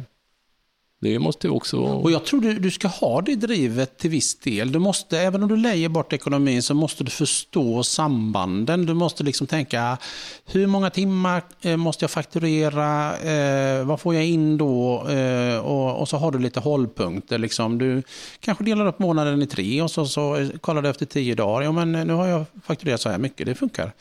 Det 1.05 1.19
måste 1.19 1.49
också 1.49 1.77
Och 1.77 2.11
jag 2.11 2.25
tror 2.25 2.41
du, 2.41 2.59
du 2.59 2.71
ska 2.71 2.87
ha 2.87 3.21
det 3.21 3.35
drivet 3.35 3.97
till 3.97 4.09
viss 4.09 4.39
del. 4.39 4.71
Du 4.71 4.79
måste, 4.79 5.19
även 5.19 5.43
om 5.43 5.49
du 5.49 5.55
lejer 5.55 5.89
bort 5.89 6.13
ekonomin 6.13 6.63
så 6.63 6.73
måste 6.73 7.03
du 7.03 7.11
förstå 7.11 7.83
sambanden. 7.83 8.85
Du 8.85 8.93
måste 8.93 9.23
liksom 9.23 9.47
tänka, 9.47 9.97
hur 10.45 10.67
många 10.67 10.89
timmar 10.89 11.43
eh, 11.61 11.77
måste 11.77 12.03
jag 12.03 12.11
fakturera? 12.11 13.17
Eh, 13.17 13.85
vad 13.85 13.99
får 13.99 14.15
jag 14.15 14.25
in 14.25 14.57
då? 14.57 15.07
Eh, 15.09 15.57
och, 15.57 16.01
och, 16.01 16.09
så 16.09 16.17
har 16.17 16.31
du 16.31 16.39
lite 16.39 16.59
hållpunkter. 16.59 17.37
Liksom. 17.37 17.77
Du 17.77 18.03
kanske 18.39 18.63
delar 18.63 18.85
upp 18.85 18.99
månaden 18.99 19.41
i 19.41 19.47
tre 19.47 19.81
och 19.81 19.91
så, 19.91 20.05
så 20.05 20.35
eh, 20.35 20.47
kollar 20.61 20.81
du 20.81 20.89
efter 20.89 21.05
tio 21.05 21.35
dagar. 21.35 21.61
Ja, 21.61 21.71
men 21.71 21.95
eh, 21.95 22.05
nu 22.05 22.13
har 22.13 22.27
jag 22.27 22.45
fakturerat 22.63 23.01
så 23.01 23.09
här 23.09 23.17
mycket, 23.17 23.45
det 23.45 23.55
funkar. 23.55 23.91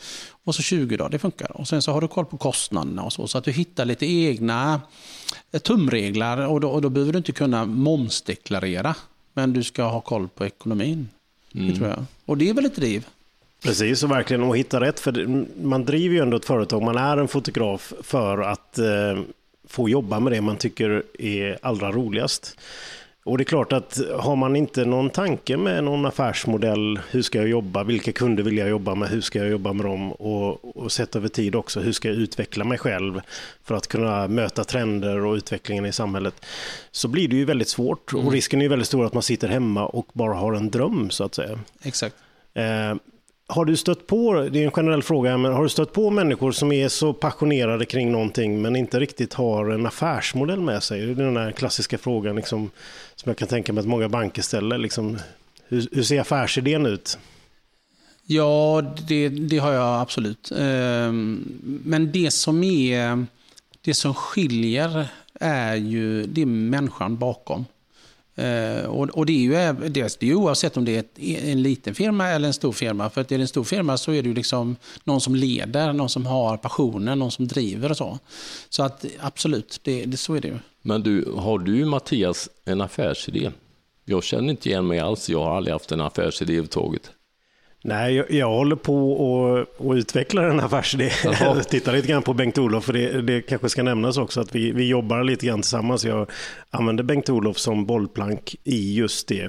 Och 0.45 0.55
så 0.55 0.63
20 0.63 0.97
dagar, 0.97 1.11
det 1.11 1.19
funkar. 1.19 1.57
Och 1.57 1.69
sen 1.69 1.83
så 1.83 1.93
har 1.93 2.01
du 2.01 2.09
koll 2.09 2.27
på 2.27 2.37
kostnaderna 2.37 3.03
och 3.03 3.13
så. 3.13 3.27
Så 3.27 3.39
att 3.39 3.45
du 3.45 3.51
hittar 3.51 3.85
lite 3.85 4.07
egna 4.07 4.81
tumregler 5.63 6.47
och 6.47 6.61
då, 6.61 6.69
och 6.69 6.83
då 6.83 6.89
behöver 6.89 7.13
du 7.13 7.19
inte 7.19 7.33
kunna 7.33 7.65
momsdeklarera. 7.65 8.95
Men 9.33 9.53
du 9.53 9.63
ska 9.63 9.83
ha 9.83 10.01
koll 10.01 10.29
på 10.29 10.47
ekonomin. 10.47 11.09
Mm. 11.55 11.69
Det 11.69 11.77
tror 11.77 11.89
jag. 11.89 12.05
Och 12.25 12.39
det 12.39 12.49
är 12.49 12.55
väl 12.55 12.65
ett 12.65 12.77
driv? 12.77 13.07
Precis, 13.63 14.03
och 14.03 14.11
verkligen 14.11 14.51
att 14.51 14.57
hitta 14.57 14.81
rätt. 14.81 15.01
För 15.01 15.45
man 15.63 15.85
driver 15.85 16.15
ju 16.15 16.23
ändå 16.23 16.37
ett 16.37 16.45
företag, 16.45 16.83
man 16.83 16.97
är 16.97 17.17
en 17.17 17.29
fotograf 17.29 17.93
för 18.03 18.39
att 18.39 18.79
eh, 18.79 19.23
få 19.69 19.89
jobba 19.89 20.21
med 20.21 20.33
det 20.33 20.41
man 20.41 20.57
tycker 20.57 21.03
är 21.19 21.59
allra 21.63 21.93
roligast. 21.93 22.59
Och 23.25 23.39
det 23.39 23.43
är 23.43 23.45
klart 23.45 23.73
att 23.73 24.01
har 24.19 24.37
man 24.37 24.57
inte 24.57 24.85
någon 24.85 25.11
tanke 25.11 25.57
med 25.57 25.85
någon 25.85 26.07
affärsmodell, 26.07 27.01
hur 27.11 27.23
ska 27.23 27.39
jag 27.39 27.49
jobba, 27.49 27.85
vilka 27.85 28.13
kunder 28.13 28.43
vill 28.43 28.59
jag 28.59 28.69
jobba 28.69 28.95
med, 28.95 29.09
hur 29.09 29.21
ska 29.21 29.39
jag 29.39 29.49
jobba 29.49 29.73
med 29.73 29.87
dem 29.87 30.13
och, 30.13 30.77
och 30.77 30.93
sett 30.93 31.17
över 31.17 31.29
tid 31.29 31.55
också, 31.55 31.81
hur 31.81 31.93
ska 31.93 32.09
jag 32.09 32.17
utveckla 32.17 32.65
mig 32.65 32.79
själv 32.79 33.21
för 33.63 33.75
att 33.75 33.87
kunna 33.87 34.29
möta 34.29 34.65
trender 34.65 35.25
och 35.25 35.35
utvecklingen 35.35 35.87
i 35.87 35.93
samhället, 35.93 36.35
så 36.91 37.09
blir 37.09 37.29
det 37.29 37.37
ju 37.37 37.45
väldigt 37.45 37.69
svårt 37.69 38.13
mm. 38.13 38.27
och 38.27 38.33
risken 38.33 38.61
är 38.61 38.65
ju 38.65 38.69
väldigt 38.69 38.89
stor 38.89 39.07
att 39.07 39.15
man 39.15 39.23
sitter 39.23 39.49
hemma 39.49 39.87
och 39.87 40.07
bara 40.13 40.35
har 40.35 40.53
en 40.53 40.71
dröm 40.71 41.11
så 41.11 41.25
att 41.25 41.35
säga. 41.35 41.59
Exakt. 41.83 42.17
Har 43.47 43.65
du 43.65 43.77
stött 43.77 44.07
på, 44.07 44.49
det 44.53 44.61
är 44.61 44.65
en 44.65 44.71
generell 44.71 45.03
fråga, 45.03 45.39
men 45.39 45.53
har 45.53 45.63
du 45.63 45.69
stött 45.69 45.93
på 45.93 46.11
människor 46.11 46.53
som 46.53 46.73
är 46.73 46.89
så 46.89 47.13
passionerade 47.13 47.85
kring 47.85 48.13
någonting 48.13 48.63
men 48.63 48.77
inte 48.77 49.01
riktigt 49.01 49.35
har 49.35 49.71
en 49.71 49.87
affärsmodell 49.87 50.61
med 50.61 50.83
sig? 50.83 51.01
Det 51.07 51.23
är 51.23 51.25
den 51.25 51.35
där 51.35 51.53
klassiska 51.53 51.99
frågan 51.99 52.37
liksom, 52.37 52.71
som 53.15 53.31
jag 53.31 53.37
kan 53.37 53.49
tänka 53.49 53.73
mig 53.73 53.81
att 53.81 53.87
många 53.87 54.09
banker 54.09 54.43
ställer. 54.43 54.79
Liksom, 54.79 55.19
hur, 55.69 55.89
hur 55.93 56.03
ser 56.03 56.21
affärsidén 56.21 56.87
ut? 56.87 57.19
Ja, 58.27 58.83
det, 59.09 59.29
det, 59.29 59.59
har 59.59 59.73
jag 59.73 60.01
absolut. 60.01 60.53
Ehm, 60.59 61.59
men 61.85 62.13
det 62.13 62.31
som, 62.31 62.65
är, 62.65 63.27
det 63.81 63.95
som 63.95 64.15
skiljer 64.15 65.07
är 65.41 65.75
ju 65.75 66.27
det 66.27 66.43
är 66.43 66.47
människan 66.47 67.17
bakom. 67.17 67.65
Eh, 68.35 68.85
och, 68.85 69.09
och, 69.09 69.27
det 69.27 69.33
är 69.33 69.39
ju 69.39 69.89
det 69.89 70.23
är 70.23 70.35
oavsett 70.35 70.77
om 70.77 70.85
det 70.85 70.97
är 70.97 71.01
ett, 71.01 71.19
en 71.45 71.63
liten 71.63 71.95
firma 71.95 72.29
eller 72.29 72.47
en 72.47 72.55
stor 72.55 72.73
firma. 72.73 73.11
För 73.11 73.21
att 73.21 73.33
är 73.33 73.39
det 73.39 73.45
en 73.45 73.49
stor 73.49 73.65
firma 73.65 73.97
så 73.97 74.13
är 74.13 74.23
det 74.23 74.29
ju 74.29 74.35
liksom 74.35 74.77
någon 75.05 75.21
som 75.21 75.35
leder, 75.35 75.93
någon 75.93 76.09
som 76.09 76.27
har 76.27 76.57
passionen, 76.57 77.19
någon 77.19 77.31
som 77.31 77.49
driver 77.49 77.91
och 77.91 77.97
så. 77.97 78.19
Så 78.69 78.83
att 78.83 79.05
absolut, 79.21 79.81
det, 79.83 80.05
det, 80.05 80.17
så 80.17 80.35
är 80.35 80.41
det 80.41 80.49
ju. 80.49 80.59
Men 80.83 81.03
du, 81.03 81.33
har 81.37 81.59
du 81.59 81.85
Mattias 81.85 82.49
en 82.65 82.81
affärsidé? 82.81 83.51
Jag 84.05 84.25
känner 84.25 84.51
inte 84.51 84.69
igen 84.69 84.87
mig 84.87 84.99
alls, 84.99 85.31
jag 85.31 85.45
har 85.45 85.57
aldrig 85.57 85.73
haft 85.73 85.93
en 85.93 86.01
affärsidé 86.01 86.53
överhuvudtaget. 86.53 87.11
Nej, 87.87 88.15
jag, 88.15 88.31
jag 88.31 88.49
håller 88.51 88.77
på 88.77 89.65
att 89.91 89.97
utveckla 89.97 90.43
den 90.43 90.61
affärsidén. 90.61 91.11
Jag 91.41 91.69
tittar 91.69 91.93
lite 91.93 92.09
grann 92.09 92.23
på 92.23 92.33
Bengt-Olof, 92.35 92.85
för 92.85 92.93
det, 92.93 93.23
det 93.23 93.43
kanske 93.43 93.69
ska 93.69 93.83
nämnas 93.83 94.19
också 94.19 94.41
att 94.41 94.55
vi, 94.55 94.73
vi 94.73 94.89
jobbar 94.89 95.25
lite 95.25 95.47
grann 95.47 95.61
tillsammans. 95.63 96.05
Jag 96.05 96.31
använder 96.71 97.05
Bengt-Olof 97.05 97.59
som 97.59 97.87
bollplank 97.87 98.57
i 98.65 98.95
just 98.95 99.29
det. 99.29 99.49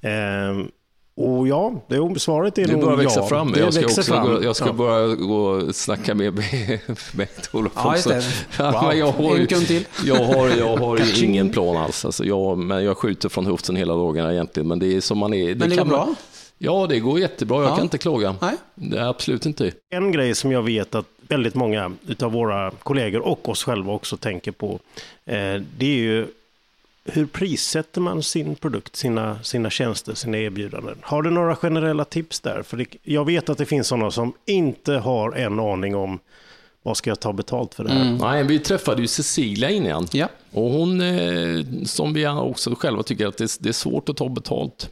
Ehm, 0.00 0.68
och 1.16 1.48
ja, 1.48 1.84
det, 1.88 2.20
svaret 2.20 2.58
är 2.58 2.66
det 2.66 2.72
nog 2.72 2.80
börjar 2.84 2.96
växa 2.96 3.20
ja. 3.20 3.26
fram. 3.26 3.52
Det 3.52 3.60
Jag 3.60 3.74
ska, 3.74 3.84
också 3.84 4.02
fram. 4.02 4.26
Gå, 4.26 4.44
jag 4.44 4.56
ska 4.56 4.66
Ja. 4.66 4.72
börja 4.72 5.14
gå 5.14 5.34
och 5.36 5.74
snacka 5.74 6.14
med 6.14 6.34
Bengt-Olof 7.12 7.72
Ja, 7.74 7.90
också. 7.92 8.08
det. 8.08 8.22
Ja, 8.58 8.88
men 8.88 8.98
jag 8.98 9.06
har, 9.12 9.36
En 9.38 9.46
till. 9.66 9.84
jag 10.04 10.24
har, 10.24 10.48
jag 10.58 10.76
har 10.76 10.98
ju 10.98 11.24
ingen 11.26 11.50
plan 11.50 11.76
alls. 11.76 12.04
Alltså 12.04 12.24
jag, 12.24 12.58
men 12.58 12.84
jag 12.84 12.96
skjuter 12.96 13.28
från 13.28 13.46
höften 13.46 13.76
hela 13.76 13.94
dagarna 13.94 14.32
egentligen. 14.32 14.68
Men 14.68 14.78
det 14.78 14.96
är 14.96 15.00
som 15.00 15.18
man 15.18 15.34
är. 15.34 15.54
Men 15.54 15.70
det 15.70 15.76
kan 15.76 15.88
går 15.88 15.96
man- 15.96 16.06
bra? 16.06 16.14
Ja, 16.62 16.86
det 16.86 17.00
går 17.00 17.20
jättebra. 17.20 17.62
Jag 17.62 17.70
Ja. 17.70 17.74
kan 17.76 17.84
inte 17.84 17.98
klaga. 17.98 18.36
Nej. 18.40 18.54
Det 18.74 18.98
är 18.98 19.04
absolut 19.08 19.46
inte. 19.46 19.72
En 19.90 20.12
grej 20.12 20.34
som 20.34 20.52
jag 20.52 20.62
vet 20.62 20.94
att 20.94 21.06
väldigt 21.28 21.54
många 21.54 21.92
av 22.22 22.32
våra 22.32 22.70
kollegor 22.70 23.20
och 23.20 23.48
oss 23.48 23.64
själva 23.64 23.92
också 23.92 24.16
tänker 24.16 24.52
på, 24.52 24.78
eh, 25.26 25.36
det 25.78 25.86
är 25.86 25.96
ju 25.98 26.26
hur 27.04 27.26
prissätter 27.26 28.00
man 28.00 28.22
sin 28.22 28.54
produkt, 28.54 28.96
sina, 28.96 29.42
sina 29.42 29.70
tjänster, 29.70 30.14
sina 30.14 30.38
erbjudanden? 30.38 30.96
Har 31.02 31.22
du 31.22 31.30
några 31.30 31.56
generella 31.56 32.04
tips 32.04 32.40
där? 32.40 32.62
För 32.62 32.76
det, 32.76 32.86
jag 33.02 33.24
vet 33.24 33.48
att 33.48 33.58
det 33.58 33.66
finns 33.66 33.86
sådana 33.88 34.10
som 34.10 34.32
inte 34.46 34.92
har 34.92 35.32
en 35.32 35.60
aning 35.60 35.96
om 35.96 36.18
vad 36.82 36.96
ska 36.96 37.10
jag 37.10 37.20
ta 37.20 37.32
betalt 37.32 37.74
för 37.74 37.84
det 37.84 37.90
här? 37.92 38.18
Nej, 38.20 38.44
vi 38.44 38.58
träffade 38.58 39.00
ju 39.00 39.06
Cecilia 39.06 39.70
innan. 39.70 40.06
Ja. 40.12 40.28
Och 40.52 40.70
hon, 40.70 41.00
eh, 41.00 41.64
som 41.84 42.12
vi 42.12 42.26
också 42.26 42.74
själva 42.74 43.02
tycker, 43.02 43.26
att 43.26 43.36
det, 43.36 43.56
det 43.60 43.68
är 43.68 43.72
svårt 43.72 44.08
att 44.08 44.16
ta 44.16 44.28
betalt. 44.28 44.90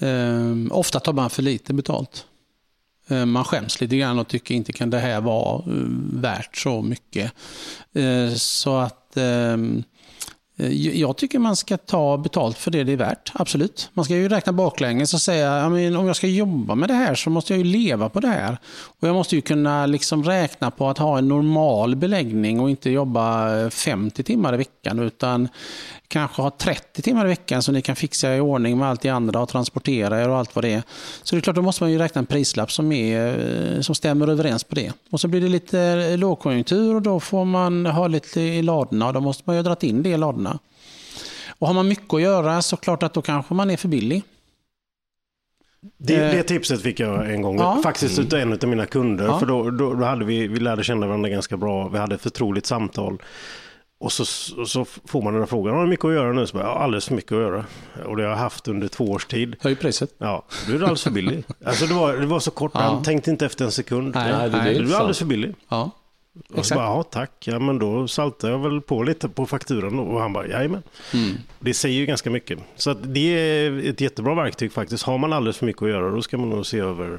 Ehm, 0.00 0.72
ofta 0.72 1.00
tar 1.00 1.12
man 1.12 1.30
för 1.30 1.42
lite 1.42 1.74
betalt. 1.74 2.26
Ehm, 3.08 3.30
man 3.30 3.44
skäms 3.44 3.80
lite 3.80 3.96
grann 3.96 4.18
och 4.18 4.28
tycker 4.28 4.54
inte 4.54 4.72
kan 4.72 4.90
det 4.90 4.98
här 4.98 5.20
vara 5.20 5.58
eh, 5.58 5.86
värt 6.12 6.56
så 6.56 6.82
mycket. 6.82 7.32
Ehm, 7.94 8.34
så 8.36 8.76
att 8.76 9.16
eh, 9.16 9.56
Eh, 10.58 11.00
jag 11.00 11.16
tycker 11.16 11.38
man 11.38 11.56
ska 11.56 11.76
ta 11.76 12.18
betalt 12.18 12.58
för 12.58 12.70
det 12.70 12.84
det 12.84 12.92
är 12.92 12.96
värt, 12.96 13.32
absolut. 13.34 13.90
Man 13.92 14.04
ska 14.04 14.14
ju 14.14 14.28
räkna 14.28 14.52
baklänges 14.52 15.14
och 15.14 15.20
säga, 15.20 15.66
om 15.66 16.06
jag 16.06 16.16
ska 16.16 16.26
jobba 16.26 16.74
med 16.74 16.88
det 16.88 16.94
här 16.94 17.14
så 17.14 17.30
måste 17.30 17.52
jag 17.52 17.58
ju 17.58 17.64
leva 17.64 18.08
på 18.08 18.20
det 18.20 18.28
här. 18.28 18.58
Och 19.00 19.08
jag 19.08 19.14
måste 19.14 19.34
ju 19.36 19.40
kunna 19.40 19.86
liksom 19.86 20.24
räkna 20.24 20.70
på 20.70 20.88
att 20.88 20.98
ha 20.98 21.18
en 21.18 21.28
normal 21.28 21.96
beläggning 21.96 22.60
och 22.60 22.70
inte 22.70 22.90
jobba 22.90 23.56
eh, 23.58 23.70
50 23.70 24.22
timmar 24.22 24.54
i 24.54 24.56
veckan 24.56 24.98
utan 24.98 25.48
kanske 26.08 26.42
ha 26.42 26.50
30 26.50 27.02
timmar 27.02 27.24
i 27.26 27.28
veckan 27.28 27.62
så 27.62 27.72
ni 27.72 27.82
kan 27.82 27.96
fixa 27.96 28.36
i 28.36 28.40
ordning 28.40 28.78
med 28.78 28.88
allt 28.88 29.00
det 29.00 29.08
andra 29.08 29.40
och 29.40 29.48
transportera 29.48 30.22
er 30.22 30.28
och 30.28 30.36
allt 30.36 30.54
vad 30.54 30.64
det 30.64 30.72
är. 30.72 30.82
Så 31.22 31.34
det 31.34 31.38
är 31.38 31.40
klart, 31.40 31.56
då 31.56 31.62
måste 31.62 31.82
man 31.82 31.92
ju 31.92 31.98
räkna 31.98 32.18
en 32.18 32.26
prislapp 32.26 32.72
som, 32.72 32.92
är, 32.92 33.26
eh, 33.76 33.80
som 33.80 33.94
stämmer 33.94 34.28
överens 34.28 34.64
på 34.64 34.74
det. 34.74 34.92
Och 35.10 35.20
så 35.20 35.28
blir 35.28 35.40
det 35.40 35.48
lite 35.48 36.16
lågkonjunktur 36.16 36.94
och 36.94 37.02
då 37.02 37.20
får 37.20 37.44
man 37.44 37.86
ha 37.86 38.06
lite 38.06 38.40
i 38.40 38.62
ladorna 38.62 39.06
och 39.06 39.12
då 39.12 39.20
måste 39.20 39.42
man 39.46 39.56
ju 39.56 39.58
ha 39.58 39.64
dragit 39.64 39.82
in 39.82 40.02
det 40.02 40.10
i 40.10 40.16
ladorna. 40.16 40.47
Och 41.58 41.66
har 41.66 41.74
man 41.74 41.88
mycket 41.88 42.14
att 42.14 42.20
göra 42.22 42.62
så 42.62 42.76
klart 42.76 43.02
att 43.02 43.14
då 43.14 43.22
kanske 43.22 43.54
man 43.54 43.70
är 43.70 43.76
för 43.76 43.88
billig. 43.88 44.22
Det, 45.98 46.14
Eh, 46.16 46.32
det 46.32 46.42
tipset 46.42 46.82
fick 46.82 47.00
jag 47.00 47.30
en 47.34 47.42
gång, 47.42 47.58
ja. 47.58 47.80
faktiskt 47.82 48.18
utav 48.18 48.38
en 48.38 48.52
av 48.52 48.64
mina 48.68 48.86
kunder. 48.86 49.24
Ja. 49.24 49.38
För 49.38 49.46
då, 49.46 49.70
då, 49.70 49.94
då 49.94 50.04
hade 50.04 50.24
vi, 50.24 50.48
vi 50.48 50.60
lärde 50.60 50.84
känna 50.84 51.06
varandra 51.06 51.28
ganska 51.28 51.56
bra, 51.56 51.88
vi 51.88 51.98
hade 51.98 52.14
ett 52.14 52.20
förtroligt 52.20 52.66
samtal. 52.66 53.22
Och 54.00 54.12
så, 54.12 54.24
så 54.66 54.84
får 54.84 55.22
man 55.22 55.32
den 55.32 55.42
här 55.42 55.46
frågan, 55.46 55.74
har 55.74 55.82
du 55.84 55.88
mycket 55.90 56.04
att 56.04 56.12
göra 56.12 56.32
nu? 56.32 56.46
Så 56.46 56.56
bara, 56.56 56.64
ja, 56.66 56.78
alldeles 56.78 57.06
för 57.08 57.14
mycket 57.14 57.32
att 57.32 57.38
göra. 57.38 57.64
Och 58.06 58.16
det 58.16 58.22
har 58.22 58.30
jag 58.30 58.36
haft 58.36 58.68
under 58.68 58.88
två 58.88 59.04
års 59.10 59.26
tid. 59.26 59.56
Höj 59.60 59.76
priset. 59.76 60.10
Ja, 60.18 60.44
du 60.66 60.72
är 60.72 60.78
alldeles 60.78 61.02
för 61.02 61.10
billig. 61.10 61.44
Alltså 61.64 61.86
det 61.86 61.94
var, 61.94 62.16
det 62.16 62.26
var 62.26 62.40
så 62.40 62.50
kort, 62.50 62.70
Ja. 62.74 62.80
han 62.80 63.02
tänkte 63.02 63.30
inte 63.30 63.46
efter 63.46 63.64
en 63.64 63.72
sekund. 63.72 64.14
Nej, 64.14 64.32
det- 64.50 64.64
det- 64.64 64.78
Du 64.78 64.92
är 64.94 64.96
alldeles 64.98 65.18
för 65.18 65.26
billig. 65.26 65.54
Ja. 65.68 65.90
Och 66.54 66.66
så 66.66 66.74
bara, 66.74 66.84
ja 66.84 67.02
tack, 67.02 67.32
ja 67.44 67.58
men 67.58 67.78
då 67.78 68.08
saltar 68.08 68.50
jag 68.50 68.58
väl 68.58 68.80
på 68.80 69.02
lite 69.02 69.28
på 69.28 69.46
fakturan 69.46 69.98
och 69.98 70.20
han 70.20 70.32
bara, 70.32 70.46
jajamän. 70.48 70.82
Mm. 71.14 71.34
Det 71.60 71.74
säger 71.74 71.98
ju 71.98 72.06
ganska 72.06 72.30
mycket. 72.30 72.58
Så 72.76 72.94
det 72.94 73.38
är 73.38 73.88
ett 73.90 74.00
jättebra 74.00 74.34
verktyg 74.34 74.72
faktiskt. 74.72 75.02
Har 75.04 75.18
man 75.18 75.32
alldeles 75.32 75.56
för 75.56 75.66
mycket 75.66 75.82
att 75.82 75.88
göra 75.88 76.10
då 76.10 76.22
ska 76.22 76.38
man 76.38 76.50
nog 76.50 76.66
se 76.66 76.78
över 76.78 77.18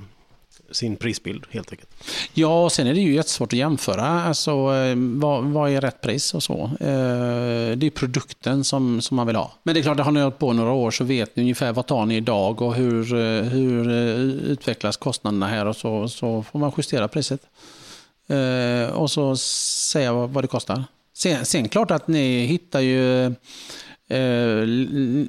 sin 0.71 0.95
prisbild 0.95 1.45
helt 1.49 1.71
enkelt. 1.71 1.89
Ja, 2.33 2.63
och 2.63 2.71
sen 2.71 2.87
är 2.87 2.93
det 2.93 2.99
ju 2.99 3.13
jättesvårt 3.13 3.53
att 3.53 3.59
jämföra. 3.59 4.05
Alltså, 4.05 4.51
eh, 4.51 4.95
vad, 4.97 5.43
vad 5.43 5.71
är 5.71 5.81
rätt 5.81 6.01
pris 6.01 6.33
och 6.33 6.43
så. 6.43 6.63
Eh, 6.79 7.77
Det 7.77 7.85
är 7.85 7.89
produkten 7.89 8.63
som, 8.63 9.01
som 9.01 9.17
man 9.17 9.27
vill 9.27 9.35
ha. 9.35 9.51
Men 9.63 9.73
det 9.73 9.79
är 9.79 9.81
klart, 9.81 9.99
har 9.99 10.11
ni 10.11 10.21
hållit 10.21 10.39
på 10.39 10.53
några 10.53 10.71
år 10.71 10.91
så 10.91 11.03
vet 11.03 11.35
ni 11.35 11.43
ungefär 11.43 11.73
vad 11.73 11.87
tar 11.87 12.05
ni 12.05 12.15
idag 12.15 12.61
och 12.61 12.75
hur, 12.75 13.13
eh, 13.13 13.43
hur 13.43 13.89
eh, 13.89 13.95
utvecklas 14.51 14.97
kostnaderna 14.97 15.47
här 15.47 15.65
och 15.65 15.75
så, 15.75 16.07
så 16.07 16.43
får 16.43 16.59
man 16.59 16.71
justera 16.77 17.07
priset. 17.07 17.41
Eh, 18.29 18.89
Och 18.89 19.11
så 19.11 19.35
säga 19.35 20.13
vad, 20.13 20.29
vad 20.29 20.43
det 20.43 20.47
kostar. 20.47 20.83
Sen, 21.13 21.45
sen 21.45 21.69
klart 21.69 21.91
att 21.91 22.07
ni 22.07 22.45
hittar 22.45 22.79
ju 22.79 23.35
Eh, 24.11 24.63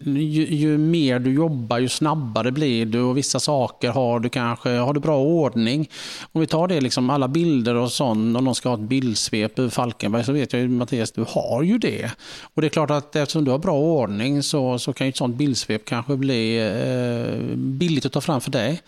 ju, 0.04 0.46
ju 0.50 0.78
mer 0.78 1.18
du 1.18 1.32
jobbar, 1.32 1.78
ju 1.78 1.88
snabbare 1.88 2.52
blir 2.52 2.86
du 2.86 3.00
och 3.00 3.16
vissa 3.16 3.40
saker 3.40 3.90
har 3.90 4.20
du 4.20 4.28
kanske, 4.28 4.70
har 4.70 4.94
du 4.94 5.00
bra 5.00 5.18
ordning. 5.18 5.90
Om 6.32 6.40
vi 6.40 6.46
tar 6.46 6.68
det, 6.68 6.80
liksom 6.80 7.10
alla 7.10 7.28
bilder 7.28 7.74
och 7.74 7.92
sånt, 7.92 8.36
om 8.36 8.44
någon 8.44 8.54
ska 8.54 8.68
ha 8.68 8.76
ett 8.76 8.80
bildsvep 8.88 9.58
över 9.58 9.70
Falkenberg 9.70 10.24
så 10.24 10.32
vet 10.32 10.52
jag 10.52 10.62
ju 10.62 10.68
Mattias, 10.68 11.12
du 11.12 11.24
har 11.28 11.62
ju 11.62 11.78
det. 11.78 12.10
Och 12.54 12.62
det 12.62 12.66
är 12.66 12.70
klart 12.70 12.90
att 12.90 13.16
eftersom 13.16 13.44
du 13.44 13.50
har 13.50 13.58
bra 13.58 13.78
ordning 13.78 14.42
så, 14.42 14.78
så 14.78 14.92
kan 14.92 15.06
ju 15.06 15.08
ett 15.08 15.16
sånt 15.16 15.36
bildsvep 15.36 15.84
kanske 15.84 16.16
bli 16.16 16.58
eh, 16.58 17.56
billigt 17.56 18.06
att 18.06 18.12
ta 18.12 18.20
fram 18.20 18.40
för 18.40 18.50
dig, 18.50 18.80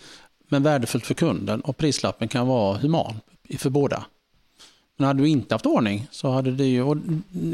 men 0.49 0.63
värdefullt 0.63 1.07
för 1.07 1.15
kunden 1.15 1.61
och 1.61 1.77
prislappen 1.77 2.29
kan 2.29 2.47
vara 2.47 2.79
human 2.79 3.15
för 3.59 3.71
båda. 3.71 4.05
Men 4.97 5.07
hade 5.07 5.23
du 5.23 5.29
inte 5.29 5.55
haft 5.55 5.67
ordning 5.67 6.07
så 6.11 6.31
hade 6.31 6.51
det 6.51 6.65
ju, 6.65 6.83
och 6.83 6.97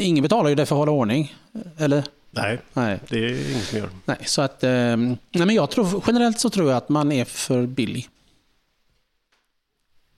ingen 0.00 0.22
betalar 0.22 0.48
ju 0.48 0.54
dig 0.54 0.66
för 0.66 0.74
att 0.74 0.78
hålla 0.78 0.92
ordning, 0.92 1.34
eller? 1.78 2.04
Nej, 2.30 2.58
Nej. 2.72 3.00
det 3.08 3.18
är 3.18 3.52
inget 3.52 3.64
som 3.64 3.78
gör. 3.78 3.88
Nej, 4.04 4.18
så 4.24 4.42
att, 4.42 4.64
eh, 4.64 4.70
nej 4.70 5.18
men 5.32 5.50
jag 5.50 5.70
tror, 5.70 6.02
generellt 6.06 6.40
så 6.40 6.50
tror 6.50 6.68
jag 6.68 6.76
att 6.76 6.88
man 6.88 7.12
är 7.12 7.24
för 7.24 7.66
billig. 7.66 8.08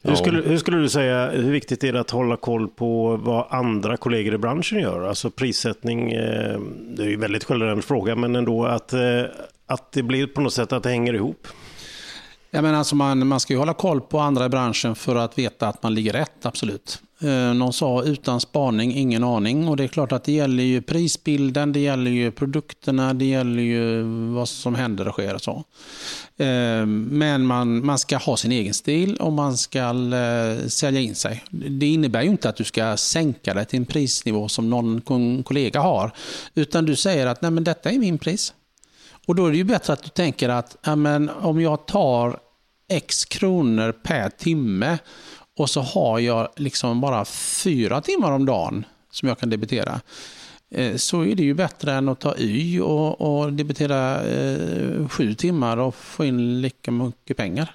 Hur, 0.03 0.15
skulle, 0.15 0.43
hur 0.43 0.59
skulle 0.59 0.77
du 0.77 0.89
säga, 0.89 1.31
hur 1.31 1.53
viktigt 1.53 1.85
är 1.85 1.93
det 1.93 2.01
att 2.01 2.11
hålla 2.11 2.37
koll 2.37 2.69
på 2.69 3.17
vad 3.17 3.47
andra 3.51 3.97
kollegor 3.97 4.35
i 4.35 4.39
branschen 4.39 4.79
gör? 4.79 5.09
Alltså 5.09 5.31
prissättning, 5.31 6.13
eh, 6.13 6.61
det 6.97 7.03
är 7.03 7.07
ju 7.07 7.15
en 7.15 7.21
väldigt 7.21 7.45
generell 7.45 7.83
fråga, 7.83 8.17
men 8.17 8.37
ändå 8.37 8.67
att, 8.67 8.93
eh, 8.93 9.23
att 9.67 9.93
det 9.93 10.03
blir 10.03 10.27
på 10.27 10.41
något 10.41 10.53
sätt 10.53 10.73
att 10.73 10.83
det 10.83 10.89
hänger 10.91 11.15
ihop. 11.15 11.47
Jag 12.51 12.63
menar, 12.63 12.79
alltså 12.79 12.97
man, 12.97 13.27
man 13.27 13.41
ska 13.41 13.53
ju 13.53 13.59
hålla 13.59 13.75
koll 13.75 14.01
på 14.01 14.21
andra 14.21 14.45
i 14.45 14.49
branschen 14.49 14.95
för 14.95 15.17
att 15.17 15.39
veta 15.39 15.69
att 15.69 15.83
man 15.83 15.95
ligger 15.95 16.13
rätt, 16.13 16.47
absolut. 16.47 17.03
Eh, 17.23 17.55
någon 17.55 17.73
sa 17.73 18.03
utan 18.03 18.41
spaning, 18.41 18.95
ingen 18.95 19.25
aning. 19.25 19.69
Och 19.69 19.77
det 19.77 19.85
är 19.85 19.89
klart 19.89 20.13
att 20.13 20.25
det 20.25 20.33
gäller 20.33 20.63
ju 20.63 20.83
prisbilden, 20.83 21.73
det 21.73 21.81
gäller 21.81 22.11
ju 22.11 22.31
produkterna, 22.31 23.15
det 23.15 23.25
gäller 23.25 23.63
ju 23.63 24.03
vad 24.35 24.49
som 24.49 24.75
händer 24.75 25.09
och 25.09 25.15
sker 25.15 25.35
och 25.35 25.43
så. 25.43 25.65
Eh, 26.37 26.87
men 26.87 27.47
man, 27.47 27.87
man 27.87 27.99
ska 27.99 28.17
ha 28.17 28.37
sin 28.37 28.53
egen 28.53 28.75
stil 28.75 29.17
och 29.17 29.33
man 29.33 29.57
ska 29.57 29.79
eh, 29.79 30.67
sälja 30.69 31.01
in 31.01 31.15
sig. 31.15 31.45
Det 31.51 31.87
innebär 31.87 32.23
ju 32.23 32.29
inte 32.29 32.49
att 32.49 32.57
du 32.57 32.65
ska 32.65 32.97
sänka 32.97 33.55
dig 33.55 33.67
till 33.67 33.79
en 33.79 33.87
prisnivå 33.87 34.49
som 34.49 34.71
någon 34.71 35.43
kollega 35.43 35.81
har. 35.81 36.13
Utan 36.55 36.85
du 36.87 36.97
säger 36.97 37.27
att 37.27 37.43
Nej, 37.43 37.51
men 37.51 37.65
detta 37.65 37.91
är 37.91 37.99
min 37.99 38.19
pris. 38.19 38.55
Och 39.31 39.37
då 39.37 39.47
är 39.47 39.51
det 39.51 39.57
ju 39.57 39.65
bättre 39.65 39.93
att 39.93 40.03
du 40.03 40.09
tänker 40.09 40.49
att 40.49 40.77
ja, 40.83 40.97
men 40.97 41.31
om 41.31 41.61
jag 41.61 41.87
tar 41.87 42.41
x 42.89 43.25
kronor 43.25 43.93
per 43.93 44.29
timme 44.29 44.99
och 45.59 45.71
så 45.71 45.81
har 45.81 46.19
jag 46.19 46.49
liksom 46.57 47.01
bara 47.01 47.25
fyra 47.25 48.01
timmar 48.01 48.33
om 48.33 48.47
dagen 48.47 48.85
som 49.11 49.29
jag 49.29 49.39
kan 49.39 49.51
debitera. 49.51 50.01
eh, 50.71 50.97
Så 50.97 51.25
är 51.25 51.35
det 51.35 51.43
ju 51.43 51.55
bättre 51.55 51.93
än 51.93 52.09
att 52.09 52.21
ta 52.21 52.35
y 52.39 52.81
och, 52.81 53.21
och 53.21 53.53
debitera 53.53 54.23
eh, 54.23 55.09
sju 55.09 55.35
timmar 55.35 55.77
och 55.77 55.95
få 55.95 56.25
in 56.25 56.61
lika 56.61 56.91
mycket 56.91 57.37
pengar. 57.37 57.75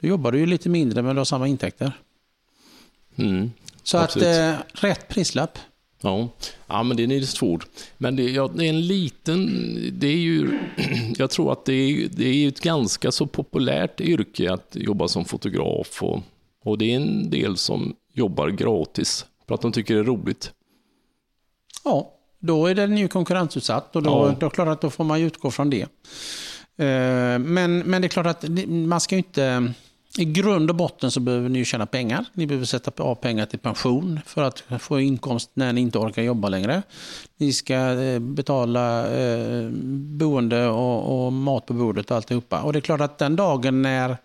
Då 0.00 0.08
jobbar 0.08 0.32
du 0.32 0.38
ju 0.38 0.46
lite 0.46 0.68
mindre 0.68 1.02
men 1.02 1.14
du 1.14 1.20
har 1.20 1.24
samma 1.24 1.48
intäkter. 1.48 1.92
Mm. 3.16 3.52
Så 3.82 3.98
Absolut. 3.98 4.28
att 4.28 4.36
eh, 4.38 4.54
rätt 4.88 5.08
prislapp. 5.08 5.58
Ja. 6.02 6.28
ja, 6.66 6.82
men 6.82 6.96
det 6.96 7.02
är 7.04 7.20
svårt. 7.20 7.66
Men 7.98 8.16
det, 8.16 8.22
ja, 8.22 8.50
det 8.54 8.64
är 8.64 8.68
en 8.68 8.86
liten... 8.86 9.46
Det 9.92 10.06
är 10.06 10.16
ju, 10.16 10.58
jag 11.16 11.30
tror 11.30 11.52
att 11.52 11.64
det 11.64 11.72
är, 11.74 12.08
det 12.08 12.24
är 12.26 12.48
ett 12.48 12.60
ganska 12.60 13.12
så 13.12 13.26
populärt 13.26 14.00
yrke 14.00 14.52
att 14.52 14.68
jobba 14.80 15.08
som 15.08 15.24
fotograf. 15.24 16.02
Och, 16.02 16.20
och 16.64 16.78
det 16.78 16.92
är 16.92 16.96
en 16.96 17.30
del 17.30 17.56
som 17.56 17.94
jobbar 18.12 18.48
gratis 18.48 19.26
för 19.48 19.54
att 19.54 19.60
de 19.62 19.72
tycker 19.72 19.94
det 19.94 20.00
är 20.00 20.04
roligt. 20.04 20.52
Ja, 21.84 22.12
då 22.38 22.66
är 22.66 22.74
den 22.74 22.98
ju 22.98 23.08
konkurrensutsatt 23.08 23.96
och 23.96 24.02
då, 24.02 24.10
Ja. 24.10 24.36
då 24.40 24.50
klart 24.50 24.68
att 24.68 24.80
då 24.80 24.90
får 24.90 25.04
man 25.04 25.20
utgå 25.20 25.50
från 25.50 25.70
det. 25.70 25.82
Eh, 26.76 27.38
Men, 27.38 27.78
men 27.78 28.02
det 28.02 28.06
är 28.06 28.08
klart 28.08 28.26
att 28.26 28.44
man 28.68 29.00
ska 29.00 29.14
ju 29.14 29.18
inte... 29.18 29.72
I 30.18 30.24
grund 30.24 30.70
och 30.70 30.76
botten 30.76 31.10
så 31.10 31.20
behöver 31.20 31.48
ni 31.48 31.64
tjäna 31.64 31.86
pengar. 31.86 32.24
Ni 32.32 32.46
behöver 32.46 32.66
sätta 32.66 33.02
av 33.02 33.14
pengar 33.14 33.46
till 33.46 33.58
pension 33.58 34.20
för 34.26 34.42
att 34.42 34.64
få 34.78 35.00
inkomst 35.00 35.50
när 35.54 35.72
ni 35.72 35.80
inte 35.80 35.98
orkar 35.98 36.22
jobba 36.22 36.48
längre. 36.48 36.82
Ni 37.36 37.52
ska 37.52 37.74
eh, 37.74 38.18
betala 38.18 39.12
eh, 39.12 39.68
boende 40.18 40.68
och, 40.68 41.32
mat 41.32 41.66
på 41.66 41.74
bordet 41.74 42.10
och 42.10 42.16
alltihopa. 42.16 42.62
Och 42.62 42.72
det 42.72 42.78
är 42.78 42.80
klart 42.80 43.00
att 43.00 43.18
den 43.18 43.36
dagen 43.36 43.82
när, 43.82 44.16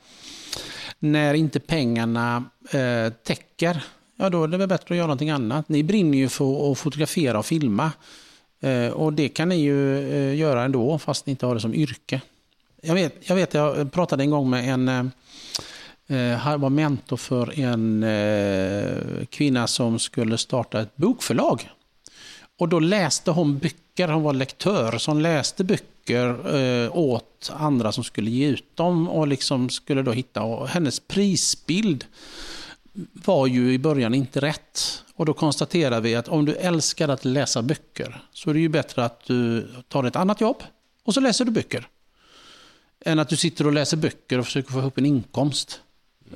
när 1.00 1.34
inte 1.34 1.60
pengarna 1.60 2.44
eh, 2.72 3.14
täcker, 3.24 3.84
ja 4.16 4.30
då 4.30 4.44
är 4.44 4.48
det 4.48 4.58
väl 4.58 4.68
bättre 4.68 4.94
att 4.94 4.98
göra 4.98 5.08
någonting 5.08 5.30
annat. 5.30 5.70
Ni 5.70 5.84
brinner 5.84 6.18
ju 6.18 6.30
för 6.30 6.72
att 6.72 6.78
fotografera 6.78 7.40
och 7.40 7.46
filma. 7.46 7.92
Och 8.94 9.14
det 9.14 9.30
kan 9.30 9.50
ni 9.50 9.56
ju 9.56 10.00
göra 10.36 10.64
ändå 10.64 11.00
fast 11.00 11.26
ni 11.26 11.32
inte 11.32 11.46
har 11.46 11.56
det 11.56 11.62
som 11.62 11.74
yrke. 11.74 12.22
Jag 12.82 12.94
vet, 12.94 13.16
jag, 13.20 13.36
vet, 13.36 13.54
jag 13.54 13.92
pratade 13.92 14.24
en 14.24 14.30
gång 14.30 14.50
med 14.50 14.74
en 14.74 15.12
Eh, 16.08 16.38
han 16.38 16.62
var 16.62 16.70
mentor 16.70 17.18
för 17.18 17.60
en 17.60 18.04
eh, 18.04 19.26
kvinna 19.26 19.68
som 19.68 20.00
skulle 20.00 20.38
starta 20.38 20.82
ett 20.82 20.98
bokförlag. 20.98 21.70
Och 22.60 22.70
då 22.70 22.80
läste 22.80 23.32
hon 23.32 23.58
böcker, 23.58 24.08
hon 24.08 24.24
var 24.24 24.34
lektör, 24.34 24.98
som 24.98 25.22
läste 25.22 25.64
böcker 25.64 26.56
eh, 26.56 26.98
åt 26.98 27.52
andra 27.56 27.92
som 27.92 28.04
skulle 28.04 28.30
ge 28.30 28.48
ut 28.48 28.76
dem 28.76 29.10
och 29.10 29.28
liksom 29.28 29.70
skulle 29.70 30.02
då 30.02 30.12
hitta, 30.12 30.42
och 30.42 30.68
hennes 30.68 31.00
prisbild 31.00 32.06
var 33.14 33.48
ju 33.48 33.74
i 33.74 33.80
början 33.80 34.14
inte 34.14 34.42
rätt. 34.42 35.04
Och 35.16 35.26
då 35.26 35.34
konstaterar 35.34 36.02
vi 36.02 36.16
att 36.16 36.28
om 36.28 36.46
du 36.46 36.56
älskar 36.56 37.10
att 37.10 37.26
läsa 37.26 37.62
böcker 37.62 38.22
så 38.34 38.50
är 38.50 38.54
det 38.54 38.60
ju 38.60 38.70
bättre 38.70 39.06
att 39.06 39.26
du 39.26 39.68
tar 39.88 40.04
ett 40.04 40.16
annat 40.16 40.42
jobb 40.42 40.64
och 41.04 41.14
så 41.14 41.20
läser 41.20 41.46
du 41.46 41.52
böcker. 41.52 41.88
Än 43.06 43.20
att 43.20 43.30
du 43.30 43.38
sitter 43.38 43.68
och 43.68 43.74
läser 43.74 43.98
böcker 43.98 44.40
och 44.40 44.46
försöker 44.46 44.72
få 44.72 44.80
ihop 44.80 44.98
en 44.98 45.06
inkomst. 45.06 45.82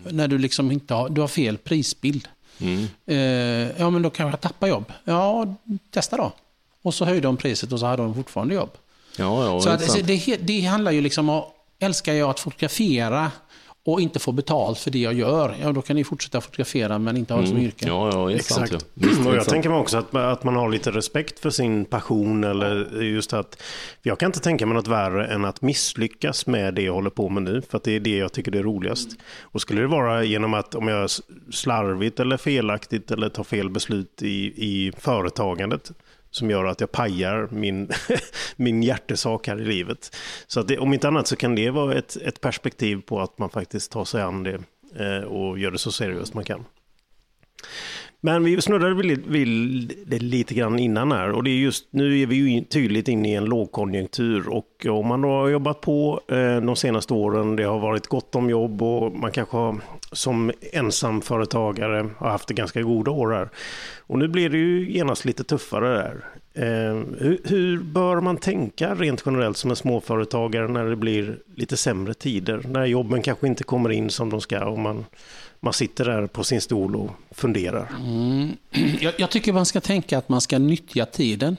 När 0.10 0.28
du 0.28 0.38
liksom 0.38 0.72
inte 0.72 0.94
har, 0.94 1.10
du 1.10 1.22
har 1.22 1.28
fel 1.28 1.58
prisbild. 1.58 2.28
Mm. 2.60 2.88
Eh, 3.06 3.82
ja, 3.82 3.90
men 3.90 4.02
då 4.02 4.10
kan 4.10 4.28
jag 4.28 4.42
tappa 4.42 4.68
jobb. 4.68 4.86
Ja, 5.04 5.56
testa 5.92 6.18
då. 6.18 6.32
Och 6.82 6.94
så 6.94 7.06
höjde 7.06 7.22
de 7.22 7.38
priset 7.38 7.72
och 7.72 7.80
så 7.80 7.86
hade 7.86 8.04
de 8.04 8.16
fortfarande 8.16 8.54
jobb. 8.54 8.72
Ja, 9.18 9.46
ja, 9.46 9.62
så 9.62 9.70
att, 9.70 10.08
det, 10.08 10.38
det 10.38 10.62
handlar 10.62 10.92
ju 10.92 11.02
liksom 11.02 11.30
om, 11.30 11.44
älskar 11.80 12.14
jag 12.14 12.30
att 12.30 12.40
fotografera 12.40 13.32
och 13.84 14.02
inte 14.02 14.20
få 14.20 14.32
betalt 14.32 14.80
för 14.80 14.92
det 14.92 15.00
jag 15.00 15.14
gör, 15.14 15.56
ja 15.62 15.72
då 15.72 15.82
kan 15.82 15.96
ni 15.96 16.04
fortsätta 16.04 16.42
fotografera 16.42 17.00
men 17.00 17.18
inte 17.18 17.34
ha 17.34 17.42
det 17.42 17.48
som 17.48 17.56
mm. 17.56 17.68
yrke. 17.68 17.88
Ja, 17.88 18.10
ja, 18.12 18.32
Exakt. 18.32 18.72
Sant, 18.72 18.86
ja. 18.94 19.08
Visst, 19.08 19.28
och 19.28 19.36
jag 19.36 19.46
tänker 19.46 19.70
mig 19.70 19.78
också 19.78 19.98
att, 19.98 20.16
att 20.16 20.44
man 20.44 20.56
har 20.56 20.70
lite 20.70 20.92
respekt 20.92 21.40
för 21.40 21.50
sin 21.50 21.86
passion 21.86 22.44
eller 22.44 23.02
just 23.02 23.34
att 23.34 23.62
jag 24.02 24.20
kan 24.20 24.28
inte 24.28 24.40
tänka 24.40 24.66
mig 24.66 24.76
något 24.76 24.88
värre 24.88 25.28
än 25.28 25.46
att 25.46 25.62
misslyckas 25.62 26.48
med 26.48 26.74
det 26.74 26.82
jag 26.82 26.94
håller 26.94 27.10
på 27.10 27.30
med 27.30 27.44
nu 27.44 27.62
för 27.62 27.78
att 27.78 27.84
det 27.84 27.96
är 27.96 28.00
det 28.00 28.18
jag 28.18 28.32
tycker 28.32 28.56
är 28.56 28.64
roligast. 28.64 29.10
Och 29.42 29.62
skulle 29.62 29.82
det 29.82 29.88
vara 29.88 30.24
genom 30.24 30.54
att 30.54 30.76
om 30.76 30.88
jag 30.88 31.10
slarvigt 31.52 32.20
eller 32.20 32.38
felaktigt 32.38 33.12
eller 33.12 33.30
tar 33.30 33.44
fel 33.44 33.70
beslut 33.70 34.22
i, 34.22 34.54
i 34.66 34.92
företagandet 34.98 35.92
som 36.32 36.50
gör 36.50 36.66
att 36.66 36.80
jag 36.80 36.92
pajar 36.92 37.48
min, 37.52 37.90
min 38.56 38.84
hjärtesak 38.84 39.48
här 39.48 39.62
i 39.62 39.66
livet. 39.66 40.16
Så 40.48 40.60
att 40.60 40.68
det, 40.68 40.78
om 40.78 40.94
inte 40.94 41.08
annat 41.08 41.28
så 41.28 41.36
kan 41.36 41.56
det 41.56 41.70
vara 41.70 41.98
ett, 41.98 42.16
ett 42.16 42.42
perspektiv 42.42 43.02
på 43.02 43.22
att 43.22 43.38
man 43.38 43.50
faktiskt 43.50 43.92
tar 43.92 44.06
sig 44.06 44.22
an 44.22 44.44
det 44.44 44.60
eh, 44.96 45.24
och 45.24 45.60
gör 45.60 45.72
det 45.72 45.78
så 45.78 45.92
seriöst 45.92 46.34
man 46.34 46.44
kan. 46.44 46.66
Men 48.24 48.44
vi 48.44 48.62
snuddade 48.62 48.94
vid 49.28 49.94
det 50.08 50.20
lite 50.20 50.54
grann 50.54 50.80
innan 50.80 51.12
här 51.12 51.32
och 51.32 51.44
det 51.44 51.50
är 51.50 51.56
just 51.56 51.88
nu 51.90 52.20
är 52.20 52.26
vi 52.26 52.36
ju 52.36 52.64
tydligt 52.64 53.08
inne 53.08 53.32
i 53.32 53.36
en 53.36 53.46
lågkonjunktur 53.46 54.50
och 54.50 54.86
om 54.90 55.08
man 55.08 55.22
då 55.22 55.28
har 55.28 55.50
jobbat 55.50 55.82
på 55.82 56.22
eh, 56.28 56.62
de 56.62 56.76
senaste 56.76 57.14
åren, 57.14 57.56
det 57.56 57.64
har 57.64 57.80
varit 57.80 58.08
gott 58.08 58.36
om 58.36 58.50
jobb 58.50 58.82
och 58.82 59.12
man 59.12 59.32
kanske 59.32 59.58
har 59.58 59.78
som 60.12 60.52
ensamföretagare 60.74 62.10
har 62.18 62.30
haft 62.30 62.48
det 62.48 62.54
ganska 62.54 62.82
goda 62.82 63.12
år 63.12 63.32
här. 63.32 63.50
Och 64.00 64.20
nu 64.20 64.28
blir 64.28 64.50
det 64.50 64.58
ju 64.58 64.92
genast 64.92 65.26
lite 65.26 65.44
tuffare 65.44 65.90
där. 65.90 66.26
Eh, 66.54 66.96
hur, 67.20 67.40
hur, 67.44 67.78
bör 67.78 68.22
man 68.22 68.38
tänka 68.38 68.96
rent 68.96 69.24
generellt 69.26 69.58
som 69.58 69.70
en 69.70 69.76
småföretagare 69.76 70.68
när 70.68 70.86
det 70.86 70.96
blir 70.96 71.38
lite 71.56 71.78
sämre 71.78 72.14
tider? 72.14 72.62
När 72.68 72.86
jobben 72.86 73.22
kanske 73.22 73.48
inte 73.48 73.64
kommer 73.64 73.90
in 73.90 74.10
som 74.10 74.30
de 74.30 74.42
ska 74.42 74.66
och 74.66 74.80
man 74.80 75.06
man 75.62 75.74
sitter 75.74 76.06
där 76.06 76.28
på 76.28 76.44
sin 76.44 76.62
stol 76.62 76.96
och 76.96 77.12
funderar. 77.32 77.92
Mm. 78.00 78.58
Jag, 79.00 79.14
jag, 79.18 79.32
tycker 79.32 79.54
man 79.54 79.66
ska 79.66 79.82
tänka 79.82 80.18
att 80.18 80.30
man 80.30 80.42
ska 80.42 80.60
nyttja 80.60 81.06
tiden. 81.06 81.58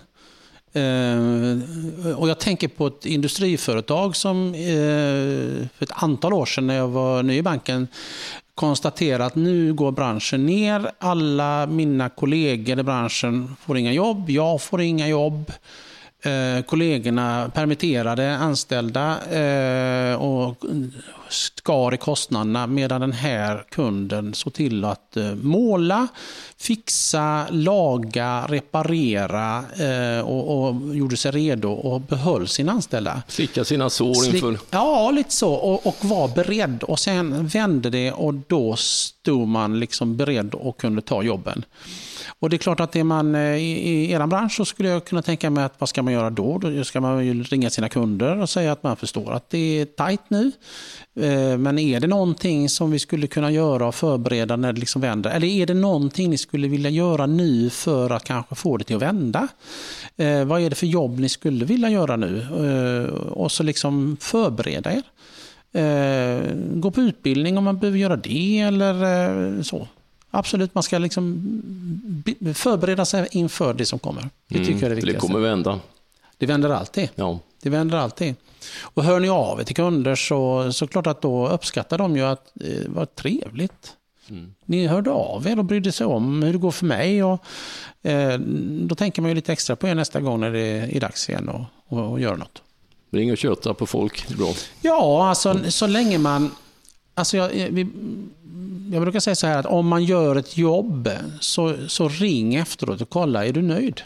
Eh, 0.73 2.17
och 2.17 2.29
jag 2.29 2.39
tänker 2.39 2.69
på 2.69 2.87
ett 2.87 3.07
industriföretag 3.07 4.17
som 4.17 4.55
eh, 4.55 5.69
för 5.75 5.83
ett 5.85 5.93
antal 6.03 6.33
år 6.33 6.47
sedan 6.47 6.67
när 6.67 6.75
jag 6.75 6.89
var 6.89 7.23
ny 7.23 7.37
i 7.37 7.43
banken 7.43 7.89
konstaterade 8.55 9.25
att 9.25 9.35
nu 9.35 9.75
går 9.75 9.93
branschen 9.93 10.47
ner. 10.47 10.91
Alla 10.99 11.67
mina 11.67 12.09
kollegor 12.09 12.79
i 12.79 12.83
branschen 12.83 13.57
får 13.61 13.79
inga 13.79 13.93
jobb. 13.93 14.31
Jag 14.31 14.63
får 14.63 14.81
inga 14.81 15.09
jobb. 15.09 15.53
Eh, 16.25 16.63
kollegorna 16.63 17.51
permitterade 17.55 18.37
anställda 18.37 19.21
eh, 19.31 20.15
och 20.15 20.65
skar 21.29 21.95
i 21.95 21.97
kostnaderna 21.97 22.67
medan 22.67 23.01
den 23.01 23.13
här 23.13 23.65
kunden 23.71 24.35
såg 24.35 24.53
till 24.53 24.85
att 24.85 25.17
eh, 25.17 25.35
måla, 25.35 26.09
fixa, 26.57 27.47
laga, 27.51 28.47
reparera 28.49 29.59
eh, 29.59 30.21
och, 30.21 30.69
och, 30.69 30.97
gjorde 30.97 31.17
sig 31.17 31.31
redo 31.31 31.73
och 31.73 32.01
behöll 32.01 32.49
sina 32.49 32.73
anställda. 32.73 33.23
Slicka 33.29 33.65
sina 33.65 33.91
sår 33.91 34.27
inför... 34.27 34.59
Ja, 34.71 35.11
lite 35.11 35.33
så. 35.33 35.53
Och, 35.53 35.87
och 35.87 36.05
var 36.05 36.29
beredd. 36.29 36.83
Och 36.83 36.99
sen 36.99 37.47
vände 37.47 37.91
det 37.91 38.13
och 38.13 38.35
då 38.35 38.77
stod 38.77 39.49
man 39.49 39.81
liksom 39.81 40.17
beredd 40.17 40.55
och 40.55 40.77
kunde 40.77 41.03
ta 41.03 41.23
jobben. 41.23 41.65
Och 42.39 42.51
det 42.51 42.57
är 42.57 42.59
klart 42.59 42.81
att 42.81 42.97
är 42.97 43.05
man 43.05 43.35
eh, 43.35 43.57
i, 43.57 43.91
i 43.91 44.13
er 44.13 44.27
bransch 44.27 44.53
så 44.53 44.65
skulle 44.65 44.89
jag 44.89 45.05
kunna 45.05 45.23
tänka 45.23 45.51
mig 45.51 45.65
att 45.65 45.75
vad 45.79 45.89
ska 45.89 46.03
man 46.03 46.13
göra 46.13 46.31
då? 46.31 46.59
Då 46.59 46.85
ska 46.85 47.01
man 47.01 47.27
ju 47.27 47.43
ringa 47.43 47.71
sina 47.71 47.89
kunder 47.89 48.39
och 48.39 48.51
säga 48.51 48.73
att 48.73 48.83
man 48.83 48.97
förstår 48.97 49.33
att 49.33 49.51
det 49.51 49.81
är 49.81 49.85
tajt 49.85 50.21
nu. 50.29 50.53
Eh, 51.21 51.59
men 51.59 51.79
är 51.79 52.01
det 52.01 52.07
någonting 52.07 52.69
som 52.69 52.91
vi 52.91 52.99
skulle 52.99 53.27
kunna 53.27 53.51
göra 53.51 53.87
och 53.87 53.95
förbereda 53.95 54.57
när 54.57 54.73
det 54.73 54.81
liksom 54.81 55.03
vänder? 55.03 55.31
Eller 55.31 55.47
är 55.47 55.67
det 55.67 55.75
någonting 55.75 56.31
ni 56.31 56.39
skulle 56.39 56.69
vilja 56.69 56.91
göra 56.91 57.27
nu 57.27 57.71
för 57.71 58.11
att 58.11 58.25
kanske 58.25 58.55
få 58.55 58.77
det 58.77 58.85
till 58.85 58.97
att 58.97 59.03
vända? 59.03 59.49
Eh, 60.17 60.45
vad 60.45 60.63
är 60.63 60.71
det 60.71 60.77
för 60.77 60.87
jobb 60.87 61.19
ni 61.19 61.29
skulle 61.29 61.65
vilja 61.65 61.89
göra 61.89 62.17
nu? 62.17 62.47
Och 63.31 63.53
så 63.53 63.63
liksom 63.63 64.17
förbereda 64.21 64.93
er. 64.93 65.03
Gå 66.75 66.91
på 66.91 67.01
utbildning 67.01 67.59
om 67.59 67.65
man 67.65 67.79
behöver 67.79 67.99
göra 67.99 68.17
det 68.17 68.59
eller 68.59 69.63
så. 69.63 69.89
Absolut, 70.35 70.75
man 70.75 70.83
ska 70.83 70.99
liksom 70.99 71.53
förbereda 72.55 73.05
sig 73.05 73.29
inför 73.31 73.75
det 73.75 73.87
som 73.87 73.99
kommer. 73.99 74.29
Det 74.49 74.59
tycker 74.59 74.71
mm, 74.71 74.79
jag 74.79 74.85
är 74.85 74.89
det 74.89 74.95
viktigaste. 74.95 75.27
Det 75.27 75.33
kommer 75.33 75.49
vända. 75.49 75.81
Det 76.39 76.47
vänder 76.47 76.71
alltid. 76.71 77.09
Ja. 77.15 77.39
Det 77.63 77.71
vänder 77.71 77.99
alltid. 77.99 78.35
Och 78.81 79.05
hör 79.05 79.21
ni 79.21 79.29
av 79.29 79.61
er 79.61 79.65
till 79.65 79.77
kunder 79.77 80.15
så, 80.15 80.73
så 80.73 80.87
klart 80.87 81.07
att 81.07 81.23
då 81.23 81.49
uppskattar 81.49 81.99
de 81.99 82.17
ju 82.17 82.23
att 82.23 82.51
det 82.55 82.89
var 82.89 83.07
trevligt. 83.07 83.93
Mm. 84.31 84.55
Ni 84.65 84.87
hörde 84.87 85.11
av 85.11 85.47
er 85.47 85.59
och 85.59 85.65
brydde 85.65 85.93
sig 85.93 86.07
om 86.07 86.43
hur 86.43 86.53
det 86.53 86.59
går 86.59 86.71
för 86.71 86.87
mig. 86.87 87.25
Och, 87.25 87.45
eh, 88.03 88.39
då 88.81 88.95
tänker 88.95 89.23
man 89.23 89.29
ju 89.29 89.35
lite 89.35 89.53
extra 89.53 89.77
på 89.77 89.89
er 89.89 89.95
nästa 89.95 90.21
gång 90.21 90.41
när 90.41 90.51
det 90.51 90.97
är 90.97 91.01
dags 91.01 91.29
igen 91.29 91.49
och, 91.49 91.65
och, 91.87 92.11
och 92.11 92.21
göra 92.21 92.37
något. 92.37 92.63
Ring 93.11 93.33
och 93.33 93.39
köta 93.39 93.75
på 93.75 93.87
folk, 93.87 94.29
det 94.29 94.35
är 94.35 94.39
bra. 94.39 94.53
Ja, 94.81 95.29
alltså 95.29 95.61
så 95.69 95.87
länge 95.87 96.19
man... 96.19 96.51
Alltså 97.15 97.37
jag, 97.37 97.49
vi, 97.49 97.89
jag 98.93 99.03
brukar 99.03 99.21
säga 99.21 99.35
så 99.35 99.47
här 99.47 99.59
att 99.59 99.67
om 99.67 99.89
man 99.89 100.05
gör 100.05 100.37
ett 100.37 100.57
jobb 100.57 101.11
så, 101.41 101.77
så 101.89 102.09
ring 102.09 102.55
efteråt 102.55 103.01
och 103.01 103.11
kolla, 103.11 103.47
är 103.47 103.53
du 103.53 103.63
nöjd? 103.63 104.03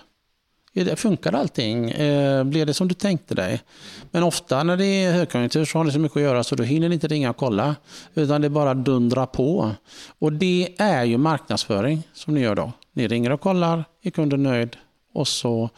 Funkar 0.97 1.33
allting? 1.33 1.87
Blev 1.87 2.47
blir 2.47 2.67
det 2.67 2.75
som 2.75 2.89
du 2.89 2.95
tänkte 2.95 3.35
dig? 3.35 3.63
Men 4.11 4.23
ofta 4.23 4.63
när 4.63 4.77
det 4.77 4.85
är 4.85 5.13
högkonjunktur 5.13 5.65
så 5.65 5.79
har 5.79 5.85
ni 5.85 5.93
så 5.93 5.99
mycket 5.99 6.17
att 6.17 6.23
göra 6.23 6.45
så 6.45 6.55
du 6.55 6.65
hinner 6.65 6.93
inte 6.93 7.09
ringa 7.09 7.31
och 7.31 7.37
kolla. 7.37 7.77
Utan 8.15 8.41
det 8.41 8.51
bara 8.51 8.75
dundrar 8.75 9.27
på. 9.27 9.71
Och 10.19 10.33
det 10.33 10.75
är 10.79 11.05
ju 11.05 11.19
marknadsföring 11.19 12.03
som 12.13 12.35
ni 12.35 12.41
gör 12.41 12.55
då. 12.55 12.73
Ni 12.93 13.09
ringer 13.09 13.31
och 13.31 13.41
kollar, 13.41 13.85
är 14.03 14.11
kunden 14.11 14.43
nöjd? 14.43 14.77
Och 15.13 15.29
så 15.29 15.71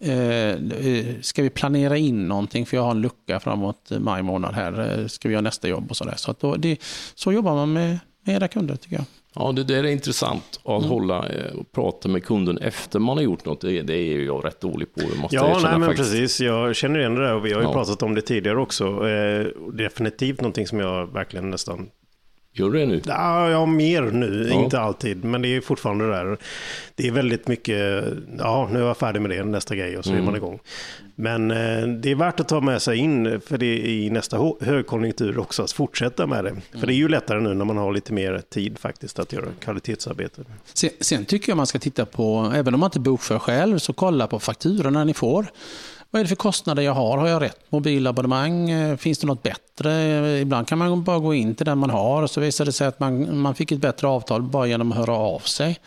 eh, 0.00 0.48
eh 0.48 1.20
ska 1.20 1.42
vi 1.42 1.50
planera 1.50 1.96
in 1.96 2.28
någonting 2.28 2.66
för 2.66 2.76
jag 2.76 2.84
har 2.84 2.90
en 2.90 3.00
lucka 3.00 3.40
framåt 3.40 3.92
maj 3.98 4.22
månad 4.22 4.54
här. 4.54 5.00
Eh, 5.00 5.06
ska 5.06 5.28
vi 5.28 5.32
göra 5.32 5.42
nästa 5.42 5.68
jobb 5.68 5.90
och 5.90 5.96
sådär. 5.96 6.14
Så, 6.16 6.56
det, 6.56 6.78
så 7.14 7.32
jobbar 7.32 7.54
man 7.54 7.72
med 7.72 7.98
med 8.24 8.36
era 8.36 8.48
kunder 8.48 8.76
tycker 8.76 8.96
jag. 8.96 9.04
Ja, 9.34 9.52
det 9.52 9.64
där 9.64 9.84
är 9.84 9.88
intressant 9.88 10.60
att 10.64 10.78
mm. 10.78 10.90
hålla 10.90 11.28
eh, 11.28 11.54
och 11.54 11.72
prata 11.72 12.08
med 12.08 12.24
kunden 12.24 12.58
efter 12.58 12.98
man 12.98 13.16
har 13.16 13.24
gjort 13.24 13.44
något. 13.44 13.60
Det, 13.60 13.82
det 13.82 13.94
är 13.94 14.18
jag 14.18 14.44
rätt 14.44 14.60
dålig 14.60 14.94
på. 14.94 15.00
Måste 15.20 15.36
ja, 15.36 15.60
nej, 15.62 15.78
men 15.78 15.88
faktiskt. 15.88 16.10
precis. 16.10 16.40
Jag 16.40 16.76
känner 16.76 17.00
igen 17.00 17.14
det 17.14 17.22
där 17.22 17.34
och 17.34 17.46
vi 17.46 17.52
har 17.52 17.60
ju 17.60 17.66
ja. 17.66 17.72
pratat 17.72 18.02
om 18.02 18.14
det 18.14 18.20
tidigare 18.20 18.60
också. 18.60 19.08
Eh, 19.08 19.46
definitivt 19.72 20.40
någonting 20.40 20.66
som 20.66 20.80
jag 20.80 21.06
verkligen 21.12 21.50
nästan 21.50 21.90
Gör 22.56 22.70
du 22.70 22.78
det 22.78 22.86
nu? 22.86 23.02
Ja, 23.06 23.50
ja 23.50 23.66
mer 23.66 24.02
nu, 24.02 24.48
ja. 24.50 24.64
inte 24.64 24.80
alltid. 24.80 25.24
Men 25.24 25.42
det 25.42 25.48
är 25.48 25.60
fortfarande 25.60 26.06
där. 26.06 26.38
Det 26.94 27.08
är 27.08 27.12
väldigt 27.12 27.48
mycket, 27.48 28.04
ja 28.38 28.68
nu 28.72 28.78
är 28.78 28.86
jag 28.86 28.96
färdig 28.96 29.20
med 29.22 29.30
det, 29.30 29.44
nästa 29.44 29.76
grej 29.76 29.98
och 29.98 30.04
så 30.04 30.10
mm. 30.10 30.22
är 30.22 30.26
man 30.26 30.36
igång. 30.36 30.60
Men 31.14 31.50
eh, 31.50 31.86
det 31.86 32.10
är 32.10 32.14
värt 32.14 32.40
att 32.40 32.48
ta 32.48 32.60
med 32.60 32.82
sig 32.82 32.98
in 32.98 33.40
för 33.40 33.58
det 33.58 33.90
i 33.90 34.10
nästa 34.10 34.38
högkonjunktur 34.60 35.38
också, 35.38 35.62
att 35.62 35.72
fortsätta 35.72 36.26
med 36.26 36.44
det. 36.44 36.50
Mm. 36.50 36.62
För 36.72 36.86
det 36.86 36.92
är 36.92 36.96
ju 36.96 37.08
lättare 37.08 37.40
nu 37.40 37.54
när 37.54 37.64
man 37.64 37.76
har 37.76 37.92
lite 37.92 38.12
mer 38.12 38.42
tid 38.50 38.78
faktiskt 38.78 39.18
att 39.18 39.32
göra 39.32 39.46
kvalitetsarbete. 39.60 40.42
Sen, 40.72 40.90
sen 41.00 41.24
tycker 41.24 41.50
jag 41.50 41.56
man 41.56 41.66
ska 41.66 41.78
titta 41.78 42.06
på, 42.06 42.52
även 42.54 42.74
om 42.74 42.80
man 42.80 42.86
inte 42.86 43.00
bokför 43.00 43.38
själv, 43.38 43.78
så 43.78 43.92
kolla 43.92 44.26
på 44.26 44.38
fakturorna 44.38 45.04
ni 45.04 45.14
får. 45.14 45.46
Vad 46.14 46.20
är 46.20 46.24
det 46.24 46.28
för 46.28 46.36
kostnader 46.36 46.82
jag 46.82 46.92
har? 46.92 47.18
Har 47.18 47.28
jag 47.28 47.42
rätt 47.42 47.58
mobilabonnemang? 47.68 48.70
Eh, 48.70 48.96
finns 48.96 49.18
det 49.18 49.26
något 49.26 49.42
bättre? 49.42 49.92
Eh, 49.92 50.40
ibland 50.40 50.68
kan 50.68 50.78
man 50.78 51.04
bara 51.04 51.18
gå 51.18 51.34
in 51.34 51.54
till 51.54 51.66
den 51.66 51.78
man 51.78 51.90
har 51.90 52.22
och 52.22 52.30
så 52.30 52.40
visar 52.40 52.64
det 52.64 52.72
sig 52.72 52.86
att 52.86 53.00
man, 53.00 53.38
man 53.38 53.54
fick 53.54 53.72
ett 53.72 53.78
bättre 53.78 54.06
avtal 54.06 54.42
bara 54.42 54.66
genom 54.66 54.92
att 54.92 54.98
höra 54.98 55.12
av 55.12 55.38
sig. 55.38 55.78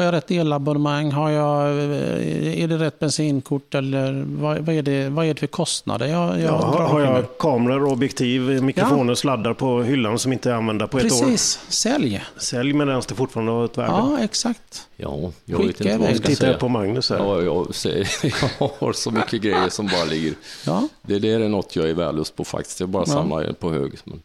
Har 0.00 0.04
jag 0.04 0.14
rätt 0.14 0.30
elabonnemang? 0.30 1.12
Har 1.12 1.30
jag, 1.30 1.68
eh, 1.68 2.62
är 2.62 2.68
det 2.68 2.78
rätt 2.78 2.98
bensinkort? 2.98 3.74
Eller 3.74 4.24
vad, 4.28 4.58
vad, 4.58 4.74
är, 4.74 4.82
det, 4.82 5.08
vad 5.08 5.26
är 5.26 5.34
det 5.34 5.40
för 5.40 5.46
kostnader 5.46 6.06
jag, 6.06 6.40
jag 6.40 6.42
ja, 6.42 6.86
Har 6.88 7.00
jag 7.00 7.38
kameror, 7.38 7.92
objektiv, 7.92 8.62
mikrofoner, 8.62 9.12
ja. 9.12 9.16
sladdar 9.16 9.54
på 9.54 9.82
hyllan 9.82 10.18
som 10.18 10.32
inte 10.32 10.50
är 10.50 10.54
använda 10.54 10.86
på 10.86 10.98
Precis. 10.98 11.20
ett 11.20 11.26
år? 11.26 11.30
Precis, 11.30 11.60
sälj. 11.68 12.24
Sälj 12.36 12.72
medan 12.72 13.02
det 13.08 13.14
fortfarande 13.14 13.52
har 13.52 13.64
ett 13.64 13.78
värde. 13.78 13.92
Ja, 13.92 14.18
exakt. 14.20 14.88
Ja, 14.96 15.32
jag 15.44 15.60
Skicka 15.60 15.66
vet 15.66 15.80
inte 15.80 15.98
vad 15.98 16.10
jag 16.10 16.16
ska 16.16 16.36
säga. 16.36 16.58
på 16.58 16.68
Magnus 16.68 17.10
här. 17.10 17.18
Ja, 17.18 17.42
jag, 17.42 17.74
säger, 17.74 18.08
jag 18.58 18.70
har 18.78 18.92
så 18.92 19.10
mycket 19.10 19.42
grejer 19.42 19.68
som 19.68 19.86
bara 19.86 20.04
ligger. 20.04 20.34
Ja. 20.66 20.88
Det, 21.02 21.18
det 21.18 21.32
är 21.32 21.48
något 21.48 21.76
jag 21.76 21.90
är 21.90 21.94
vällust 21.94 22.36
på 22.36 22.44
faktiskt. 22.44 22.78
Det 22.78 22.84
är 22.84 22.86
bara 22.86 23.04
ja. 23.06 23.12
samma 23.12 23.52
på 23.60 23.70
hög. 23.70 23.92
Men... 24.04 24.22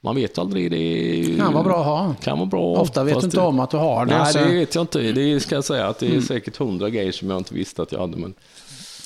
Man 0.00 0.14
vet 0.14 0.38
aldrig. 0.38 0.70
Det 0.70 1.36
kan 1.36 1.52
vara 1.52 1.64
bra 1.64 1.80
att 1.80 1.86
ha. 1.86 2.14
Kan 2.22 2.38
vara 2.38 2.46
bra. 2.46 2.62
Ofta 2.62 3.04
vet 3.04 3.20
du 3.20 3.24
inte 3.24 3.40
om 3.40 3.60
att 3.60 3.70
du 3.70 3.76
har 3.76 4.06
det. 4.06 4.18
Nej, 4.18 4.32
så... 4.32 4.38
det 4.38 4.44
vet 4.44 4.74
jag 4.74 4.82
inte. 4.82 4.98
Det 4.98 5.40
ska 5.40 5.54
jag 5.54 5.64
säga 5.64 5.86
att 5.86 5.98
det 5.98 6.06
är 6.06 6.10
mm. 6.10 6.22
säkert 6.22 6.56
hundra 6.56 6.90
grejer 6.90 7.12
som 7.12 7.30
jag 7.30 7.38
inte 7.38 7.54
visste 7.54 7.82
att 7.82 7.92
jag 7.92 8.00
hade. 8.00 8.16
Men 8.16 8.34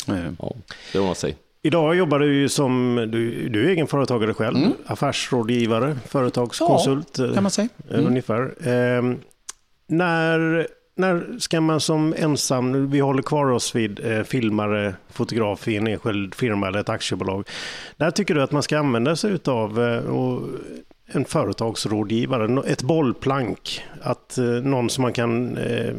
mm. 0.08 0.36
ja, 0.38 0.52
det 0.92 0.98
var 0.98 1.06
man 1.06 1.14
säger. 1.14 1.36
Idag 1.62 1.96
jobbar 1.96 2.18
du 2.18 2.34
ju 2.40 2.48
som, 2.48 2.96
du, 3.12 3.48
du 3.48 3.64
är 3.64 3.68
egenföretagare 3.68 4.34
själv, 4.34 4.56
mm. 4.56 4.72
affärsrådgivare, 4.86 5.96
företagskonsult. 6.06 7.18
Ja, 7.18 7.34
kan 7.34 7.42
man 7.42 7.50
säga. 7.50 7.68
Eh, 7.90 7.94
mm. 7.94 8.06
Ungefär. 8.06 8.68
Eh, 8.68 9.02
när, 9.86 10.66
när 10.94 11.38
ska 11.38 11.60
man 11.60 11.80
som 11.80 12.14
ensam, 12.18 12.90
vi 12.90 13.00
håller 13.00 13.22
kvar 13.22 13.50
oss 13.50 13.76
vid 13.76 14.00
eh, 14.06 14.22
filmare, 14.22 14.94
fotograf 15.08 15.68
i 15.68 15.76
en 15.76 15.86
enskild 15.86 16.34
firma 16.34 16.68
eller 16.68 16.80
ett 16.80 16.88
aktiebolag. 16.88 17.48
När 17.96 18.10
tycker 18.10 18.34
du 18.34 18.42
att 18.42 18.52
man 18.52 18.62
ska 18.62 18.78
använda 18.78 19.16
sig 19.16 19.38
av 19.44 19.82
eh, 19.82 21.16
en 21.16 21.24
företagsrådgivare, 21.24 22.62
ett 22.66 22.82
bollplank, 22.82 23.82
att 24.02 24.38
eh, 24.38 24.44
någon 24.44 24.90
som 24.90 25.02
man 25.02 25.12
kan 25.12 25.56
eh, 25.56 25.94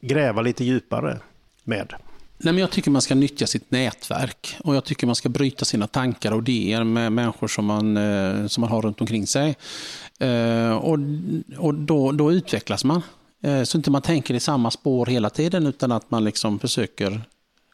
gräva 0.00 0.42
lite 0.42 0.64
djupare 0.64 1.18
med? 1.64 1.92
Nej, 2.44 2.52
men 2.52 2.60
jag 2.60 2.70
tycker 2.70 2.90
man 2.90 3.02
ska 3.02 3.14
nyttja 3.14 3.46
sitt 3.46 3.70
nätverk 3.70 4.56
och 4.64 4.76
jag 4.76 4.84
tycker 4.84 5.06
man 5.06 5.16
ska 5.16 5.28
bryta 5.28 5.64
sina 5.64 5.86
tankar 5.86 6.32
och 6.32 6.48
idéer 6.48 6.84
med 6.84 7.12
människor 7.12 7.48
som 7.48 7.64
man, 7.64 7.96
eh, 7.96 8.46
som 8.46 8.60
man 8.60 8.70
har 8.70 8.82
runt 8.82 9.00
omkring 9.00 9.26
sig. 9.26 9.56
Eh, 10.18 10.72
och 10.72 10.98
och 11.58 11.74
då, 11.74 12.12
då 12.12 12.32
utvecklas 12.32 12.84
man. 12.84 13.02
Eh, 13.42 13.62
så 13.62 13.78
inte 13.78 13.90
man 13.90 14.02
tänker 14.02 14.34
i 14.34 14.40
samma 14.40 14.70
spår 14.70 15.06
hela 15.06 15.30
tiden 15.30 15.66
utan 15.66 15.92
att 15.92 16.10
man 16.10 16.24
liksom 16.24 16.58
försöker 16.58 17.22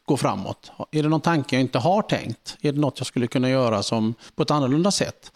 gå 0.05 0.17
framåt. 0.17 0.71
Är 0.91 1.03
det 1.03 1.09
någon 1.09 1.21
tanke 1.21 1.55
jag 1.55 1.61
inte 1.61 1.77
har 1.77 2.01
tänkt? 2.01 2.57
Är 2.61 2.71
det 2.71 2.79
något 2.79 2.99
jag 2.99 3.07
skulle 3.07 3.27
kunna 3.27 3.49
göra 3.49 3.83
som, 3.83 4.13
på 4.35 4.43
ett 4.43 4.51
annorlunda 4.51 4.91
sätt? 4.91 5.31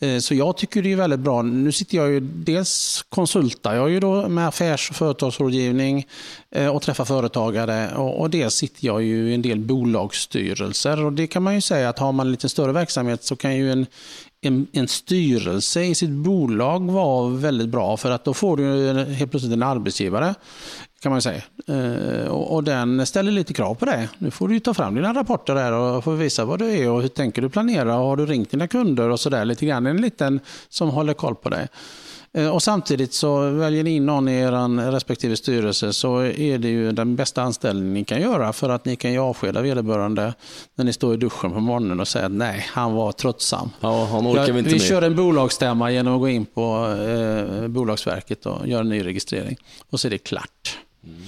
Eh, 0.00 0.18
så 0.18 0.34
jag 0.34 0.56
tycker 0.56 0.82
det 0.82 0.92
är 0.92 0.96
väldigt 0.96 1.20
bra. 1.20 1.42
Nu 1.42 1.72
sitter 1.72 1.96
jag 1.96 2.10
ju 2.10 2.20
dels 2.20 3.04
konsultar 3.08 3.74
jag 3.74 3.90
ju 3.90 4.00
då 4.00 4.28
med 4.28 4.48
affärs 4.48 4.90
och 4.90 4.96
företagsrådgivning 4.96 6.06
eh, 6.50 6.68
och 6.68 6.82
träffar 6.82 7.04
företagare 7.04 7.94
och 7.96 8.30
dels 8.30 8.54
sitter 8.54 8.86
jag 8.86 9.02
ju 9.02 9.30
i 9.30 9.34
en 9.34 9.42
del 9.42 9.58
bolagsstyrelser 9.58 11.04
och 11.04 11.12
det 11.12 11.26
kan 11.26 11.42
man 11.42 11.54
ju 11.54 11.60
säga 11.60 11.88
att 11.88 11.98
har 11.98 12.12
man 12.12 12.26
en 12.26 12.30
lite 12.30 12.48
större 12.48 12.72
verksamhet 12.72 13.24
så 13.24 13.36
kan 13.36 13.56
ju 13.56 13.72
en, 13.72 13.86
en, 14.40 14.66
en 14.72 14.88
styrelse 14.88 15.82
i 15.82 15.94
sitt 15.94 16.10
bolag 16.10 16.90
var 16.90 17.30
väldigt 17.30 17.68
bra 17.68 17.96
för 17.96 18.10
att 18.10 18.24
då 18.24 18.34
får 18.34 18.56
du 18.56 18.92
helt 19.04 19.30
plötsligt 19.30 19.52
en 19.52 19.62
arbetsgivare 19.62 20.34
kan 21.00 21.12
man 21.12 21.22
säga. 21.22 21.42
Eh, 21.66 22.28
och, 22.28 22.54
och, 22.54 22.64
den 22.64 23.06
ställer 23.06 23.32
lite 23.32 23.54
krav 23.54 23.74
på 23.74 23.84
dig. 23.84 24.08
Nu 24.18 24.30
får 24.30 24.48
du 24.48 24.60
ta 24.60 24.74
fram 24.74 24.94
dina 24.94 25.14
rapporter 25.14 25.54
där 25.54 25.72
och 25.72 26.04
få 26.04 26.10
visa 26.10 26.44
vad 26.44 26.58
du 26.58 26.70
är 26.70 26.90
och 26.90 27.02
hur 27.02 27.08
tänker 27.08 27.42
du 27.42 27.48
planera 27.48 27.98
och 27.98 28.06
har 28.06 28.16
du 28.16 28.26
ringt 28.26 28.50
dina 28.50 28.68
kunder 28.68 29.08
och 29.08 29.20
sådär 29.20 29.44
lite 29.44 29.66
grann. 29.66 29.86
En 29.86 30.00
liten 30.00 30.40
som 30.68 30.88
håller 30.88 31.14
koll 31.14 31.34
på 31.34 31.48
dig. 31.48 31.68
Eh, 32.38 32.48
och 32.48 32.62
samtidigt 32.62 33.12
så 33.12 33.50
väljer 33.50 33.84
ni 33.84 33.90
in 33.90 34.06
någon 34.06 34.28
i 34.28 34.34
er 34.34 34.90
respektive 34.90 35.36
styrelse 35.36 35.92
så 35.92 36.18
är 36.20 36.58
det 36.58 36.68
ju 36.68 36.92
den 36.92 37.16
bästa 37.16 37.42
anställningen 37.42 37.94
ni 37.94 38.04
kan 38.04 38.20
göra 38.20 38.52
för 38.52 38.68
att 38.68 38.84
ni 38.84 38.96
kan 38.96 39.12
ju 39.12 39.18
avskeda 39.18 39.60
vederbörande 39.60 40.34
när 40.74 40.84
ni 40.84 40.92
står 40.92 41.14
i 41.14 41.16
duschen 41.16 41.52
på 41.52 41.60
morgonen 41.60 42.00
och 42.00 42.08
säger 42.08 42.26
att 42.26 42.32
nej, 42.32 42.66
han 42.70 42.92
var 42.92 43.12
tröttsam. 43.12 43.70
Ja, 43.80 44.04
han 44.04 44.26
orkar 44.26 44.52
vi 44.52 44.58
inte 44.58 44.70
vi 44.70 44.80
kör 44.80 45.02
en 45.02 45.16
bolagsstämma 45.16 45.90
genom 45.90 46.14
att 46.14 46.20
gå 46.20 46.28
in 46.28 46.46
på 46.46 46.96
eh, 47.08 47.68
Bolagsverket 47.68 48.46
och 48.46 48.68
göra 48.68 48.80
en 48.80 48.88
ny 48.88 49.04
registrering. 49.04 49.56
Och 49.90 50.00
så 50.00 50.08
är 50.08 50.10
det 50.10 50.18
klart. 50.18 50.78
Mm. 51.04 51.22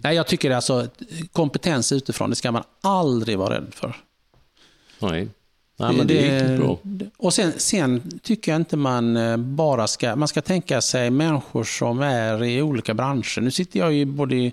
Nej, 0.00 0.16
jag 0.16 0.26
tycker 0.26 0.50
alltså 0.50 0.86
kompetens 1.32 1.92
utifrån, 1.92 2.30
det 2.30 2.36
ska 2.36 2.52
man 2.52 2.62
aldrig 2.82 3.38
vara 3.38 3.54
rädd 3.54 3.66
för. 3.70 3.96
Nej. 4.98 5.28
Nej, 5.78 5.96
men 5.96 6.06
det, 6.06 6.28
är 6.28 6.58
bra. 6.58 6.78
Och 7.16 7.34
sen, 7.34 7.52
sen, 7.56 8.20
tycker 8.22 8.52
jag 8.52 8.60
inte 8.60 8.76
man 8.76 9.16
eh, 9.16 9.36
bara 9.36 9.86
ska, 9.86 10.16
man 10.16 10.28
ska 10.28 10.42
tänka 10.42 10.80
sig 10.80 11.10
människor 11.10 11.64
som 11.64 12.00
är 12.00 12.44
i 12.44 12.62
olika 12.62 12.94
branscher. 12.94 13.40
Nu 13.40 13.50
sitter 13.50 13.80
jag 13.80 13.92
ju 13.92 14.04
både 14.04 14.36
i, 14.36 14.52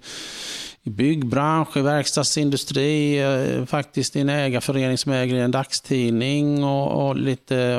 i 0.84 0.90
byggbransch, 0.90 1.78
i 1.78 1.82
verkstadsindustri, 1.82 3.20
eh, 3.20 3.66
faktiskt 3.66 4.16
i 4.16 4.20
en 4.20 4.30
ägarförening 4.30 4.98
som 4.98 5.12
äger 5.12 5.36
en 5.36 5.52
dagstidning 5.52 6.64
och, 6.64 7.08
och 7.08 7.16
lite 7.16 7.78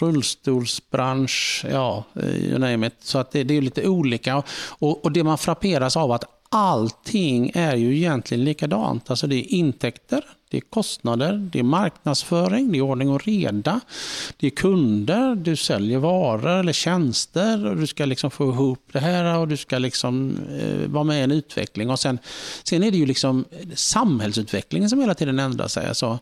rullstolsbransch, 0.00 1.64
ja, 1.70 2.04
eh, 2.14 2.36
you 2.36 2.58
name 2.58 2.86
it. 2.86 2.94
Så 3.00 3.18
att 3.18 3.30
det, 3.30 3.44
det 3.44 3.56
är 3.56 3.62
lite 3.62 3.88
olika. 3.88 4.42
Och, 4.68 5.04
och 5.04 5.12
det 5.12 5.24
man 5.24 5.38
frapperas 5.38 5.96
av 5.96 6.12
att 6.12 6.24
allting 6.48 7.52
är 7.54 7.76
ju 7.76 7.96
egentligen 7.96 8.44
likadant. 8.44 9.10
Alltså 9.10 9.26
det 9.26 9.36
är 9.36 9.52
intäkter, 9.52 10.24
det 10.48 10.56
är 10.56 10.60
kostnader, 10.60 11.32
det 11.52 11.58
är 11.58 11.62
marknadsföring, 11.62 12.72
det 12.72 12.78
är 12.78 12.82
ordning 12.82 13.10
och 13.10 13.26
reda. 13.26 13.80
Det 14.36 14.46
är 14.46 14.50
kunder, 14.50 15.34
du 15.34 15.56
säljer 15.56 15.98
varor 15.98 16.48
eller 16.48 16.72
tjänster 16.72 17.66
och 17.66 17.76
du 17.76 17.86
ska 17.86 18.04
liksom 18.04 18.30
få 18.30 18.48
ihop 18.48 18.88
det 18.92 19.00
här 19.00 19.38
och 19.38 19.48
du 19.48 19.56
ska 19.56 19.78
liksom 19.78 20.38
eh, 20.60 20.90
vara 20.90 21.04
med 21.04 21.20
i 21.20 21.22
en 21.22 21.32
utveckling. 21.32 21.90
Och 21.90 22.00
sen, 22.00 22.18
sen 22.62 22.82
är 22.82 22.90
det 22.90 22.96
ju 22.96 23.06
liksom 23.06 23.44
samhällsutvecklingen 23.74 24.90
som 24.90 25.00
hela 25.00 25.14
tiden 25.14 25.38
ändrar 25.38 25.68
sig. 25.68 25.86
Alltså, 25.86 26.18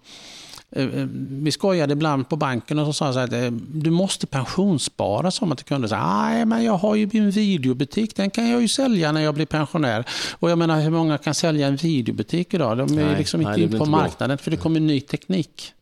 vi 0.77 1.53
skojade 1.53 1.93
ibland 1.93 2.29
på 2.29 2.37
banken 2.37 2.79
och 2.79 2.87
så 2.87 2.93
sa 2.93 3.13
så 3.13 3.19
att 3.19 3.33
eh, 3.33 3.51
du 3.73 3.91
måste 3.91 4.27
pensionsspara, 4.27 5.31
sa 5.31 5.47
man 5.47 5.57
till 5.57 5.67
kunder. 5.67 5.89
Nej, 5.89 6.45
men 6.45 6.65
jag 6.65 6.77
har 6.77 6.95
ju 6.95 7.11
min 7.13 7.31
videobutik, 7.31 8.17
den 8.17 8.31
kan 8.31 8.49
jag 8.49 8.61
ju 8.61 8.69
sälja 8.69 9.13
när 9.13 9.21
jag 9.21 9.35
blir 9.35 9.47
pensionär. 9.47 10.05
Och 10.33 10.51
jag 10.51 10.59
menar, 10.59 10.81
hur 10.81 10.91
många 10.91 11.19
kan 11.19 11.35
sälja 11.35 11.67
en 11.67 11.77
videobutik 11.77 12.55
idag? 12.55 12.79
De 12.79 12.99
är 12.99 13.07
nej, 13.07 13.19
liksom 13.19 13.41
inte 13.41 13.57
nej, 13.57 13.79
på 13.79 13.85
marknaden, 13.85 14.37
bra. 14.37 14.43
för 14.43 14.51
det 14.51 14.57
kommer 14.57 14.81
ny 14.81 15.01
teknik. 15.01 15.73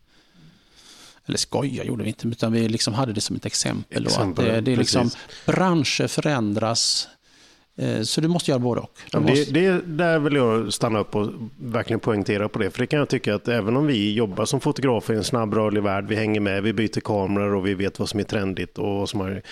Eller 1.26 1.38
skoja 1.38 1.84
gjorde 1.84 2.02
vi 2.02 2.08
inte, 2.08 2.28
utan 2.28 2.52
vi 2.52 2.68
liksom 2.68 2.94
hade 2.94 3.12
det 3.12 3.20
som 3.20 3.36
ett 3.36 3.46
exempel. 3.46 4.06
exempel 4.06 4.46
att 4.46 4.54
det, 4.54 4.60
det 4.60 4.72
är 4.72 4.76
liksom, 4.76 5.10
branscher 5.46 6.06
förändras, 6.06 7.08
Eh, 7.08 7.21
så 8.02 8.20
du 8.20 8.28
måste 8.28 8.50
göra 8.50 8.58
både 8.58 8.80
och. 8.80 8.90
Ja, 9.12 9.20
det, 9.20 9.54
det, 9.54 9.80
där 9.86 10.18
vill 10.18 10.34
jag 10.34 10.72
stanna 10.72 10.98
upp 10.98 11.16
och 11.16 11.28
verkligen 11.58 12.00
poängtera 12.00 12.48
på 12.48 12.58
det. 12.58 12.70
För 12.70 12.78
det 12.78 12.86
kan 12.86 12.98
jag 12.98 13.08
tycka 13.08 13.34
att 13.34 13.48
även 13.48 13.76
om 13.76 13.86
vi 13.86 14.14
jobbar 14.14 14.44
som 14.44 14.60
fotografer 14.60 15.14
i 15.14 15.16
en 15.16 15.24
snabbrörlig 15.24 15.82
värld, 15.82 16.06
vi 16.08 16.16
hänger 16.16 16.40
med, 16.40 16.62
vi 16.62 16.72
byter 16.72 17.00
kameror 17.00 17.54
och 17.54 17.66
vi 17.66 17.74
vet 17.74 17.98
vad 17.98 18.08
som 18.08 18.20
är 18.20 18.24
trendigt. 18.24 18.78
Och 18.78 18.86
vad 18.86 19.08
som 19.08 19.20
är... 19.20 19.42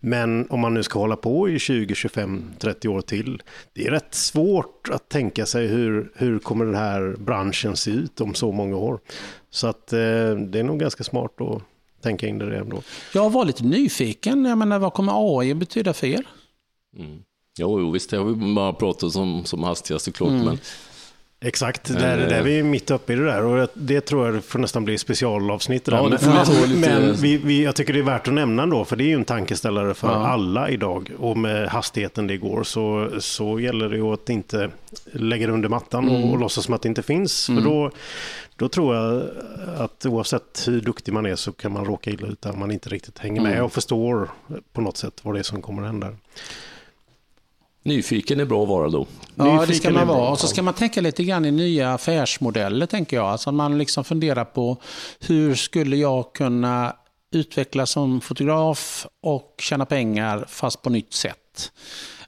Men 0.00 0.50
om 0.50 0.60
man 0.60 0.74
nu 0.74 0.82
ska 0.82 0.98
hålla 0.98 1.16
på 1.16 1.48
i 1.48 1.58
20, 1.58 1.94
25, 1.94 2.50
30 2.58 2.88
år 2.88 3.00
till, 3.00 3.42
det 3.72 3.86
är 3.86 3.90
rätt 3.90 4.14
svårt 4.14 4.88
att 4.92 5.08
tänka 5.08 5.46
sig 5.46 5.66
hur, 5.66 6.12
hur 6.14 6.38
kommer 6.38 6.64
den 6.64 6.74
här 6.74 7.16
branschen 7.18 7.76
se 7.76 7.90
ut 7.90 8.20
om 8.20 8.34
så 8.34 8.52
många 8.52 8.76
år. 8.76 9.00
Så 9.50 9.66
att 9.66 9.92
eh, 9.92 9.98
det 9.98 10.58
är 10.58 10.62
nog 10.62 10.80
ganska 10.80 11.04
smart 11.04 11.40
att 11.40 11.62
tänka 12.02 12.26
in 12.26 12.38
det 12.38 12.58
ändå. 12.58 12.82
Jag 13.14 13.30
var 13.30 13.44
lite 13.44 13.64
nyfiken, 13.64 14.44
jag 14.44 14.58
menar 14.58 14.78
vad 14.78 14.92
kommer 14.92 15.38
AI 15.38 15.54
betyda 15.54 15.92
för 15.92 16.06
er? 16.06 16.26
Mm. 16.96 17.22
Jo, 17.58 17.80
jo 17.80 17.90
visst, 17.90 18.10
det 18.10 18.16
har 18.16 18.24
vi 18.24 18.54
bara 18.54 18.72
pratat 18.72 19.16
om 19.16 19.44
som 19.44 19.62
hastigast 19.62 20.04
såklart. 20.04 20.30
Mm. 20.30 20.44
Men... 20.44 20.58
Exakt, 21.40 21.84
där, 21.84 22.16
där 22.16 22.30
är 22.30 22.42
vi 22.42 22.62
mitt 22.62 22.90
uppe 22.90 23.12
i 23.12 23.16
det 23.16 23.24
där 23.24 23.44
och 23.44 23.68
det 23.74 24.00
tror 24.00 24.34
jag 24.34 24.44
får 24.44 24.58
nästan 24.58 24.84
bli 24.84 24.98
specialavsnitt. 24.98 25.84
Där. 25.84 25.92
Ja, 25.92 26.18
men, 26.20 26.80
men 26.80 27.14
vi, 27.14 27.36
vi, 27.36 27.64
jag 27.64 27.76
tycker 27.76 27.92
det 27.92 27.98
är 27.98 28.02
värt 28.02 28.28
att 28.28 28.34
nämna 28.34 28.62
ändå, 28.62 28.84
för 28.84 28.96
det 28.96 29.04
är 29.04 29.08
ju 29.08 29.14
en 29.14 29.24
tankeställare 29.24 29.94
för 29.94 30.08
ja. 30.08 30.26
alla 30.26 30.70
idag. 30.70 31.10
Och 31.18 31.36
med 31.36 31.68
hastigheten 31.68 32.26
det 32.26 32.36
går 32.36 32.62
så, 32.62 33.10
så 33.20 33.60
gäller 33.60 33.88
det 33.88 33.96
ju 33.96 34.12
att 34.12 34.30
inte 34.30 34.70
lägga 35.12 35.46
det 35.46 35.52
under 35.52 35.68
mattan 35.68 36.08
mm. 36.08 36.22
och, 36.22 36.30
och 36.30 36.38
låtsas 36.38 36.64
som 36.64 36.74
att 36.74 36.82
det 36.82 36.88
inte 36.88 37.02
finns. 37.02 37.48
Mm. 37.48 37.62
För 37.62 37.70
då, 37.70 37.90
då 38.56 38.68
tror 38.68 38.94
jag 38.94 39.22
att 39.76 40.06
oavsett 40.06 40.62
hur 40.66 40.80
duktig 40.80 41.12
man 41.12 41.26
är 41.26 41.36
så 41.36 41.52
kan 41.52 41.72
man 41.72 41.84
råka 41.84 42.10
illa 42.10 42.26
ut 42.28 42.46
om 42.46 42.58
man 42.58 42.70
inte 42.70 42.88
riktigt 42.88 43.18
hänger 43.18 43.40
med 43.40 43.52
mm. 43.52 43.64
och 43.64 43.72
förstår 43.72 44.30
på 44.72 44.80
något 44.80 44.96
sätt 44.96 45.20
vad 45.22 45.34
det 45.34 45.38
är 45.38 45.42
som 45.42 45.62
kommer 45.62 45.82
att 45.82 45.88
hända. 45.88 46.14
Nyfiken 47.82 48.40
är 48.40 48.44
bra 48.44 48.62
att 48.62 48.68
vara 48.68 48.88
då. 48.88 49.06
Ja, 49.34 49.64
det 49.68 49.74
ska 49.74 49.90
man 49.90 50.06
vara. 50.06 50.30
Och 50.30 50.40
så 50.40 50.46
ska 50.46 50.62
man 50.62 50.74
tänka 50.74 51.00
lite 51.00 51.24
grann 51.24 51.44
i 51.44 51.50
nya 51.50 51.94
affärsmodeller, 51.94 52.86
tänker 52.86 53.16
jag. 53.16 53.26
Alltså 53.26 53.52
man 53.52 53.78
liksom 53.78 54.04
funderar 54.04 54.44
på 54.44 54.76
hur 55.20 55.54
skulle 55.54 55.96
jag 55.96 56.32
kunna 56.32 56.96
utvecklas 57.32 57.90
som 57.90 58.20
fotograf 58.20 59.06
och 59.22 59.54
tjäna 59.58 59.86
pengar 59.86 60.44
fast 60.48 60.82
på 60.82 60.90
nytt 60.90 61.12
sätt. 61.12 61.72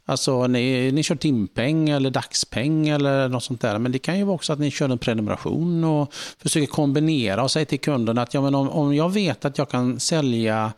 Alltså 0.05 0.47
ni, 0.47 0.93
ni 0.93 1.03
kör 1.03 1.17
timpeng 1.17 1.89
eller 1.89 2.11
dagspeng 2.11 2.89
eller 2.89 3.29
något 3.29 3.45
sånt 3.45 3.61
där. 3.61 3.79
Men 3.79 3.93
det 3.93 3.99
kan 3.99 4.19
ju 4.19 4.25
vara 4.25 4.35
också 4.35 4.53
att 4.53 4.59
ni 4.59 4.71
kör 4.71 4.89
en 4.89 4.99
prenumeration 4.99 5.85
och 5.85 6.15
försöker 6.39 6.67
kombinera 6.67 7.43
och 7.43 7.51
säga 7.51 7.67
till 7.67 7.81
kunden 7.81 8.19
att 8.19 8.35
ja, 8.35 8.41
men 8.41 8.55
om, 8.55 8.71
om 8.71 8.95
jag 8.95 9.13
vet 9.13 9.45
att 9.45 9.59
jag 9.59 9.69
kan 9.69 10.01
sälja 10.01 10.73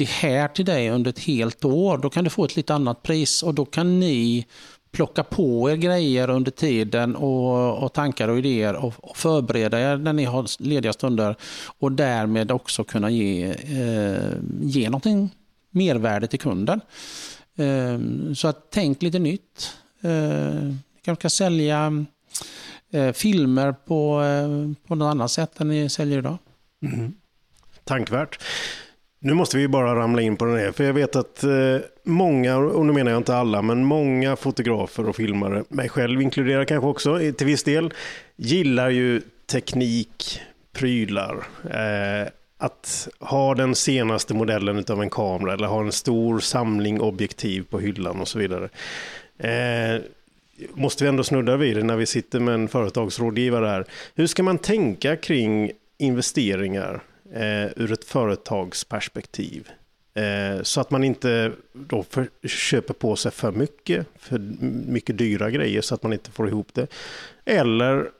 det 0.00 0.08
här 0.08 0.48
till 0.48 0.64
dig 0.64 0.90
under 0.90 1.10
ett 1.10 1.18
helt 1.18 1.64
år, 1.64 1.98
då 1.98 2.10
kan 2.10 2.24
du 2.24 2.30
få 2.30 2.44
ett 2.44 2.56
lite 2.56 2.74
annat 2.74 3.02
pris 3.02 3.42
och 3.42 3.54
då 3.54 3.64
kan 3.64 4.00
ni 4.00 4.46
plocka 4.90 5.24
på 5.24 5.70
er 5.70 5.76
grejer 5.76 6.30
under 6.30 6.50
tiden 6.50 7.16
och, 7.16 7.82
och 7.82 7.92
tankar 7.92 8.28
och 8.28 8.38
idéer 8.38 8.74
och, 8.74 8.94
och, 9.00 9.16
förbereda 9.16 9.80
er 9.80 9.96
när 9.96 10.12
ni 10.12 10.24
har 10.24 10.62
lediga 10.62 10.92
stunder 10.92 11.36
och 11.78 11.92
därmed 11.92 12.50
också 12.50 12.84
kunna 12.84 13.10
ge, 13.10 13.44
eh, 13.50 14.32
ge 14.60 14.88
någonting 14.88 15.30
mervärde 15.70 16.26
till 16.26 16.40
kunden. 16.40 16.80
Eh, 17.56 17.98
så 18.34 18.48
att 18.48 18.70
tänk 18.70 19.02
lite 19.02 19.18
nytt. 19.18 19.72
Eh, 20.00 20.10
ni 20.10 20.76
kanske 21.04 21.20
ska 21.20 21.30
sälja 21.30 22.04
eh, 22.90 23.12
filmer 23.12 23.72
på, 23.72 24.22
eh, 24.22 24.88
på 24.88 24.94
något 24.94 25.10
annat 25.10 25.30
sätt 25.30 25.60
än 25.60 25.68
ni 25.68 25.88
säljer 25.88 26.18
idag. 26.18 26.38
Mm. 26.82 27.12
Tankvärt. 27.84 28.38
Nu 29.22 29.34
måste 29.34 29.56
vi 29.56 29.68
bara 29.68 29.94
ramla 29.94 30.22
in 30.22 30.36
på 30.36 30.44
den 30.44 30.56
här, 30.56 30.72
för 30.72 30.84
jag 30.84 30.92
vet 30.92 31.16
att 31.16 31.44
eh, 31.44 31.76
många, 32.02 32.56
och 32.56 32.86
nu 32.86 32.92
menar 32.92 33.10
jag 33.10 33.18
inte 33.18 33.36
alla, 33.36 33.62
men 33.62 33.84
många 33.84 34.36
fotografer 34.36 35.08
och 35.08 35.16
filmare, 35.16 35.64
mig 35.68 35.88
själv 35.88 36.22
inkluderar 36.22 36.64
kanske 36.64 36.88
också 36.88 37.22
eh, 37.22 37.32
till 37.32 37.46
viss 37.46 37.62
del, 37.62 37.94
gillar 38.36 38.90
ju 38.90 39.22
teknik, 39.46 40.40
prylar. 40.72 41.46
Eh, 41.64 42.28
att 42.58 43.08
ha 43.18 43.54
den 43.54 43.74
senaste 43.74 44.34
modellen 44.34 44.84
av 44.88 45.02
en 45.02 45.10
kamera 45.10 45.54
eller 45.54 45.66
ha 45.66 45.80
en 45.80 45.92
stor 45.92 46.40
samling 46.40 47.00
objektiv 47.00 47.64
på 47.70 47.78
hyllan 47.80 48.20
och 48.20 48.28
så 48.28 48.38
vidare. 48.38 48.68
Eh, 49.38 50.02
måste 50.74 51.04
vi 51.04 51.08
ändå 51.08 51.24
snudda 51.24 51.56
vid 51.56 51.76
det 51.76 51.82
när 51.82 51.96
vi 51.96 52.06
sitter 52.06 52.40
med 52.40 52.54
en 52.54 52.68
företagsrådgivare 52.68 53.66
här. 53.66 53.84
Hur 54.14 54.26
ska 54.26 54.42
man 54.42 54.58
tänka 54.58 55.16
kring 55.16 55.72
investeringar 55.98 57.00
eh, 57.34 57.66
ur 57.76 57.92
ett 57.92 58.04
företagsperspektiv. 58.04 59.68
Eh, 60.14 60.62
så 60.62 60.80
att 60.80 60.90
man 60.90 61.04
inte 61.04 61.52
då 61.72 62.02
för, 62.02 62.28
köper 62.48 62.94
på 62.94 63.16
sig 63.16 63.32
för 63.32 63.52
mycket, 63.52 64.06
för 64.18 64.38
mycket 64.90 65.18
dyra 65.18 65.50
grejer 65.50 65.80
så 65.80 65.94
att 65.94 66.02
man 66.02 66.12
inte 66.12 66.30
får 66.30 66.48
ihop 66.48 66.68
det. 66.72 66.86
Eller 67.44 68.10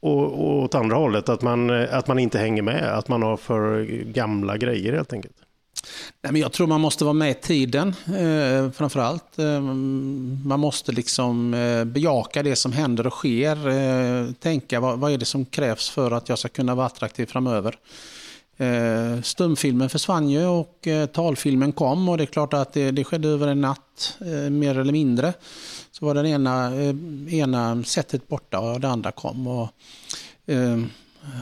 och, 0.00 0.24
och 0.24 0.62
åt 0.62 0.74
andra 0.74 0.96
hållet, 0.96 1.28
att 1.28 1.42
man, 1.42 1.70
att 1.70 2.08
man 2.08 2.18
inte 2.18 2.38
hänger 2.38 2.62
med, 2.62 2.98
att 2.98 3.08
man 3.08 3.22
har 3.22 3.36
för 3.36 3.84
gamla 4.04 4.56
grejer 4.56 4.92
helt 4.92 5.12
enkelt. 5.12 5.36
Nej, 6.22 6.32
men 6.32 6.40
jag 6.40 6.52
tror 6.52 6.66
man 6.66 6.80
måste 6.80 7.04
vara 7.04 7.14
med 7.14 7.30
i 7.30 7.34
tiden, 7.34 7.94
eh, 8.06 8.70
framförallt. 8.70 9.38
Eh, 9.38 9.60
man 10.44 10.60
måste 10.60 10.92
liksom 10.92 11.54
eh, 11.54 11.84
bejaka 11.84 12.42
det 12.42 12.56
som 12.56 12.72
händer 12.72 13.06
och 13.06 13.12
sker. 13.12 13.68
Eh, 13.68 14.32
tänka 14.32 14.80
vad, 14.80 14.98
vad 14.98 15.12
är 15.12 15.18
det 15.18 15.24
som 15.24 15.44
krävs 15.44 15.88
för 15.90 16.10
att 16.10 16.28
jag 16.28 16.38
ska 16.38 16.48
kunna 16.48 16.74
vara 16.74 16.86
attraktiv 16.86 17.26
framöver. 17.26 17.78
Eh, 18.60 19.22
stumfilmen 19.22 19.88
försvann 19.88 20.30
ju 20.30 20.46
och 20.46 20.86
eh, 20.86 21.06
talfilmen 21.06 21.72
kom 21.72 22.08
och 22.08 22.16
det 22.16 22.24
är 22.24 22.26
klart 22.26 22.54
att 22.54 22.72
det, 22.72 22.90
det 22.90 23.04
skedde 23.04 23.28
över 23.28 23.48
en 23.48 23.60
natt, 23.60 24.16
eh, 24.20 24.50
mer 24.50 24.78
eller 24.78 24.92
mindre. 24.92 25.32
Så 25.90 26.06
var 26.06 26.14
det 26.14 26.28
ena, 26.28 26.74
eh, 26.74 26.94
ena 27.34 27.84
sättet 27.84 28.28
borta 28.28 28.60
och 28.60 28.80
det 28.80 28.88
andra 28.88 29.12
kom. 29.12 29.46
Och, 29.46 29.68
eh, 30.46 30.78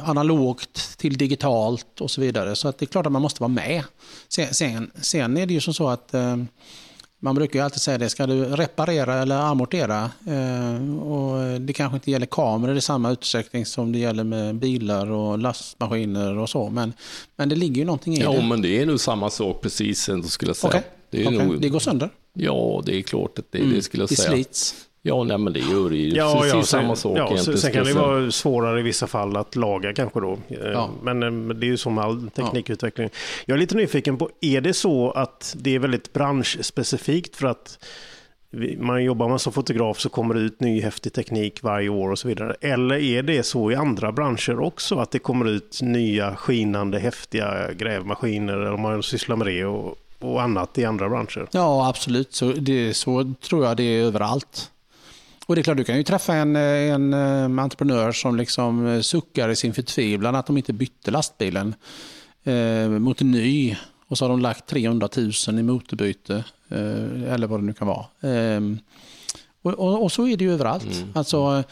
analogt 0.04 0.98
till 0.98 1.16
digitalt 1.16 2.00
och 2.00 2.10
så 2.10 2.20
vidare. 2.20 2.56
Så 2.56 2.68
att 2.68 2.78
det 2.78 2.84
är 2.84 2.86
klart 2.86 3.06
att 3.06 3.12
man 3.12 3.22
måste 3.22 3.42
vara 3.42 3.48
med. 3.48 3.82
Sen, 4.28 4.54
sen, 4.54 4.90
sen 5.00 5.36
är 5.36 5.46
det 5.46 5.54
ju 5.54 5.60
som 5.60 5.74
så 5.74 5.88
att 5.88 6.14
eh, 6.14 6.36
man 7.20 7.34
brukar 7.34 7.58
ju 7.58 7.64
alltid 7.64 7.80
säga 7.80 7.98
det, 7.98 8.08
ska 8.08 8.26
du 8.26 8.44
reparera 8.44 9.14
eller 9.14 9.36
amortera? 9.36 10.10
Eh, 10.26 10.98
och 10.98 11.60
det 11.60 11.72
kanske 11.72 11.96
inte 11.96 12.10
gäller 12.10 12.26
kameror 12.26 12.76
i 12.76 12.80
samma 12.80 13.10
utsträckning 13.10 13.66
som 13.66 13.92
det 13.92 13.98
gäller 13.98 14.24
med 14.24 14.54
bilar 14.54 15.10
och 15.10 15.38
lastmaskiner 15.38 16.38
och 16.38 16.50
så. 16.50 16.70
Men, 16.70 16.92
men 17.36 17.48
det 17.48 17.56
ligger 17.56 17.76
ju 17.76 17.84
någonting 17.84 18.14
i 18.14 18.20
ja, 18.20 18.30
det. 18.30 18.36
Ja, 18.36 18.42
men 18.42 18.62
det 18.62 18.82
är 18.82 18.86
nog 18.86 19.00
samma 19.00 19.30
sak 19.30 19.62
precis, 19.62 20.02
skulle 20.02 20.48
jag 20.48 20.56
säga. 20.56 20.68
Okay. 20.68 20.82
Det, 21.10 21.26
okay. 21.26 21.46
nog... 21.46 21.60
det 21.60 21.68
går 21.68 21.78
sönder? 21.78 22.10
Ja, 22.32 22.82
det 22.86 22.96
är 22.96 23.02
klart 23.02 23.38
att 23.38 23.52
det, 23.52 23.58
mm. 23.58 23.74
det 23.74 23.82
skulle 23.82 24.02
jag 24.02 24.08
det 24.08 24.16
säga. 24.16 24.30
slits? 24.30 24.74
Ja, 25.06 25.24
nej, 25.24 25.38
men 25.38 25.52
det 25.52 25.60
gör 25.60 25.90
det 25.90 25.96
ju. 25.96 26.08
Ja, 26.08 26.38
precis 26.40 26.54
ja, 26.54 26.62
samma 26.62 26.96
sak. 26.96 27.18
Ja, 27.18 27.38
sen, 27.38 27.58
sen 27.58 27.72
kan 27.72 27.84
det 27.84 27.92
vara 27.92 28.30
svårare 28.30 28.80
i 28.80 28.82
vissa 28.82 29.06
fall 29.06 29.36
att 29.36 29.56
laga 29.56 29.94
kanske 29.94 30.20
då. 30.20 30.38
Eh, 30.48 30.70
ja. 30.72 30.90
Men, 31.02 31.22
eh, 31.22 31.30
men 31.30 31.60
det 31.60 31.66
är 31.66 31.68
ju 31.68 31.76
som 31.76 31.98
all 31.98 32.30
teknikutveckling. 32.30 33.10
Jag 33.46 33.54
är 33.54 33.58
lite 33.58 33.76
nyfiken 33.76 34.18
på, 34.18 34.30
är 34.40 34.60
det 34.60 34.74
så 34.74 35.10
att 35.10 35.54
det 35.58 35.74
är 35.74 35.78
väldigt 35.78 36.12
branschspecifikt 36.12 37.36
för 37.36 37.46
att 37.46 37.78
man 38.78 39.04
jobbar 39.04 39.28
man 39.28 39.38
som 39.38 39.52
fotograf 39.52 40.00
så 40.00 40.08
kommer 40.08 40.34
det 40.34 40.40
ut 40.40 40.60
ny 40.60 40.80
häftig 40.80 41.12
teknik 41.12 41.62
varje 41.62 41.88
år 41.88 42.10
och 42.10 42.18
så 42.18 42.28
vidare. 42.28 42.56
Eller 42.60 42.96
är 42.96 43.22
det 43.22 43.42
så 43.42 43.70
i 43.70 43.74
andra 43.74 44.12
branscher 44.12 44.60
också 44.60 44.98
att 44.98 45.10
det 45.10 45.18
kommer 45.18 45.48
ut 45.48 45.78
nya 45.82 46.36
skinande 46.36 46.98
häftiga 46.98 47.72
grävmaskiner 47.72 48.52
eller 48.52 48.72
om 48.72 48.80
man 48.80 49.02
sysslar 49.02 49.36
med 49.36 49.46
det 49.46 49.64
och, 49.64 49.98
och 50.20 50.42
annat 50.42 50.78
i 50.78 50.84
andra 50.84 51.08
branscher? 51.08 51.48
Ja, 51.50 51.88
absolut. 51.88 52.34
Så, 52.34 52.52
det, 52.52 52.94
så 52.94 53.34
tror 53.48 53.64
jag 53.64 53.76
det 53.76 53.82
är 53.82 54.02
överallt. 54.02 54.70
Och 55.46 55.54
det 55.54 55.60
är 55.60 55.62
klart, 55.62 55.76
du 55.76 55.84
kan 55.84 55.96
ju 55.96 56.02
träffa 56.02 56.34
en, 56.34 56.56
en, 56.56 57.12
en 57.12 57.58
entreprenör 57.58 58.12
som 58.12 58.36
liksom 58.36 59.02
suckar 59.02 59.48
i 59.48 59.56
sin 59.56 59.74
förtvivlan 59.74 60.34
att 60.34 60.46
de 60.46 60.56
inte 60.56 60.72
bytte 60.72 61.10
lastbilen 61.10 61.74
eh, 62.44 62.88
mot 62.88 63.20
en 63.20 63.30
ny. 63.30 63.76
Och 64.08 64.18
så 64.18 64.24
har 64.24 64.30
de 64.30 64.40
lagt 64.40 64.66
300 64.66 65.08
000 65.16 65.58
i 65.58 65.62
motorbyte, 65.62 66.44
eh, 66.68 67.32
eller 67.32 67.46
vad 67.46 67.60
det 67.60 67.64
nu 67.64 67.72
kan 67.72 67.88
vara. 67.88 68.06
Eh, 68.20 68.60
och, 69.62 69.72
och, 69.72 70.02
och, 70.02 70.12
så 70.12 70.26
är 70.26 70.36
det 70.36 70.44
ju 70.44 70.52
överallt. 70.52 70.96
Mm. 70.96 71.08
Alltså, 71.14 71.64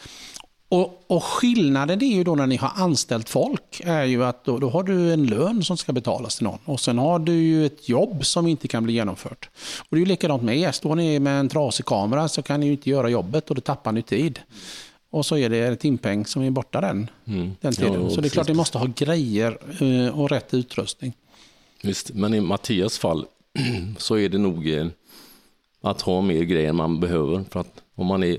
och, 0.69 1.03
och, 1.07 1.23
skillnaden 1.23 2.03
är 2.03 2.15
ju 2.15 2.23
då 2.23 2.35
när 2.35 2.47
ni 2.47 2.55
har 2.55 2.71
anställt 2.75 3.29
folk, 3.29 3.81
är 3.83 4.03
ju 4.03 4.23
att 4.23 4.45
då, 4.45 4.59
då, 4.59 4.69
har 4.69 4.83
du 4.83 5.13
en 5.13 5.25
lön 5.25 5.63
som 5.63 5.77
ska 5.77 5.93
betalas 5.93 6.35
till 6.35 6.43
någon. 6.43 6.59
Och 6.65 6.79
sen 6.79 6.97
har 6.97 7.19
du 7.19 7.33
ju 7.33 7.65
ett 7.65 7.89
jobb 7.89 8.25
som 8.25 8.47
inte 8.47 8.67
kan 8.67 8.83
bli 8.83 8.93
genomfört. 8.93 9.49
Och 9.79 9.87
det 9.89 9.95
är 9.95 9.99
ju 9.99 10.05
likadant 10.05 10.43
med 10.43 10.57
er. 10.57 10.71
Står 10.71 10.95
ni 10.95 11.19
med 11.19 11.39
en 11.39 11.49
trasig 11.49 11.85
kamera 11.85 12.27
så 12.27 12.41
kan 12.41 12.59
ni 12.59 12.65
ju 12.65 12.71
inte 12.71 12.89
göra 12.89 13.09
jobbet 13.09 13.49
och 13.49 13.55
då 13.55 13.61
tappar 13.61 13.91
ni 13.91 14.01
tid. 14.01 14.39
Och 15.09 15.25
så 15.25 15.37
är 15.37 15.49
det 15.49 15.75
timpeng 15.75 16.25
som 16.25 16.41
är 16.41 16.51
borta 16.51 16.81
den, 16.81 17.09
mm. 17.25 17.51
den 17.61 17.73
tiden. 17.73 18.03
Ja, 18.03 18.09
så 18.09 18.21
det 18.21 18.27
är 18.27 18.29
klart 18.29 18.47
ni 18.47 18.53
måste 18.53 18.77
ha 18.77 18.87
grejer 18.95 19.57
eh, 19.81 20.19
och 20.19 20.29
rätt 20.29 20.53
utrustning. 20.53 21.13
Visst, 21.83 22.13
men 22.13 22.33
i 22.33 22.41
Mattias 22.41 22.97
fall 22.97 23.25
så 23.97 24.17
är 24.17 24.29
det 24.29 24.37
nog 24.37 24.69
eh, 24.69 24.87
att 25.81 26.01
ha 26.01 26.21
mer 26.21 26.43
grejer 26.43 26.73
man 26.73 26.99
behöver. 26.99 27.43
För 27.49 27.59
att 27.59 27.81
om 27.95 28.07
man 28.07 28.23
är 28.23 28.37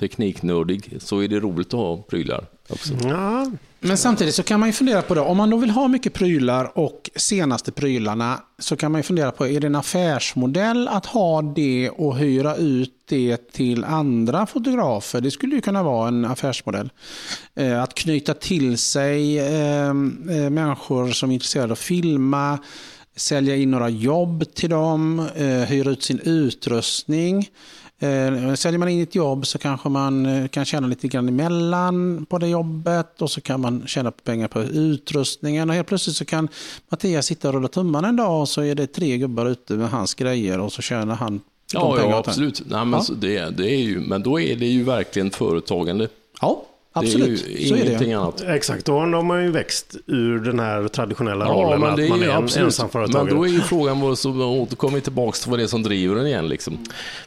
tekniknördig 0.00 0.96
så 1.00 1.22
är 1.22 1.28
det 1.28 1.40
roligt 1.40 1.66
att 1.66 1.80
ha 1.80 1.96
prylar 1.96 2.46
också. 2.68 2.94
Ja. 3.02 3.50
Men 3.82 3.96
samtidigt 3.98 4.34
så 4.34 4.42
kan 4.42 4.60
man 4.60 4.68
ju 4.68 4.72
fundera 4.72 5.02
på 5.02 5.14
det, 5.14 5.20
om 5.20 5.36
man 5.36 5.50
då 5.50 5.56
vill 5.56 5.70
ha 5.70 5.88
mycket 5.88 6.12
prylar 6.12 6.78
och 6.78 7.10
senaste 7.16 7.72
prylarna 7.72 8.40
så 8.58 8.76
kan 8.76 8.92
man 8.92 8.98
ju 8.98 9.02
fundera 9.02 9.32
på, 9.32 9.46
är 9.46 9.60
det 9.60 9.66
en 9.66 9.74
affärsmodell 9.74 10.88
att 10.88 11.06
ha 11.06 11.42
det 11.42 11.90
och 11.90 12.16
hyra 12.16 12.56
ut 12.56 12.94
det 13.08 13.52
till 13.52 13.84
andra 13.84 14.46
fotografer? 14.46 15.20
Det 15.20 15.30
skulle 15.30 15.54
ju 15.54 15.60
kunna 15.60 15.82
vara 15.82 16.08
en 16.08 16.24
affärsmodell. 16.24 16.90
Eh, 17.54 17.82
att 17.82 17.94
knyta 17.94 18.34
till 18.34 18.78
sig 18.78 19.38
eh, 19.38 19.86
eh, 19.86 19.94
människor 20.50 21.10
som 21.10 21.30
är 21.30 21.34
intresserade 21.34 21.66
av 21.66 21.72
att 21.72 21.78
filma, 21.78 22.58
sälja 23.16 23.56
in 23.56 23.70
några 23.70 23.88
jobb 23.88 24.44
till 24.54 24.70
dem, 24.70 25.28
hyra 25.66 25.90
ut 25.90 26.02
sin 26.02 26.20
utrustning. 26.24 27.48
Eh, 28.02 28.54
säljer 28.54 28.78
man 28.78 28.88
in 28.88 29.02
ett 29.02 29.14
jobb 29.14 29.46
så 29.46 29.58
kanske 29.58 29.88
man 29.88 30.26
eh, 30.26 30.48
kan 30.48 30.64
tjäna 30.64 30.86
lite 30.86 31.08
grann 31.08 31.28
emellan 31.28 32.26
på 32.26 32.38
det 32.38 32.48
jobbet 32.48 33.22
och 33.22 33.30
så 33.30 33.40
kan 33.40 33.60
man 33.60 33.82
tjäna 33.86 34.10
pengar 34.10 34.48
på 34.48 34.62
utrustningen 34.62 35.70
och 35.70 35.76
helt 35.76 35.88
plötsligt 35.88 36.16
så 36.16 36.24
kan 36.24 36.48
Mattias 36.88 37.26
sitta 37.26 37.48
och 37.48 37.54
rulla 37.54 37.68
tummarna 37.68 38.08
en 38.08 38.16
dag 38.16 38.40
och 38.40 38.48
så 38.48 38.62
är 38.62 38.74
det 38.74 38.86
tre 38.86 39.18
gubbar 39.18 39.46
ute 39.46 39.72
med 39.72 39.90
hans 39.90 40.14
grejer 40.14 40.60
och 40.60 40.72
så 40.72 40.82
tjänar 40.82 41.14
han 41.14 41.40
Ja, 41.72 41.98
ja 41.98 42.16
absolut. 42.16 42.62
Nej, 42.66 42.84
men, 42.84 43.00
ja. 43.08 43.14
det, 43.14 43.50
det 43.56 43.70
är 43.70 43.78
ju, 43.78 44.00
men 44.00 44.22
då 44.22 44.40
är 44.40 44.56
det 44.56 44.66
ju 44.66 44.82
verkligen 44.82 45.30
företagande. 45.30 46.08
Ja. 46.40 46.64
Absolut, 46.92 47.44
det 47.46 47.52
är 47.52 47.58
ju 47.60 47.66
så 47.68 47.74
är 47.74 47.78
det. 47.78 47.86
ingenting 47.86 48.12
annat. 48.12 48.40
Exakt, 48.46 48.84
då 48.84 48.98
har 48.98 49.22
man 49.22 49.42
ju 49.44 49.50
växt 49.50 49.96
ur 50.06 50.38
den 50.38 50.58
här 50.60 50.88
traditionella 50.88 51.44
Ja, 51.44 51.52
rollen 51.52 51.80
men 51.80 51.88
det 51.88 51.92
att 51.92 51.98
är 51.98 52.08
man 52.08 52.22
är 52.22 52.24
en 52.28 52.30
absolut. 52.30 52.56
Men 52.56 52.64
ensamföretagare. 52.64 53.30
då 53.34 53.44
är 53.44 53.48
ju 53.48 53.60
frågan, 53.60 54.00
vad- 54.00 54.18
så 54.18 54.30
återkommer 54.62 54.94
vi 54.94 55.00
tillbaka 55.00 55.36
till 55.36 55.50
vad 55.50 55.58
det 55.58 55.62
är 55.62 55.66
som 55.66 55.82
driver 55.82 56.14
den 56.16 56.26
igen. 56.26 56.48
Liksom. 56.48 56.74
Och 56.74 56.80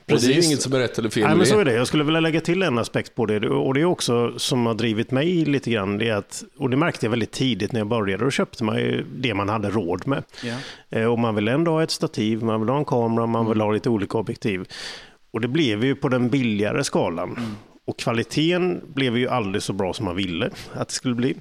det 0.05 0.13
är 0.13 0.19
ju 0.19 0.27
Precis. 0.27 0.45
inget 0.47 0.61
som 0.61 0.73
är 0.73 0.79
rätt 0.79 0.97
eller 0.99 1.09
fel 1.09 1.23
Nej, 1.27 1.35
men 1.37 1.45
så 1.45 1.59
är 1.59 1.65
det. 1.65 1.73
Jag 1.73 1.87
skulle 1.87 2.03
vilja 2.03 2.19
lägga 2.19 2.41
till 2.41 2.63
en 2.63 2.77
aspekt 2.77 3.15
på 3.15 3.25
det. 3.25 3.49
Och 3.49 3.73
det 3.73 3.81
är 3.81 3.85
också 3.85 4.33
som 4.39 4.65
har 4.65 4.73
drivit 4.73 5.11
mig 5.11 5.45
lite 5.45 5.71
grann. 5.71 5.97
Det 5.97 6.09
är 6.09 6.15
att, 6.15 6.43
och 6.57 6.69
det 6.69 6.77
märkte 6.77 7.05
jag 7.05 7.09
väldigt 7.11 7.31
tidigt 7.31 7.71
när 7.71 7.79
jag 7.79 7.87
började. 7.87 8.23
Då 8.23 8.31
köpte 8.31 8.63
man 8.63 8.75
ju 8.77 9.05
det 9.17 9.33
man 9.33 9.49
hade 9.49 9.69
råd 9.69 10.07
med. 10.07 10.23
Eh, 10.89 11.05
Och 11.05 11.19
man 11.19 11.35
vill 11.35 11.47
ändå 11.47 11.71
ha 11.71 11.83
ett 11.83 11.91
stativ, 11.91 12.43
man 12.43 12.59
vill 12.59 12.69
ha 12.69 12.77
en 12.77 12.85
kamera, 12.85 13.25
man 13.25 13.49
vill 13.49 13.61
ha 13.61 13.71
lite 13.71 13.89
olika 13.89 14.17
objektiv. 14.17 14.65
Och 15.33 15.41
det 15.41 15.47
blev 15.47 15.85
ju 15.85 15.95
på 15.95 16.09
den 16.09 16.29
billigare 16.29 16.83
skalan. 16.83 17.55
Och 17.85 17.99
kvaliteten 17.99 18.81
blev 18.93 19.17
ju 19.17 19.27
aldrig 19.27 19.63
så 19.63 19.73
bra 19.73 19.93
som 19.93 20.05
man 20.05 20.15
ville 20.15 20.49
att 20.73 20.87
det 20.87 20.93
skulle 20.93 21.15
bli. 21.15 21.35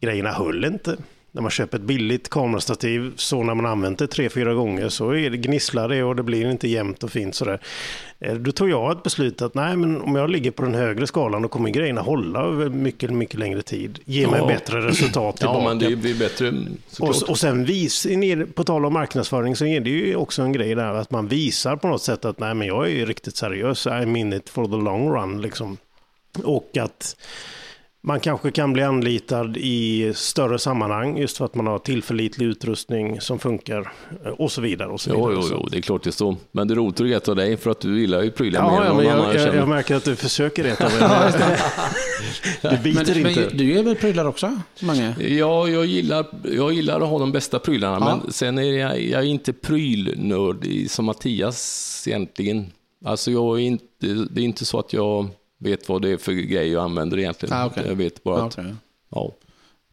Grejerna 0.00 0.32
höll 0.32 0.64
inte. 0.64 0.96
När 1.34 1.42
man 1.42 1.50
köper 1.50 1.78
ett 1.78 1.84
billigt 1.84 2.28
kamerastativ, 2.28 3.12
så 3.16 3.42
när 3.42 3.54
man 3.54 3.66
använt 3.66 3.98
det 3.98 4.06
tre, 4.06 4.28
fyra 4.28 4.54
gånger 4.54 4.88
så 4.88 5.14
är 5.14 5.30
det 5.30 5.36
gnisslar 5.36 5.88
det 5.88 6.02
och 6.02 6.16
det 6.16 6.22
blir 6.22 6.50
inte 6.50 6.68
jämnt 6.68 7.04
och 7.04 7.10
fint 7.10 7.34
sådär. 7.34 7.60
Eh, 8.20 8.34
Då 8.34 8.52
tog 8.52 8.70
jag 8.70 8.92
ett 8.92 9.02
beslut 9.02 9.42
att 9.42 9.54
nej, 9.54 9.76
men 9.76 10.00
om 10.02 10.16
jag 10.16 10.30
ligger 10.30 10.50
på 10.50 10.62
den 10.62 10.74
högre 10.74 11.06
skalan 11.06 11.42
då 11.42 11.48
kommer 11.48 11.70
grejerna 11.70 12.00
hålla 12.00 12.40
över 12.40 12.68
mycket, 12.68 13.10
mycket 13.10 13.38
längre 13.38 13.62
tid. 13.62 13.98
Ge 14.04 14.26
mig 14.26 14.40
Ja. 14.40 14.46
bättre 14.46 14.80
resultat 14.86 15.36
tillbaka. 15.36 15.58
Ja, 15.58 15.68
men 15.68 15.78
det 15.78 15.96
blir 15.96 16.18
bättre 16.18 16.52
såklart. 16.88 17.22
Och, 17.22 17.30
och 17.30 17.38
sen 17.38 17.64
vis, 17.64 18.06
på 18.54 18.64
tal 18.64 18.84
om 18.84 18.92
marknadsföring 18.92 19.56
så 19.56 19.66
är 19.66 19.80
det 19.80 19.90
ju 19.90 20.16
också 20.16 20.42
en 20.42 20.52
grej 20.52 20.74
där 20.74 20.94
att 20.94 21.10
man 21.10 21.28
visar 21.28 21.76
på 21.76 21.88
något 21.88 22.02
sätt 22.02 22.24
att 22.24 22.38
nej 22.38 22.54
men 22.54 22.66
jag 22.66 22.86
är 22.86 22.90
ju 22.90 23.06
riktigt 23.06 23.36
seriös, 23.36 23.86
I'm 23.86 24.18
in 24.18 24.32
it 24.32 24.48
for 24.50 24.64
the 24.64 24.76
long 24.84 25.08
run 25.14 25.40
liksom. 25.42 25.76
Och 26.44 26.76
att 26.80 27.16
man 28.04 28.20
kanske 28.20 28.50
kan 28.50 28.72
bli 28.72 28.82
anlitad 28.82 29.56
i 29.56 30.12
större 30.14 30.58
sammanhang 30.58 31.18
just 31.18 31.36
för 31.36 31.44
att 31.44 31.54
man 31.54 31.66
har 31.66 31.78
tillförlitlig 31.78 32.46
utrustning 32.46 33.20
som 33.20 33.38
funkar 33.38 33.92
eh, 34.24 34.30
och 34.30 34.52
så 34.52 34.60
vidare. 34.60 34.88
Och 34.88 35.00
så 35.00 35.10
Jo, 35.10 35.16
vidare. 35.16 35.34
jo, 35.34 35.42
Så- 35.42 35.54
jo, 35.60 35.68
det 35.70 35.76
är 35.78 35.80
klart 35.82 36.02
det 36.02 36.12
står. 36.12 36.36
Men 36.52 36.68
det 36.68 36.74
är 36.74 36.76
roligt 36.76 37.00
att 37.00 37.06
reta 37.06 37.34
dig 37.34 37.56
för 37.56 37.70
att 37.70 37.80
du 37.80 38.00
gillar 38.00 38.22
ju 38.22 38.30
prylar 38.30 38.62
mer 38.62 38.68
Ja, 38.76 38.80
än 38.82 38.86
ja, 38.86 38.94
men 38.94 39.06
jag, 39.06 39.34
jag, 39.34 39.40
känner. 39.42 39.54
jag 39.58 39.68
märker 39.68 39.94
att 39.96 40.04
du 40.04 40.16
försöker 40.16 40.64
reta 40.64 40.84
mig. 40.84 40.92
Du 42.62 42.76
biter 42.78 43.14
Men, 43.22 43.28
inte. 43.28 43.40
men 43.48 43.56
du 43.56 43.78
är 43.78 43.82
väl 43.82 43.96
prylar 43.96 44.24
också, 44.24 44.58
Mange? 44.82 45.14
Ja, 45.20 45.68
jag 45.68 45.86
gillar, 45.86 46.26
jag 46.56 46.72
gillar 46.72 47.00
att 47.00 47.08
ha 47.08 47.18
de 47.18 47.32
bästa 47.32 47.58
prylarna, 47.58 47.96
Ja. 48.00 48.20
men 48.24 48.32
sen 48.32 48.58
är 48.58 48.62
jag, 48.62 49.02
jag 49.02 49.20
är 49.20 49.26
inte 49.26 49.52
prylnörd 49.52 50.66
som 50.88 51.04
Mattias 51.04 52.04
egentligen. 52.08 52.66
Alltså 53.04 53.30
jag 53.30 53.56
är 53.60 53.62
inte, 53.62 53.84
det 54.30 54.40
är 54.40 54.44
inte 54.44 54.64
så 54.64 54.78
att 54.78 54.92
jag 54.92 55.28
vet 55.62 55.88
vad 55.88 56.02
det 56.02 56.08
är 56.10 56.16
för 56.16 56.32
grejer 56.32 56.72
jag 56.72 56.84
använder 56.84 57.18
egentligen. 57.18 57.54
Ah, 57.56 57.66
okej. 57.66 57.84
Jag 57.86 57.94
vet 57.94 58.22
bara 58.24 58.38
Ja, 58.38 58.46
att 58.46 58.58
okej. 58.58 58.74
ja, 59.10 59.32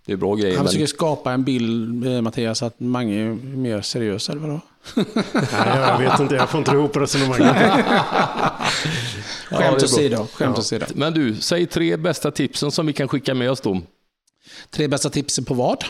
det 0.05 0.11
är 0.13 0.17
bra 0.17 0.35
grejer. 0.35 0.55
Han 0.55 0.63
men- 0.63 0.67
försöker 0.67 0.87
skapa 0.87 1.31
en 1.31 1.43
bild, 1.43 2.07
eh, 2.07 2.21
Mattias, 2.21 2.63
att 2.63 2.79
Mange 2.79 3.15
är 3.15 3.29
mer 3.57 3.81
seriös, 3.81 4.29
eller 4.29 4.41
vadå? 4.41 4.59
Nej, 4.95 5.79
jag 5.79 5.97
vet 5.99 6.19
inte, 6.19 6.35
jag 6.35 6.49
får 6.49 6.57
inte 6.59 6.71
ihop 6.71 6.95
resonemanget. 6.97 7.55
Skämt 9.49 9.83
åsido. 9.83 10.27
Skämt 10.33 10.57
åsido. 10.57 10.85
Men 10.95 11.13
du, 11.13 11.35
säg 11.35 11.65
tre 11.65 11.97
bästa 11.97 12.31
tipsen 12.31 12.71
som 12.71 12.85
vi 12.85 12.93
kan 12.93 13.07
skicka 13.07 13.33
med 13.33 13.51
oss 13.51 13.61
då. 13.61 13.81
Tre 14.69 14.87
bästa 14.87 15.09
tipsen 15.09 15.45
på 15.45 15.53
vad? 15.53 15.83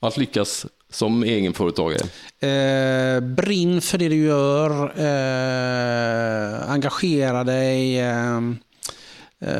Att 0.00 0.16
lyckas 0.16 0.66
som 0.92 1.22
egenföretagare. 1.24 2.00
Eh, 2.40 3.20
brinn 3.20 3.80
för 3.80 3.98
det 3.98 4.08
du 4.08 4.16
gör. 4.16 4.92
Eh, 4.96 6.70
engagera 6.70 7.44
dig. 7.44 7.98
Eh, 8.00 8.40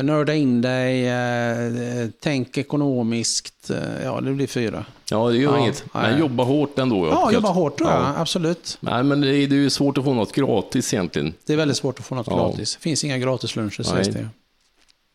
nörda 0.03 0.35
in 0.35 0.61
dig. 0.62 1.09
Eh, 1.09 2.09
tänk 2.20 2.59
ekonomiskt. 2.59 3.70
Eh, 3.70 3.76
ja, 4.05 4.20
det 4.20 4.33
blir 4.33 4.47
fyra. 4.47 4.85
Ja, 5.11 5.28
det 5.28 5.37
gör 5.37 5.53
Ja, 5.53 5.59
inget. 5.59 5.85
Men 5.93 6.18
jobba 6.18 6.45
hårt 6.45 6.78
ändå. 6.78 7.09
Ja, 7.09 7.33
jobba 7.33 7.49
hårt 7.49 7.78
tror 7.78 7.91
jag. 7.91 8.01
Ja. 8.01 8.14
Absolut. 8.16 8.78
Nej, 8.81 9.03
men 9.03 9.20
det 9.20 9.28
är, 9.37 9.47
det 9.49 9.55
är 9.57 9.59
ju 9.61 9.70
svårt 9.70 9.99
att 9.99 10.05
få 10.05 10.14
något 10.14 10.33
gratis 10.33 10.95
egentligen. 10.95 11.35
Det 11.47 11.53
är 11.53 11.57
väldigt 11.57 11.76
svårt 11.76 11.99
att 11.99 12.07
få 12.07 12.14
något 12.14 12.26
Ja. 12.31 12.37
gratis. 12.49 12.74
Det 12.76 12.83
finns 12.83 13.05
inga 13.05 13.18
gratisluncher 13.18 13.83
sägs 13.83 14.09
det. 14.09 14.28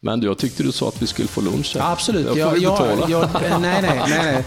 Men 0.01 0.19
du, 0.19 0.27
jag 0.27 0.37
tyckte 0.37 0.63
du 0.63 0.71
sa 0.71 0.87
att 0.87 1.01
vi 1.01 1.07
skulle 1.07 1.27
få 1.27 1.41
lunch 1.41 1.71
här. 1.75 1.81
Ja, 1.81 1.91
absolut. 1.91 2.25
Jag 2.25 2.33
får 2.33 2.39
Jag, 2.39 2.51
väl 2.51 2.61
jag, 2.63 2.77
betala. 2.77 3.09
jag, 3.09 3.29
nej, 3.61 3.81
nej, 3.81 4.01
nej. 4.09 4.43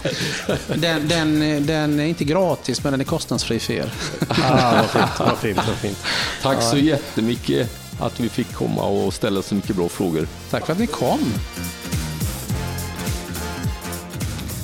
nej. 0.47 0.57
Den, 0.79 1.07
den, 1.07 1.65
den 1.65 1.99
är 1.99 2.05
inte 2.05 2.23
gratis, 2.23 2.83
men 2.83 2.93
den 2.93 2.99
är 3.01 3.05
kostnadsfri 3.05 3.59
för 3.59 3.73
er. 3.73 3.91
Ah, 4.29 4.73
vad 4.75 4.87
fint, 4.89 5.19
vad 5.19 5.37
fint, 5.37 5.57
vad 5.67 5.75
fint. 5.75 5.97
Tack 6.41 6.61
så 6.63 6.77
jättemycket 6.77 7.69
att 7.99 8.19
vi 8.19 8.29
fick 8.29 8.53
komma 8.53 8.83
och 8.83 9.13
ställa 9.13 9.41
så 9.41 9.55
mycket 9.55 9.75
bra 9.75 9.89
frågor. 9.89 10.27
Tack 10.49 10.65
för 10.65 10.73
att 10.73 10.79
ni 10.79 10.87
kom. 10.87 11.19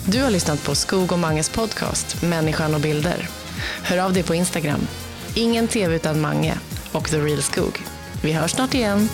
Du 0.07 0.23
har 0.23 0.29
lyssnat 0.29 0.63
på 0.63 0.75
Skog 0.75 1.11
och 1.11 1.19
Manges 1.19 1.49
podcast 1.49 2.23
Människan 2.23 2.75
och 2.75 2.81
bilder. 2.81 3.29
Hör 3.83 3.97
av 3.97 4.13
dig 4.13 4.23
på 4.23 4.35
Instagram. 4.35 4.87
Ingen 5.35 5.67
tv 5.67 5.95
utan 5.95 6.21
Mange 6.21 6.57
och 6.91 7.09
The 7.09 7.17
Real 7.17 7.41
Skog. 7.41 7.81
Vi 8.23 8.31
hörs 8.31 8.51
snart 8.51 8.73
igen. 8.73 9.09